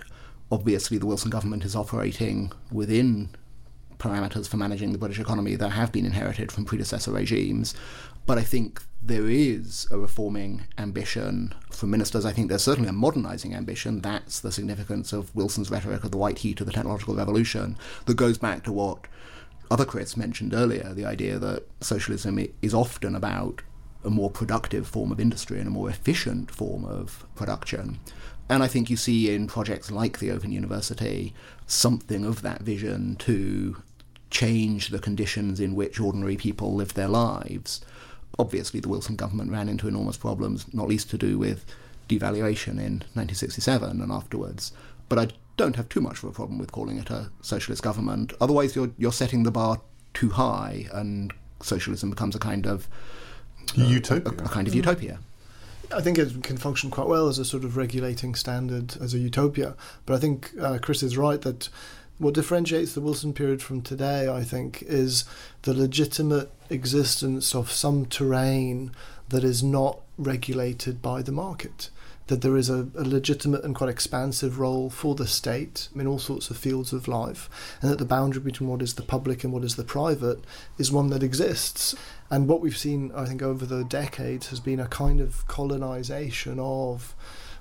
Obviously, 0.52 0.98
the 0.98 1.06
Wilson 1.06 1.30
government 1.30 1.66
is 1.66 1.76
operating 1.76 2.52
within 2.72 3.30
parameters 4.00 4.48
for 4.48 4.58
managing 4.58 4.92
the 4.92 4.98
British 4.98 5.20
economy 5.20 5.56
that 5.56 5.70
have 5.70 5.92
been 5.92 6.06
inherited 6.06 6.52
from 6.52 6.66
predecessor 6.66 7.12
regimes. 7.12 7.76
But 8.26 8.38
I 8.38 8.44
think 8.44 8.84
there 9.04 9.28
is 9.28 9.88
a 9.90 9.98
reforming 9.98 10.68
ambition 10.78 11.56
from 11.72 11.90
ministers. 11.90 12.26
I 12.26 12.32
think 12.32 12.50
there's 12.50 12.64
certainly 12.64 12.90
a 12.90 12.94
modernising 12.94 13.54
ambition. 13.56 14.02
That's 14.02 14.40
the 14.40 14.52
significance 14.52 15.12
of 15.12 15.36
Wilson's 15.36 15.72
rhetoric 15.72 16.04
of 16.04 16.12
the 16.12 16.18
white 16.18 16.40
heat 16.40 16.62
of 16.62 16.68
the 16.68 16.74
technological 16.74 17.16
revolution 17.16 17.78
that 18.06 18.16
goes 18.16 18.38
back 18.38 18.64
to 18.66 18.72
what 18.72 19.08
other 19.72 19.86
critics 19.86 20.18
mentioned 20.18 20.54
earlier 20.54 20.94
the 20.94 21.06
idea 21.06 21.40
that 21.40 21.64
socialism 21.80 22.46
is 22.62 22.74
often 22.74 23.16
about 23.16 23.62
a 24.04 24.10
more 24.10 24.30
productive 24.30 24.86
form 24.86 25.12
of 25.12 25.20
industry 25.20 25.60
and 25.60 25.68
a 25.68 25.72
more 25.72 25.90
efficient 25.90 26.52
form 26.52 26.84
of 26.86 27.26
production. 27.36 28.00
And 28.50 28.64
I 28.64 28.68
think 28.68 28.90
you 28.90 28.98
see 28.98 29.34
in 29.34 29.48
projects 29.48 29.90
like 29.90 30.20
the 30.20 30.32
Open 30.32 30.52
University 30.52 31.34
something 31.68 32.26
of 32.26 32.42
that 32.42 32.62
vision 32.62 33.16
to 33.18 33.82
change 34.30 34.90
the 34.90 35.00
conditions 35.00 35.60
in 35.60 35.76
which 35.76 36.00
ordinary 36.00 36.36
people 36.36 36.74
live 36.74 36.94
their 36.94 37.08
lives. 37.08 37.82
Obviously, 38.40 38.80
the 38.80 38.90
Wilson 38.90 39.16
government 39.16 39.52
ran 39.52 39.70
into 39.70 39.88
enormous 39.88 40.18
problems, 40.18 40.66
not 40.74 40.88
least 40.88 41.10
to 41.12 41.18
do 41.18 41.38
with 41.38 41.66
devaluation 42.10 42.80
in 42.80 43.04
1967 43.14 44.02
and 44.02 44.12
afterwards. 44.12 44.72
But 45.10 45.20
I 45.20 45.28
don't 45.58 45.76
have 45.76 45.90
too 45.90 46.02
much 46.02 46.24
of 46.24 46.30
a 46.30 46.32
problem 46.32 46.58
with 46.58 46.72
calling 46.72 46.98
it 46.98 47.10
a 47.10 47.30
socialist 47.42 47.84
government. 47.84 48.34
Otherwise, 48.40 48.76
you're 48.76 48.92
you're 48.98 49.12
setting 49.12 49.44
the 49.44 49.52
bar 49.52 49.82
too 50.14 50.30
high, 50.30 50.88
and 50.94 51.34
socialism 51.62 52.10
becomes 52.10 52.36
a 52.36 52.40
kind 52.40 52.66
of 52.66 52.88
uh, 53.78 53.84
utopia. 53.84 54.32
A, 54.32 54.46
a, 54.46 54.50
kind 54.50 54.68
of 54.68 54.76
utopia. 54.76 55.20
I 55.94 56.02
think 56.02 56.18
it 56.18 56.44
can 56.44 56.58
function 56.58 56.90
quite 56.90 57.08
well 57.08 57.28
as 57.28 57.38
a 57.38 57.46
sort 57.46 57.64
of 57.64 57.76
regulating 57.76 58.34
standard, 58.36 58.96
as 59.02 59.14
a 59.14 59.20
utopia. 59.20 59.76
But 60.06 60.16
I 60.16 60.20
think 60.20 60.52
uh, 60.60 60.80
Chris 60.82 61.04
is 61.04 61.18
right 61.18 61.42
that 61.42 61.70
what 62.22 62.36
differentiates 62.36 62.94
the 62.94 63.02
Wilson 63.02 63.34
period 63.34 63.64
from 63.64 63.82
today, 63.82 64.30
I 64.30 64.44
think, 64.44 64.84
is 64.84 65.26
the 65.64 65.74
legitimate 65.74 66.52
existence 66.70 67.56
of 67.56 67.72
some 67.72 68.06
terrain 68.06 68.92
that 69.30 69.44
is 69.44 69.64
not 69.64 70.02
regulated 70.18 71.02
by 71.02 71.24
the 71.24 71.32
market 71.32 71.90
that 72.28 72.42
there 72.42 72.56
is 72.56 72.70
a, 72.70 72.88
a, 72.96 73.04
legitimate 73.04 73.64
and 73.66 73.76
quite 73.76 73.90
expansive 73.90 74.58
role 74.58 74.90
for 74.90 75.16
the 75.16 75.28
state 75.28 75.90
in 75.94 76.08
all 76.08 76.20
sorts 76.20 76.50
of 76.50 76.56
fields 76.56 76.94
of 76.94 77.08
life, 77.08 77.50
and 77.82 77.92
that 77.92 77.98
the 77.98 78.06
boundary 78.06 78.42
between 78.42 78.70
what 78.70 78.82
is 78.82 78.94
the 78.94 79.02
public 79.02 79.44
and 79.44 79.52
what 79.52 79.66
is 79.66 79.76
the 79.76 79.84
private 79.84 80.40
is 80.78 80.92
one 80.92 81.10
that 81.10 81.24
exists. 81.24 81.94
And 82.30 82.48
what 82.48 82.62
we've 82.62 82.78
seen, 82.78 83.12
I 83.14 83.26
think, 83.26 83.42
over 83.42 83.66
the 83.66 83.84
decades 83.84 84.48
has 84.48 84.62
been 84.62 84.80
a 84.80 84.88
kind 84.88 85.20
of 85.20 85.46
colonization 85.48 86.58
of 86.58 87.16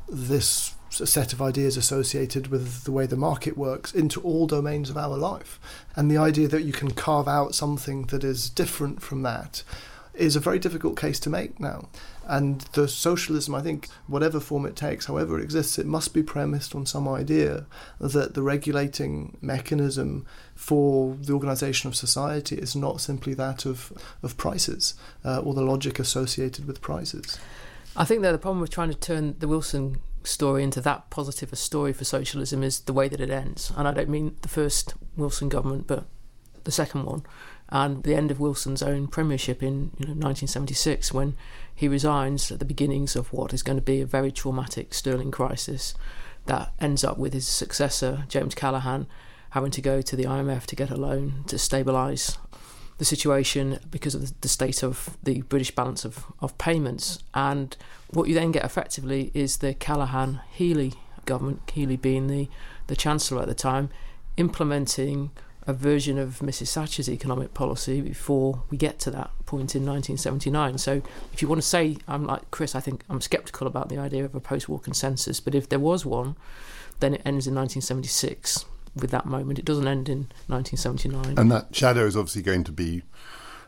this 0.09 0.75
set 0.90 1.33
of 1.33 1.40
ideas 1.40 1.76
associated 1.76 2.48
with 2.48 2.85
the 2.85 2.92
way 2.92 3.07
the 3.07 3.16
market 3.16 3.57
works 3.57 3.94
into 3.94 4.20
all 4.20 4.46
domains 4.46 4.90
of 4.90 4.96
our 4.96 5.16
life. 5.16 5.59
And 5.96 6.11
the 6.11 6.18
idea 6.18 6.48
that 6.48 6.64
you 6.64 6.72
can 6.72 6.90
carve 6.90 7.29
out 7.29 7.55
something 7.55 8.03
that 8.07 8.24
is 8.24 8.50
different 8.50 9.00
from 9.00 9.22
that 9.22 9.62
is 10.15 10.37
a 10.37 10.40
very 10.40 10.58
difficult 10.58 10.98
case 10.98 11.21
to 11.21 11.31
make 11.31 11.60
now. 11.60 11.88
And 12.27 12.60
the 12.73 12.87
socialism, 12.87 13.54
I 13.54 13.62
think, 13.62 13.88
whatever 14.06 14.38
form 14.38 14.67
it 14.67 14.77
takes, 14.77 15.06
however 15.06 15.38
it 15.38 15.42
exists, 15.42 15.79
it 15.79 15.87
must 15.87 16.12
be 16.12 16.23
premised 16.23 16.75
on 16.75 16.87
some 16.87 17.08
idea 17.08 17.67
that 17.98 18.35
the 18.35 18.42
regulating 18.42 19.37
mechanism 19.40 20.27
for 20.54 21.17
the 21.21 21.33
organisation 21.33 21.88
of 21.88 21.96
society 21.96 22.56
is 22.56 22.77
not 22.77 23.00
simply 23.00 23.35
that 23.35 23.65
of, 23.65 23.92
of 24.23 24.37
prices 24.37 24.94
uh, 25.25 25.40
or 25.40 25.54
the 25.54 25.62
logic 25.62 25.98
associated 25.98 26.67
with 26.67 26.81
prices. 26.81 27.38
I 27.96 28.04
think 28.04 28.23
that 28.23 28.33
the 28.33 28.38
problem 28.38 28.60
with 28.60 28.71
trying 28.71 28.90
to 28.90 28.98
turn 28.98 29.35
the 29.38 29.48
Wilson 29.48 30.00
story 30.23 30.62
into 30.62 30.81
that 30.81 31.10
positive 31.10 31.52
a 31.52 31.56
story 31.56 31.92
for 31.92 32.04
socialism 32.04 32.62
is 32.62 32.81
the 32.81 32.92
way 32.92 33.08
that 33.08 33.21
it 33.21 33.31
ends. 33.31 33.73
And 33.77 33.88
I 33.88 33.92
don't 33.92 34.08
mean 34.08 34.37
the 34.42 34.48
first 34.48 34.94
Wilson 35.16 35.48
government, 35.48 35.87
but 35.87 36.04
the 36.64 36.73
second 36.73 37.04
one, 37.04 37.25
and 37.71 38.02
the 38.02 38.14
end 38.14 38.31
of 38.31 38.40
Wilson's 38.40 38.83
own 38.83 39.06
premiership 39.06 39.62
in 39.62 39.92
you 39.98 40.06
know, 40.06 40.27
1976 40.27 41.12
when 41.12 41.37
he 41.75 41.88
resigns 41.88 42.50
at 42.50 42.58
the 42.58 42.64
beginnings 42.64 43.16
of 43.16 43.33
what 43.33 43.54
is 43.54 43.62
going 43.62 43.79
to 43.79 43.83
be 43.83 44.00
a 44.00 44.06
very 44.06 44.33
traumatic 44.33 44.92
sterling 44.92 45.31
crisis 45.31 45.94
that 46.46 46.73
ends 46.81 47.04
up 47.04 47.16
with 47.16 47.33
his 47.33 47.46
successor, 47.46 48.25
James 48.29 48.54
Callaghan, 48.54 49.06
having 49.50 49.71
to 49.71 49.81
go 49.81 50.02
to 50.02 50.16
the 50.16 50.25
IMF 50.25 50.66
to 50.66 50.77
get 50.77 50.90
a 50.90 50.96
loan 50.96 51.44
to 51.46 51.56
stabilise 51.56 52.37
the 52.98 53.04
situation 53.04 53.79
because 53.90 54.14
of 54.14 54.40
the 54.42 54.48
state 54.48 54.83
of 54.83 55.16
the 55.23 55.42
British 55.42 55.75
balance 55.75 56.04
of, 56.04 56.25
of 56.40 56.56
payments. 56.58 57.23
And 57.35 57.77
what 58.13 58.29
you 58.29 58.35
then 58.35 58.52
get 58.52 58.65
effectively 58.65 59.31
is 59.35 59.58
the 59.58 59.75
Callaghan 59.75 60.40
Healey 60.50 60.94
government, 61.27 61.63
Healey 61.73 61.96
being 61.96 62.27
the, 62.27 62.48
the 62.88 62.96
Chancellor 62.96 63.42
at 63.42 63.48
the 63.48 63.54
time, 63.54 63.90
implementing 64.37 65.31
a 65.67 65.73
version 65.73 66.19
of 66.19 66.38
Mrs. 66.38 66.73
Thatcher's 66.73 67.08
economic 67.08 67.54
policy 67.54 68.00
before 68.00 68.63
we 68.71 68.77
get 68.77 68.98
to 69.00 69.11
that 69.11 69.31
point 69.46 69.77
in 69.77 69.85
1979. 69.87 70.79
So, 70.79 71.02
if 71.33 71.42
you 71.42 71.48
want 71.48 71.61
to 71.61 71.67
say, 71.67 71.98
I'm 72.08 72.27
like 72.27 72.50
Chris, 72.50 72.75
I 72.75 72.81
think 72.81 73.04
I'm 73.08 73.21
sceptical 73.21 73.67
about 73.67 73.88
the 73.88 73.98
idea 73.98 74.25
of 74.25 74.35
a 74.35 74.40
post 74.40 74.69
war 74.69 74.81
consensus, 74.81 75.38
but 75.38 75.54
if 75.54 75.69
there 75.69 75.79
was 75.79 76.04
one, 76.04 76.37
then 77.00 77.15
it 77.15 77.23
ends 77.25 77.46
in 77.46 77.54
1976 77.54 78.65
with 78.94 79.11
that 79.11 79.27
moment. 79.27 79.58
It 79.58 79.65
doesn't 79.65 79.87
end 79.87 80.08
in 80.08 80.29
1979. 80.48 81.38
And 81.38 81.50
that 81.50 81.75
shadow 81.75 82.06
is 82.06 82.17
obviously 82.17 82.42
going 82.42 82.65
to 82.65 82.73
be 82.73 83.02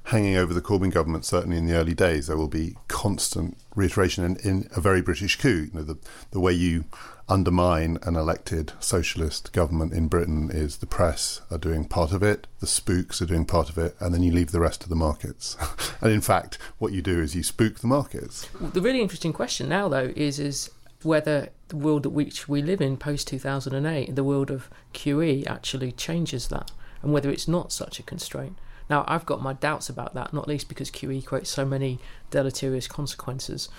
hanging 0.05 0.37
over 0.37 0.53
the 0.53 0.63
Corbyn 0.63 0.91
government, 0.91 1.25
certainly 1.25 1.57
in 1.57 1.67
the 1.67 1.75
early 1.75 1.95
days. 1.95 2.27
There 2.27 2.37
will 2.37 2.49
be 2.49 2.77
constant 2.89 3.57
reiteration 3.75 4.25
in, 4.25 4.37
in 4.37 4.69
a 4.75 4.81
very 4.81 5.01
British 5.01 5.37
coup. 5.37 5.69
You 5.69 5.71
know, 5.73 5.83
the, 5.83 5.99
the 6.31 6.41
way 6.41 6.53
you 6.53 6.85
undermine 7.29 7.99
an 8.03 8.17
elected 8.17 8.73
socialist 8.81 9.53
government 9.53 9.93
in 9.93 10.09
Britain 10.09 10.51
is 10.53 10.79
the 10.79 10.87
press 10.87 11.41
are 11.51 11.59
doing 11.59 11.85
part 11.85 12.13
of 12.13 12.23
it, 12.23 12.47
the 12.61 12.67
spooks 12.67 13.23
are 13.23 13.27
doing 13.27 13.45
part 13.45 13.71
of 13.71 13.79
it, 13.79 13.97
and 14.01 14.13
then 14.13 14.23
you 14.23 14.33
leave 14.33 14.51
the 14.51 14.61
rest 14.61 14.83
to 14.83 14.89
the 14.89 14.97
markets. 14.97 15.57
and 16.01 16.13
in 16.13 16.21
fact, 16.21 16.59
what 16.79 16.93
you 16.93 17.01
do 17.01 17.21
is 17.21 17.35
you 17.35 17.43
spook 17.43 17.79
the 17.79 17.87
markets. 17.87 18.49
The 18.61 18.83
really 18.83 19.01
interesting 19.01 19.33
question 19.33 19.69
now, 19.69 19.89
though, 19.89 20.13
is 20.17 20.39
is 20.39 20.71
whether 21.03 21.49
the 21.69 21.77
world 21.77 22.07
which 22.07 22.49
we 22.49 22.63
live 22.63 22.81
in 22.81 22.97
post 22.97 23.29
2008, 23.29 24.15
the 24.15 24.25
world 24.25 24.51
of 24.51 24.69
QE, 24.95 25.47
actually 25.47 25.93
changes 25.93 26.49
that, 26.49 26.71
and 27.03 27.13
whether 27.13 27.31
it's 27.31 27.49
not 27.49 27.73
such 27.73 27.99
a 27.99 28.03
constraint. 28.03 28.57
Now, 28.93 29.07
I've 29.09 29.25
got 29.25 29.41
my 29.41 29.55
doubts 29.55 29.89
about 29.89 30.13
that, 30.13 30.35
not 30.35 30.47
least 30.47 30.69
because 30.69 30.91
QE 30.91 31.25
creates 31.25 31.49
so 31.49 31.65
many 31.65 31.99
deleterious 32.31 32.87
consequences. 32.87 33.71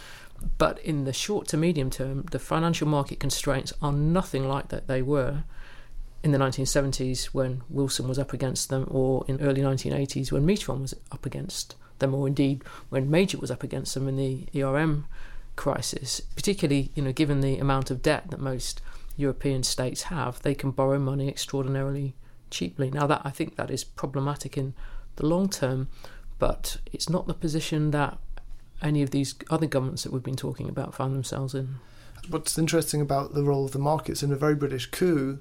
But 0.57 0.79
in 0.79 1.03
the 1.03 1.13
short 1.13 1.47
to 1.49 1.55
medium 1.57 1.91
term, 1.91 2.25
the 2.31 2.39
financial 2.39 2.87
market 2.87 3.19
constraints 3.19 3.71
are 3.79 3.91
nothing 3.93 4.47
like 4.47 4.69
that 4.69 4.87
they 4.87 5.03
were 5.03 5.43
in 6.23 6.31
the 6.31 6.39
1970s 6.39 7.25
when 7.25 7.61
Wilson 7.69 8.07
was 8.07 8.17
up 8.17 8.33
against 8.33 8.69
them, 8.69 8.87
or 8.89 9.23
in 9.27 9.39
early 9.39 9.61
1980s 9.61 10.31
when 10.31 10.47
Mitterrand 10.47 10.81
was 10.81 10.95
up 11.11 11.27
against 11.27 11.75
them, 11.99 12.15
or 12.15 12.27
indeed 12.27 12.63
when 12.89 13.11
Major 13.11 13.37
was 13.37 13.51
up 13.51 13.61
against 13.61 13.93
them 13.93 14.07
in 14.07 14.15
the 14.15 14.47
ERM 14.59 15.05
crisis. 15.55 16.21
Particularly, 16.35 16.89
you 16.95 17.03
know, 17.03 17.13
given 17.13 17.41
the 17.41 17.59
amount 17.59 17.91
of 17.91 18.01
debt 18.01 18.31
that 18.31 18.39
most 18.39 18.81
European 19.15 19.61
states 19.61 20.03
have, 20.03 20.41
they 20.41 20.55
can 20.55 20.71
borrow 20.71 20.97
money 20.97 21.29
extraordinarily 21.29 22.15
cheaply. 22.49 22.89
Now, 22.89 23.05
that 23.05 23.21
I 23.23 23.29
think 23.29 23.57
that 23.57 23.69
is 23.69 23.83
problematic 23.83 24.57
in 24.57 24.73
the 25.15 25.25
long 25.25 25.49
term, 25.49 25.87
but 26.39 26.77
it's 26.91 27.09
not 27.09 27.27
the 27.27 27.33
position 27.33 27.91
that 27.91 28.17
any 28.81 29.01
of 29.01 29.11
these 29.11 29.35
other 29.49 29.67
governments 29.67 30.03
that 30.03 30.11
we've 30.11 30.23
been 30.23 30.35
talking 30.35 30.67
about 30.67 30.93
found 30.93 31.15
themselves 31.15 31.53
in. 31.55 31.75
What's 32.29 32.57
interesting 32.57 33.01
about 33.01 33.33
the 33.33 33.43
role 33.43 33.65
of 33.65 33.71
the 33.71 33.79
markets 33.79 34.23
in 34.23 34.31
a 34.31 34.35
very 34.35 34.55
British 34.55 34.87
coup, 34.87 35.39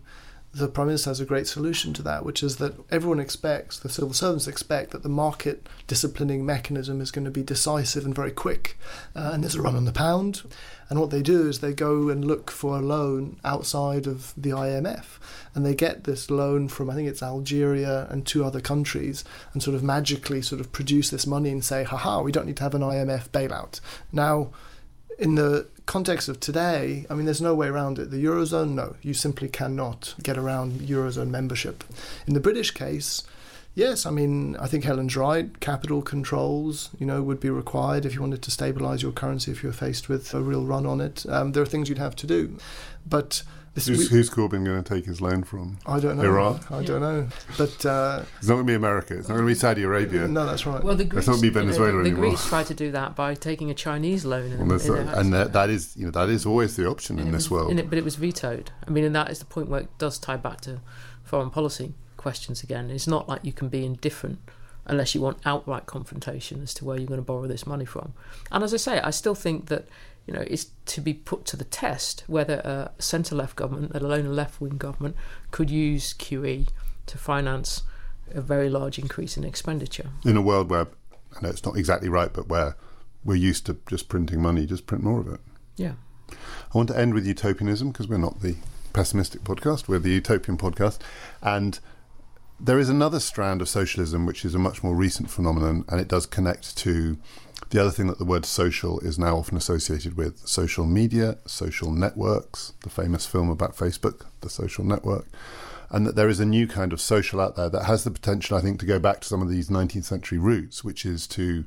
the 0.54 0.68
Prime 0.68 0.88
Minister 0.88 1.10
has 1.10 1.20
a 1.20 1.24
great 1.24 1.46
solution 1.46 1.94
to 1.94 2.02
that, 2.02 2.26
which 2.26 2.42
is 2.42 2.56
that 2.56 2.74
everyone 2.90 3.20
expects, 3.20 3.78
the 3.78 3.88
civil 3.88 4.12
servants 4.12 4.46
expect, 4.46 4.90
that 4.90 5.02
the 5.02 5.08
market 5.08 5.66
disciplining 5.86 6.44
mechanism 6.44 7.00
is 7.00 7.10
going 7.10 7.24
to 7.24 7.30
be 7.30 7.42
decisive 7.42 8.04
and 8.04 8.14
very 8.14 8.32
quick. 8.32 8.78
Uh, 9.16 9.30
and 9.32 9.42
there's 9.42 9.54
a 9.54 9.62
run 9.62 9.76
on 9.76 9.86
the 9.86 9.92
pound. 9.92 10.42
And 10.92 11.00
what 11.00 11.08
they 11.08 11.22
do 11.22 11.48
is 11.48 11.60
they 11.60 11.72
go 11.72 12.10
and 12.10 12.22
look 12.22 12.50
for 12.50 12.76
a 12.76 12.82
loan 12.82 13.40
outside 13.46 14.06
of 14.06 14.34
the 14.36 14.50
IMF. 14.50 15.18
And 15.54 15.64
they 15.64 15.74
get 15.74 16.04
this 16.04 16.30
loan 16.30 16.68
from, 16.68 16.90
I 16.90 16.94
think 16.94 17.08
it's 17.08 17.22
Algeria 17.22 18.06
and 18.10 18.26
two 18.26 18.44
other 18.44 18.60
countries, 18.60 19.24
and 19.54 19.62
sort 19.62 19.74
of 19.74 19.82
magically 19.82 20.42
sort 20.42 20.60
of 20.60 20.70
produce 20.70 21.08
this 21.08 21.26
money 21.26 21.48
and 21.48 21.64
say, 21.64 21.82
haha, 21.82 22.20
we 22.20 22.30
don't 22.30 22.44
need 22.44 22.58
to 22.58 22.62
have 22.62 22.74
an 22.74 22.82
IMF 22.82 23.30
bailout. 23.30 23.80
Now, 24.12 24.50
in 25.18 25.34
the 25.36 25.66
context 25.86 26.28
of 26.28 26.40
today, 26.40 27.06
I 27.08 27.14
mean, 27.14 27.24
there's 27.24 27.40
no 27.40 27.54
way 27.54 27.68
around 27.68 27.98
it. 27.98 28.10
The 28.10 28.22
Eurozone, 28.22 28.74
no, 28.74 28.94
you 29.00 29.14
simply 29.14 29.48
cannot 29.48 30.14
get 30.22 30.36
around 30.36 30.72
Eurozone 30.80 31.30
membership. 31.30 31.84
In 32.26 32.34
the 32.34 32.38
British 32.38 32.70
case, 32.70 33.22
Yes, 33.74 34.04
I 34.04 34.10
mean, 34.10 34.56
I 34.56 34.66
think 34.66 34.84
Helen's 34.84 35.16
right. 35.16 35.58
Capital 35.60 36.02
controls, 36.02 36.90
you 36.98 37.06
know, 37.06 37.22
would 37.22 37.40
be 37.40 37.48
required 37.48 38.04
if 38.04 38.14
you 38.14 38.20
wanted 38.20 38.42
to 38.42 38.50
stabilise 38.50 39.02
your 39.02 39.12
currency 39.12 39.50
if 39.50 39.62
you're 39.62 39.72
faced 39.72 40.08
with 40.10 40.34
a 40.34 40.42
real 40.42 40.64
run 40.64 40.84
on 40.84 41.00
it. 41.00 41.24
Um, 41.26 41.52
there 41.52 41.62
are 41.62 41.66
things 41.66 41.88
you'd 41.88 41.98
have 41.98 42.14
to 42.16 42.26
do, 42.26 42.58
but 43.06 43.42
this, 43.74 43.86
who's, 43.86 44.10
who's 44.10 44.28
Corbyn 44.28 44.66
going 44.66 44.82
to 44.82 44.94
take 44.94 45.06
his 45.06 45.22
loan 45.22 45.44
from? 45.44 45.78
I 45.86 45.98
don't 45.98 46.18
know. 46.18 46.24
Iran? 46.24 46.60
I 46.68 46.80
yeah. 46.80 46.86
don't 46.86 47.00
know. 47.00 47.28
But 47.56 47.86
uh, 47.86 48.24
it's 48.36 48.46
not 48.46 48.56
going 48.56 48.66
to 48.66 48.70
be 48.70 48.74
America. 48.74 49.16
It's 49.16 49.30
not 49.30 49.36
going 49.36 49.46
to 49.46 49.50
be 49.50 49.58
Saudi 49.58 49.82
Arabia. 49.84 50.28
No, 50.28 50.44
that's 50.44 50.66
right. 50.66 50.84
Well, 50.84 50.94
the 50.94 51.04
Greeks, 51.04 51.26
it's 51.26 51.28
not 51.28 51.40
going 51.40 51.42
to 51.42 51.48
be 51.48 51.60
Venezuela 51.60 51.92
you 51.92 51.96
know, 51.96 52.02
the, 52.02 52.10
anymore. 52.10 52.24
The 52.24 52.30
Greeks 52.32 52.48
tried 52.48 52.66
to 52.66 52.74
do 52.74 52.92
that 52.92 53.16
by 53.16 53.34
taking 53.34 53.70
a 53.70 53.74
Chinese 53.74 54.26
loan, 54.26 54.52
in, 54.52 54.68
well, 54.68 54.94
in 54.94 55.08
and 55.08 55.32
that, 55.32 55.54
that 55.54 55.70
is, 55.70 55.96
you 55.96 56.04
know, 56.04 56.10
that 56.10 56.28
is 56.28 56.44
always 56.44 56.76
the 56.76 56.86
option 56.86 57.18
in 57.18 57.32
this 57.32 57.48
was, 57.48 57.50
world. 57.50 57.78
It, 57.78 57.88
but 57.88 57.96
it 57.96 58.04
was 58.04 58.16
vetoed. 58.16 58.70
I 58.86 58.90
mean, 58.90 59.04
and 59.04 59.16
that 59.16 59.30
is 59.30 59.38
the 59.38 59.46
point 59.46 59.70
where 59.70 59.80
it 59.80 59.88
does 59.96 60.18
tie 60.18 60.36
back 60.36 60.60
to 60.62 60.82
foreign 61.24 61.48
policy 61.48 61.94
questions 62.22 62.62
again. 62.62 62.90
It's 62.90 63.08
not 63.08 63.28
like 63.28 63.44
you 63.44 63.52
can 63.52 63.68
be 63.68 63.84
indifferent 63.84 64.38
unless 64.86 65.14
you 65.14 65.20
want 65.20 65.38
outright 65.44 65.86
confrontation 65.86 66.62
as 66.62 66.72
to 66.74 66.84
where 66.84 66.96
you're 66.96 67.06
going 67.06 67.20
to 67.20 67.24
borrow 67.24 67.46
this 67.46 67.66
money 67.66 67.84
from. 67.84 68.14
And 68.50 68.62
as 68.62 68.72
I 68.72 68.76
say, 68.76 69.00
I 69.00 69.10
still 69.10 69.34
think 69.34 69.66
that 69.66 69.86
you 70.26 70.32
know 70.32 70.44
it's 70.46 70.66
to 70.86 71.00
be 71.00 71.14
put 71.14 71.44
to 71.46 71.56
the 71.56 71.64
test 71.64 72.22
whether 72.28 72.54
a 72.64 72.92
centre 73.02 73.34
left 73.34 73.56
government, 73.56 73.92
let 73.92 74.02
alone 74.02 74.26
a 74.26 74.30
left 74.30 74.60
wing 74.60 74.78
government, 74.78 75.16
could 75.50 75.68
use 75.68 76.14
QE 76.14 76.68
to 77.06 77.18
finance 77.18 77.82
a 78.32 78.40
very 78.40 78.70
large 78.70 78.98
increase 78.98 79.36
in 79.36 79.44
expenditure. 79.44 80.10
In 80.24 80.36
a 80.36 80.42
world 80.42 80.70
where 80.70 80.86
I 81.36 81.40
know 81.42 81.48
it's 81.48 81.64
not 81.64 81.76
exactly 81.76 82.08
right, 82.08 82.32
but 82.32 82.48
where 82.48 82.76
we're 83.24 83.34
used 83.34 83.66
to 83.66 83.76
just 83.88 84.08
printing 84.08 84.40
money, 84.40 84.64
just 84.66 84.86
print 84.86 85.02
more 85.02 85.20
of 85.20 85.28
it. 85.28 85.40
Yeah. 85.76 85.94
I 86.30 86.78
want 86.78 86.88
to 86.88 86.98
end 86.98 87.14
with 87.14 87.26
utopianism 87.26 87.90
because 87.90 88.08
we're 88.08 88.18
not 88.18 88.40
the 88.40 88.56
pessimistic 88.92 89.42
podcast, 89.42 89.88
we're 89.88 89.98
the 89.98 90.10
utopian 90.10 90.56
podcast. 90.56 90.98
And 91.42 91.78
there 92.62 92.78
is 92.78 92.88
another 92.88 93.18
strand 93.18 93.60
of 93.60 93.68
socialism 93.68 94.24
which 94.24 94.44
is 94.44 94.54
a 94.54 94.58
much 94.58 94.84
more 94.84 94.94
recent 94.94 95.28
phenomenon, 95.28 95.84
and 95.88 96.00
it 96.00 96.06
does 96.06 96.26
connect 96.26 96.76
to 96.78 97.18
the 97.70 97.80
other 97.80 97.90
thing 97.90 98.06
that 98.06 98.18
the 98.18 98.24
word 98.24 98.46
social 98.46 99.00
is 99.00 99.18
now 99.18 99.36
often 99.36 99.56
associated 99.56 100.16
with 100.16 100.46
social 100.46 100.86
media, 100.86 101.38
social 101.44 101.90
networks, 101.90 102.72
the 102.84 102.90
famous 102.90 103.26
film 103.26 103.50
about 103.50 103.74
Facebook, 103.74 104.26
The 104.42 104.50
Social 104.50 104.84
Network, 104.84 105.26
and 105.90 106.06
that 106.06 106.14
there 106.14 106.28
is 106.28 106.38
a 106.38 106.46
new 106.46 106.68
kind 106.68 106.92
of 106.92 107.00
social 107.00 107.40
out 107.40 107.56
there 107.56 107.68
that 107.68 107.86
has 107.86 108.04
the 108.04 108.12
potential, 108.12 108.56
I 108.56 108.60
think, 108.60 108.78
to 108.80 108.86
go 108.86 109.00
back 109.00 109.22
to 109.22 109.28
some 109.28 109.42
of 109.42 109.48
these 109.48 109.68
19th 109.68 110.04
century 110.04 110.38
roots, 110.38 110.84
which 110.84 111.04
is 111.04 111.26
to, 111.28 111.64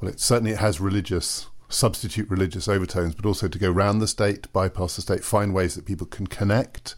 well, 0.00 0.10
it 0.10 0.20
certainly 0.20 0.52
it 0.52 0.58
has 0.58 0.80
religious 0.80 1.48
substitute 1.70 2.28
religious 2.28 2.68
overtones, 2.68 3.14
but 3.14 3.24
also 3.24 3.48
to 3.48 3.58
go 3.58 3.70
round 3.70 4.02
the 4.02 4.08
state, 4.08 4.52
bypass 4.52 4.96
the 4.96 5.02
state, 5.02 5.24
find 5.24 5.54
ways 5.54 5.74
that 5.76 5.86
people 5.86 6.06
can 6.06 6.26
connect 6.26 6.94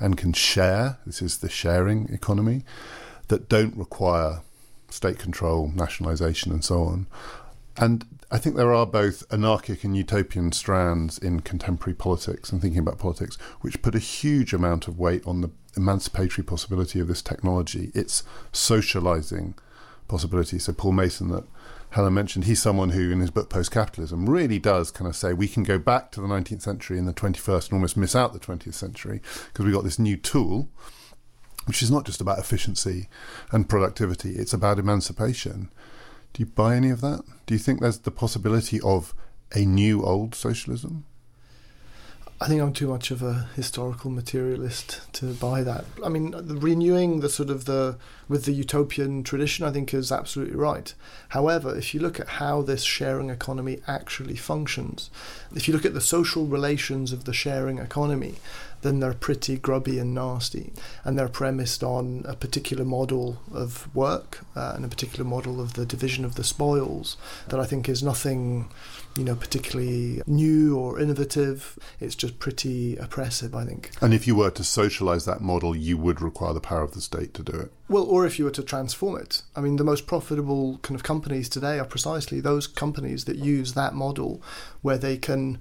and 0.00 0.16
can 0.16 0.32
share. 0.32 0.98
This 1.06 1.22
is 1.22 1.38
the 1.38 1.48
sharing 1.48 2.08
economy 2.08 2.64
that 3.28 3.48
don't 3.48 3.76
require 3.76 4.40
state 4.88 5.18
control, 5.18 5.70
nationalisation, 5.74 6.52
and 6.52 6.64
so 6.64 6.82
on. 6.82 7.06
And 7.76 8.06
I 8.30 8.38
think 8.38 8.56
there 8.56 8.72
are 8.72 8.86
both 8.86 9.24
anarchic 9.30 9.84
and 9.84 9.96
utopian 9.96 10.52
strands 10.52 11.18
in 11.18 11.40
contemporary 11.40 11.94
politics 11.94 12.50
and 12.50 12.60
thinking 12.60 12.80
about 12.80 12.98
politics, 12.98 13.36
which 13.60 13.82
put 13.82 13.94
a 13.94 14.00
huge 14.00 14.52
amount 14.52 14.88
of 14.88 14.98
weight 14.98 15.26
on 15.26 15.40
the 15.40 15.50
emancipatory 15.76 16.44
possibility 16.44 17.00
of 17.00 17.08
this 17.08 17.22
technology, 17.22 17.90
its 17.94 18.22
socializing 18.52 19.54
possibility. 20.08 20.58
So, 20.58 20.72
Paul 20.72 20.92
Mason, 20.92 21.28
that 21.28 21.44
Helen 21.94 22.14
mentioned, 22.14 22.46
he's 22.46 22.60
someone 22.60 22.90
who, 22.90 23.12
in 23.12 23.20
his 23.20 23.30
book 23.30 23.48
Post 23.48 23.70
Capitalism, 23.70 24.28
really 24.28 24.58
does 24.58 24.90
kind 24.90 25.08
of 25.08 25.14
say 25.14 25.32
we 25.32 25.46
can 25.46 25.62
go 25.62 25.78
back 25.78 26.10
to 26.10 26.20
the 26.20 26.26
19th 26.26 26.62
century 26.62 26.98
and 26.98 27.06
the 27.06 27.12
21st 27.12 27.66
and 27.66 27.74
almost 27.74 27.96
miss 27.96 28.16
out 28.16 28.32
the 28.32 28.40
20th 28.40 28.74
century 28.74 29.20
because 29.46 29.64
we've 29.64 29.72
got 29.72 29.84
this 29.84 30.00
new 30.00 30.16
tool, 30.16 30.68
which 31.66 31.84
is 31.84 31.92
not 31.92 32.04
just 32.04 32.20
about 32.20 32.40
efficiency 32.40 33.08
and 33.52 33.68
productivity, 33.68 34.30
it's 34.30 34.52
about 34.52 34.80
emancipation. 34.80 35.70
Do 36.32 36.42
you 36.42 36.46
buy 36.46 36.74
any 36.74 36.90
of 36.90 37.00
that? 37.02 37.22
Do 37.46 37.54
you 37.54 37.60
think 37.60 37.80
there's 37.80 38.00
the 38.00 38.10
possibility 38.10 38.80
of 38.80 39.14
a 39.52 39.64
new 39.64 40.02
old 40.02 40.34
socialism? 40.34 41.04
I 42.40 42.48
think 42.48 42.60
I'm 42.60 42.72
too 42.72 42.88
much 42.88 43.10
of 43.10 43.22
a 43.22 43.48
historical 43.54 44.10
materialist 44.10 45.00
to 45.14 45.34
buy 45.34 45.62
that. 45.62 45.84
I 46.04 46.08
mean, 46.08 46.34
renewing 46.44 47.20
the 47.20 47.28
sort 47.28 47.48
of 47.48 47.64
the 47.64 47.96
with 48.28 48.44
the 48.44 48.52
utopian 48.52 49.22
tradition, 49.22 49.64
I 49.64 49.70
think 49.70 49.94
is 49.94 50.10
absolutely 50.10 50.56
right. 50.56 50.92
However, 51.28 51.76
if 51.76 51.94
you 51.94 52.00
look 52.00 52.18
at 52.18 52.28
how 52.28 52.62
this 52.62 52.82
sharing 52.82 53.30
economy 53.30 53.80
actually 53.86 54.34
functions, 54.34 55.10
if 55.54 55.68
you 55.68 55.74
look 55.74 55.84
at 55.84 55.94
the 55.94 56.00
social 56.00 56.46
relations 56.46 57.12
of 57.12 57.24
the 57.24 57.32
sharing 57.32 57.78
economy, 57.78 58.34
then 58.84 59.00
they're 59.00 59.14
pretty 59.14 59.56
grubby 59.56 59.98
and 59.98 60.14
nasty, 60.14 60.72
and 61.02 61.18
they're 61.18 61.28
premised 61.28 61.82
on 61.82 62.22
a 62.28 62.36
particular 62.36 62.84
model 62.84 63.40
of 63.52 63.92
work 63.94 64.44
uh, 64.54 64.74
and 64.76 64.84
a 64.84 64.88
particular 64.88 65.24
model 65.24 65.60
of 65.60 65.72
the 65.72 65.86
division 65.86 66.24
of 66.24 66.36
the 66.36 66.44
spoils 66.44 67.16
that 67.48 67.58
I 67.58 67.64
think 67.64 67.88
is 67.88 68.02
nothing 68.02 68.68
you 69.16 69.24
know, 69.24 69.36
particularly 69.36 70.22
new 70.26 70.76
or 70.76 70.98
innovative. 70.98 71.78
It's 72.00 72.14
just 72.14 72.38
pretty 72.38 72.96
oppressive, 72.96 73.54
I 73.54 73.64
think. 73.64 73.90
And 74.00 74.12
if 74.12 74.26
you 74.26 74.34
were 74.34 74.50
to 74.50 74.62
socialise 74.62 75.24
that 75.26 75.40
model, 75.40 75.76
you 75.76 75.96
would 75.96 76.20
require 76.20 76.52
the 76.52 76.60
power 76.60 76.82
of 76.82 76.94
the 76.94 77.00
state 77.00 77.32
to 77.34 77.42
do 77.42 77.52
it. 77.52 77.72
Well, 77.88 78.04
or 78.04 78.26
if 78.26 78.38
you 78.38 78.44
were 78.44 78.50
to 78.52 78.62
transform 78.62 79.20
it. 79.20 79.42
I 79.54 79.60
mean, 79.60 79.76
the 79.76 79.84
most 79.84 80.06
profitable 80.06 80.78
kind 80.78 80.96
of 80.96 81.04
companies 81.04 81.48
today 81.48 81.78
are 81.78 81.84
precisely 81.84 82.40
those 82.40 82.66
companies 82.66 83.24
that 83.26 83.36
use 83.36 83.74
that 83.74 83.94
model 83.94 84.42
where 84.82 84.98
they 84.98 85.16
can 85.16 85.58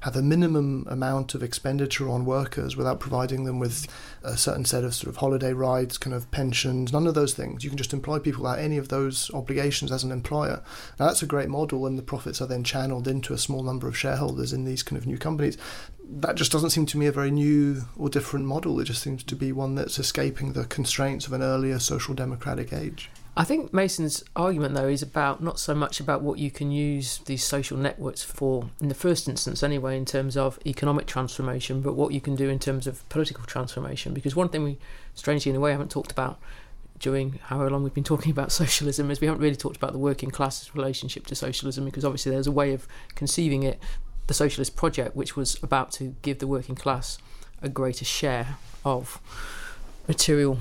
have 0.00 0.16
a 0.16 0.22
minimum 0.22 0.86
amount 0.88 1.34
of 1.34 1.42
expenditure 1.42 2.08
on 2.08 2.24
workers 2.24 2.76
without 2.76 3.00
providing 3.00 3.44
them 3.44 3.58
with 3.58 3.86
a 4.22 4.36
certain 4.36 4.64
set 4.64 4.84
of 4.84 4.94
sort 4.94 5.08
of 5.08 5.16
holiday 5.16 5.52
rides, 5.52 5.98
kind 5.98 6.14
of 6.14 6.30
pensions, 6.30 6.92
none 6.92 7.06
of 7.06 7.14
those 7.14 7.34
things. 7.34 7.64
You 7.64 7.70
can 7.70 7.76
just 7.76 7.92
employ 7.92 8.18
people 8.18 8.42
without 8.42 8.58
any 8.58 8.76
of 8.76 8.88
those 8.88 9.30
obligations 9.34 9.92
as 9.92 10.04
an 10.04 10.12
employer. 10.12 10.62
Now, 10.98 11.06
that's 11.06 11.22
a 11.22 11.26
great 11.26 11.48
model, 11.48 11.86
and 11.86 11.98
the 11.98 12.02
profits 12.02 12.40
are 12.40 12.46
then 12.46 12.64
channeled 12.64 13.08
into 13.08 13.32
a 13.32 13.38
small 13.38 13.62
number 13.62 13.88
of 13.88 13.96
shareholders 13.96 14.52
in 14.52 14.64
these 14.64 14.82
kind 14.82 14.98
of 14.98 15.06
new 15.06 15.18
companies. 15.18 15.56
That 16.08 16.36
just 16.36 16.52
doesn't 16.52 16.70
seem 16.70 16.86
to 16.86 16.98
me 16.98 17.06
a 17.06 17.12
very 17.12 17.30
new 17.30 17.82
or 17.96 18.08
different 18.08 18.46
model. 18.46 18.78
It 18.80 18.84
just 18.84 19.02
seems 19.02 19.22
to 19.24 19.34
be 19.34 19.50
one 19.52 19.74
that's 19.74 19.98
escaping 19.98 20.52
the 20.52 20.64
constraints 20.64 21.26
of 21.26 21.32
an 21.32 21.42
earlier 21.42 21.78
social 21.78 22.14
democratic 22.14 22.72
age. 22.72 23.10
I 23.38 23.44
think 23.44 23.74
Mason's 23.74 24.24
argument, 24.34 24.74
though, 24.74 24.88
is 24.88 25.02
about 25.02 25.42
not 25.42 25.58
so 25.58 25.74
much 25.74 26.00
about 26.00 26.22
what 26.22 26.38
you 26.38 26.50
can 26.50 26.70
use 26.70 27.18
these 27.26 27.44
social 27.44 27.76
networks 27.76 28.22
for, 28.22 28.70
in 28.80 28.88
the 28.88 28.94
first 28.94 29.28
instance, 29.28 29.62
anyway, 29.62 29.98
in 29.98 30.06
terms 30.06 30.38
of 30.38 30.58
economic 30.64 31.06
transformation, 31.06 31.82
but 31.82 31.92
what 31.92 32.12
you 32.12 32.20
can 32.20 32.34
do 32.34 32.48
in 32.48 32.58
terms 32.58 32.86
of 32.86 33.06
political 33.10 33.44
transformation. 33.44 34.14
Because 34.14 34.34
one 34.34 34.48
thing 34.48 34.64
we, 34.64 34.78
strangely 35.14 35.50
in 35.50 35.56
a 35.56 35.60
way, 35.60 35.72
haven't 35.72 35.90
talked 35.90 36.10
about 36.10 36.38
during 36.98 37.32
however 37.44 37.68
long 37.68 37.82
we've 37.82 37.92
been 37.92 38.02
talking 38.02 38.32
about 38.32 38.50
socialism 38.62 39.10
is 39.10 39.20
we 39.20 39.26
haven't 39.26 39.42
really 39.42 39.54
talked 39.54 39.76
about 39.76 39.92
the 39.92 39.98
working 39.98 40.30
class's 40.30 40.74
relationship 40.74 41.26
to 41.26 41.34
socialism, 41.34 41.84
because 41.84 42.06
obviously 42.06 42.32
there's 42.32 42.46
a 42.46 42.52
way 42.52 42.72
of 42.72 42.88
conceiving 43.16 43.64
it, 43.64 43.78
the 44.28 44.34
socialist 44.34 44.76
project, 44.76 45.14
which 45.14 45.36
was 45.36 45.62
about 45.62 45.92
to 45.92 46.16
give 46.22 46.38
the 46.38 46.46
working 46.46 46.74
class 46.74 47.18
a 47.60 47.68
greater 47.68 48.04
share 48.04 48.56
of 48.82 49.20
material 50.08 50.58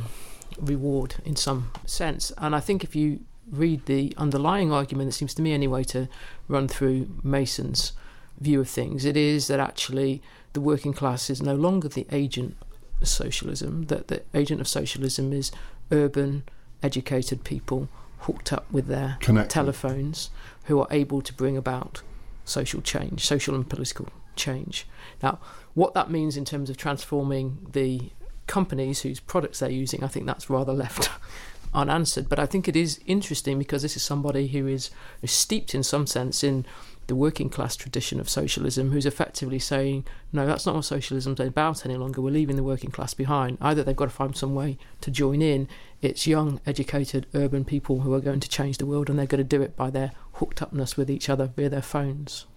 reward 0.60 1.16
in 1.26 1.36
some 1.36 1.72
sense. 1.86 2.32
And 2.38 2.56
I 2.56 2.60
think 2.60 2.84
if 2.84 2.96
you 2.96 3.22
read 3.50 3.86
the 3.86 4.14
underlying 4.18 4.72
argument, 4.72 5.10
it 5.10 5.14
seems 5.14 5.34
to 5.36 5.42
me 5.42 5.54
anyway 5.54 5.84
to 5.84 6.08
run 6.48 6.68
through 6.68 7.08
Mason's 7.24 7.94
view 8.40 8.60
of 8.62 8.70
things, 8.70 9.06
it 9.06 9.16
is 9.16 9.48
that 9.48 9.60
actually 9.60 10.22
the 10.54 10.62
working 10.62 10.94
class 10.94 11.30
is 11.30 11.42
no 11.42 11.56
longer 11.56 11.88
the 11.88 12.08
agent 12.12 12.58
of 13.02 13.08
socialism, 13.08 13.86
that 13.86 14.08
the 14.08 14.24
agent 14.34 14.62
of 14.62 14.68
socialism 14.68 15.32
is 15.32 15.52
urban, 15.92 16.44
educated 16.82 17.44
people 17.44 17.88
hooked 18.20 18.52
up 18.52 18.66
with 18.72 18.88
their 18.88 19.18
Connected. 19.20 19.54
telephones 19.54 20.32
who 20.66 20.80
are 20.80 20.88
able 20.92 21.22
to 21.22 21.34
bring 21.34 21.56
about 21.56 22.02
social 22.44 22.82
change, 22.82 23.26
social 23.26 23.56
and 23.56 23.70
political 23.70 24.08
change. 24.36 24.88
Now, 25.22 25.40
what 25.74 25.94
that 25.94 26.10
means 26.10 26.38
in 26.38 26.46
terms 26.46 26.70
of 26.70 26.78
transforming 26.78 27.68
the 27.72 28.12
companies 28.48 29.02
whose 29.02 29.20
products 29.20 29.60
they're 29.60 29.70
using, 29.70 30.04
I 30.04 30.08
think 30.08 30.26
that's 30.26 30.50
rather 30.50 30.74
left 30.74 31.10
unanswered. 31.74 32.30
But 32.30 32.40
I 32.40 32.46
think 32.46 32.68
it 32.68 32.76
is 32.76 33.00
interesting 33.06 33.60
because 33.60 33.82
this 33.82 33.96
is 33.96 34.04
somebody 34.04 34.48
who 34.48 34.68
is, 34.68 34.90
steeped 35.24 35.76
in 35.76 35.84
some 35.84 36.08
sense 36.08 36.44
in 36.44 36.66
the 37.08 37.16
working 37.16 37.50
class 37.50 37.76
tradition 37.76 38.20
of 38.20 38.28
socialism, 38.28 38.92
who's 38.92 39.06
effectively 39.06 39.60
saying, 39.60 40.06
no, 40.34 40.48
that's 40.48 40.66
not 40.66 40.74
what 40.74 40.86
socialism's 40.86 41.40
about 41.40 41.86
any 41.86 41.96
longer. 41.96 42.20
We're 42.20 42.32
leaving 42.32 42.56
the 42.56 42.64
working 42.64 42.90
class 42.90 43.14
behind. 43.14 43.60
Either 43.62 43.84
they've 43.84 43.96
got 43.96 44.06
to 44.06 44.12
find 44.12 44.36
some 44.36 44.56
way 44.56 44.80
to 45.02 45.12
join 45.12 45.42
in. 45.42 45.68
It's 46.02 46.26
young, 46.26 46.60
educated, 46.66 47.28
urban 47.36 47.64
people 47.64 48.02
who 48.02 48.14
are 48.16 48.22
going 48.22 48.40
to 48.40 48.50
change 48.50 48.80
the 48.80 48.88
world, 48.88 49.10
and 49.10 49.20
they're 49.20 49.28
going 49.28 49.38
to 49.38 49.44
do 49.44 49.62
it 49.62 49.76
by 49.76 49.92
their 49.92 50.14
hooked 50.34 50.64
upness 50.64 50.98
with 50.98 51.12
each 51.12 51.30
other 51.30 51.52
via 51.56 51.70
their 51.70 51.82
phones. 51.84 52.48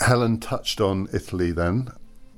Helen 0.00 0.38
touched 0.38 0.80
on 0.80 1.08
Italy 1.12 1.52
then. 1.52 1.90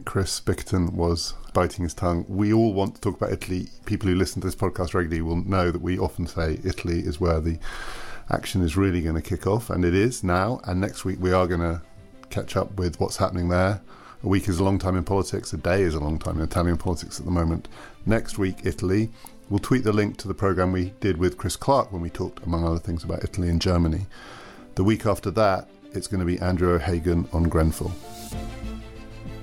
Chris 0.05 0.41
Bickerton 0.41 0.93
was 0.93 1.35
biting 1.53 1.85
his 1.85 1.95
tongue. 1.95 2.25
We 2.29 2.53
all 2.53 2.73
want 2.73 2.95
to 2.95 3.01
talk 3.01 3.17
about 3.17 3.33
Italy. 3.33 3.69
People 3.85 4.09
who 4.09 4.15
listen 4.15 4.41
to 4.41 4.47
this 4.47 4.55
podcast 4.55 4.95
regularly 4.95 5.23
will 5.23 5.37
know 5.37 5.71
that 5.71 5.83
we 5.83 5.99
often 5.99 6.27
say 6.27 6.59
Italy 6.65 7.01
is 7.01 7.21
where 7.21 7.41
the 7.41 7.59
action 8.31 8.63
is 8.63 8.77
really 8.77 9.03
going 9.03 9.15
to 9.15 9.23
kick 9.23 9.47
off, 9.47 9.71
and 9.71 9.85
it 9.85 9.95
is 9.95 10.23
now. 10.23 10.61
And 10.65 10.81
next 10.81 11.05
week 11.05 11.19
we 11.21 11.33
are 11.33 11.47
going 11.47 11.61
to 11.61 11.83
catch 12.31 12.57
up 12.57 12.73
with 12.75 13.01
what's 13.01 13.17
happening 13.17 13.49
there. 13.49 13.81
A 14.23 14.29
week 14.29 14.49
is 14.49 14.59
a 14.59 14.65
long 14.65 14.79
time 14.79 14.97
in 14.97 15.05
politics, 15.05 15.53
a 15.53 15.57
day 15.57 15.83
is 15.83 15.95
a 15.95 16.01
long 16.01 16.19
time 16.19 16.39
in 16.39 16.43
Italian 16.43 16.77
politics 16.77 17.19
at 17.19 17.25
the 17.25 17.31
moment. 17.31 17.69
Next 18.07 18.39
week, 18.39 18.59
Italy. 18.65 19.11
We'll 19.51 19.61
tweet 19.61 19.83
the 19.83 19.93
link 19.93 20.19
to 20.19 20.29
the 20.29 20.35
programme 20.35 20.73
we 20.73 20.93
did 21.01 21.17
with 21.17 21.39
Chris 21.39 21.57
Clark 21.57 21.91
when 21.91 22.03
we 22.03 22.11
talked, 22.11 22.45
among 22.45 22.65
other 22.65 22.79
things, 22.79 23.03
about 23.03 23.25
Italy 23.25 23.49
and 23.49 23.63
Germany. 23.63 24.07
The 24.75 24.85
week 24.85 25.07
after 25.07 25.31
that, 25.31 25.71
it's 25.93 26.07
going 26.07 26.21
to 26.21 26.27
be 26.27 26.39
Andrew 26.39 26.75
O'Hagan 26.75 27.27
on 27.33 27.45
Grenfell. 27.45 27.95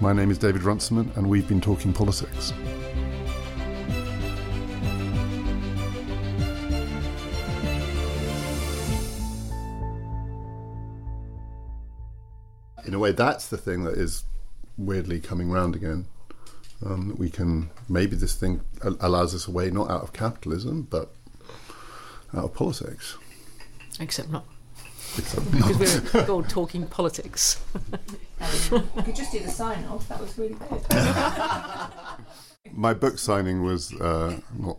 My 0.02 0.12
name 0.12 0.30
is 0.30 0.38
David 0.38 0.64
Runciman, 0.64 1.10
and 1.16 1.28
we've 1.28 1.48
been 1.48 1.62
talking 1.62 1.94
politics. 1.94 2.52
In 12.86 12.94
a 12.94 13.00
way, 13.00 13.14
that's 13.14 13.48
the 13.48 13.58
thing 13.58 13.86
that 13.86 13.98
is 13.98 14.26
weirdly 14.78 15.22
coming 15.22 15.50
round 15.50 15.76
again. 15.76 16.08
Um, 16.86 17.16
we 17.18 17.30
can 17.30 17.72
maybe 17.88 18.18
this 18.18 18.36
thing 18.36 18.62
allows 18.82 19.34
us 19.34 19.48
a 19.48 19.52
way 19.52 19.72
not 19.72 19.90
out 19.90 20.04
of 20.04 20.12
capitalism, 20.12 20.88
but 20.90 21.14
out 22.34 22.44
of 22.44 22.54
politics. 22.54 23.18
Except 24.00 24.30
not. 24.30 24.46
Except 25.18 25.52
Because 25.52 26.14
we're 26.14 26.28
all 26.30 26.44
talking 26.44 26.86
politics. 26.88 27.62
You 28.72 28.84
could 29.04 29.16
just 29.16 29.32
do 29.32 29.40
the 29.40 29.50
sign 29.50 29.84
off. 29.86 30.08
That 30.10 30.20
was 30.20 30.38
really 30.38 30.56
good. 30.70 30.82
My 32.74 32.94
book 32.94 33.18
signing 33.18 33.64
was 33.64 33.94
uh, 34.02 34.40
an 34.62 34.76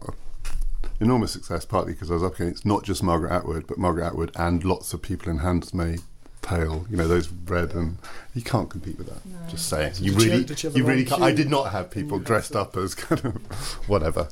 enormous 1.01 1.32
success, 1.32 1.64
partly 1.64 1.93
because 1.95 2.11
I 2.11 2.14
was 2.14 2.22
up 2.22 2.34
against 2.34 2.66
not 2.66 2.84
just 2.84 3.03
Margaret 3.03 3.32
Atwood, 3.32 3.66
but 3.66 3.78
Margaret 3.78 4.05
Atwood 4.07 4.30
and 4.37 4.62
lots 4.64 4.93
of 4.93 5.01
people 5.03 5.30
in 5.30 5.39
Handmaid's 5.39 6.03
Tale. 6.43 6.87
You 6.91 6.97
know, 6.97 7.09
those 7.09 7.28
red 7.28 7.72
and 7.74 7.99
you 8.34 8.43
can't 8.43 8.68
compete 8.68 8.99
with 8.99 9.09
that. 9.09 9.49
Just 9.49 9.68
saying, 9.68 9.95
you 9.99 10.12
Did 10.12 10.22
you- 10.22 10.30
really, 10.30 10.45
did 10.45 10.62
you 10.62 10.70
you 10.70 10.84
really 10.84 11.05
can't. 11.05 11.22
I 11.22 11.32
did 11.32 11.49
not 11.49 11.72
have 11.72 11.91
people 11.91 12.18
dressed 12.18 12.55
up 12.55 12.76
as 12.76 12.95
kind 12.95 13.24
of 13.24 13.34
whatever. 13.89 14.28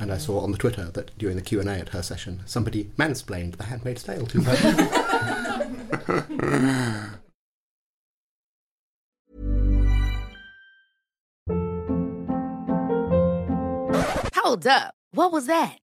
And 0.00 0.12
I 0.12 0.16
saw 0.16 0.40
on 0.40 0.52
the 0.52 0.58
Twitter 0.58 0.90
that 0.92 1.16
during 1.18 1.34
the 1.36 1.42
Q 1.42 1.58
and 1.60 1.68
A 1.68 1.72
at 1.72 1.88
her 1.88 2.02
session, 2.02 2.42
somebody 2.46 2.84
mansplained 2.96 3.56
The 3.56 3.64
Handmaid's 3.64 4.04
Tale 4.04 4.26
to 4.26 4.40
her. 4.42 4.54
Hold 14.34 14.66
up. 14.66 14.94
What 15.10 15.32
was 15.32 15.46
that? 15.46 15.78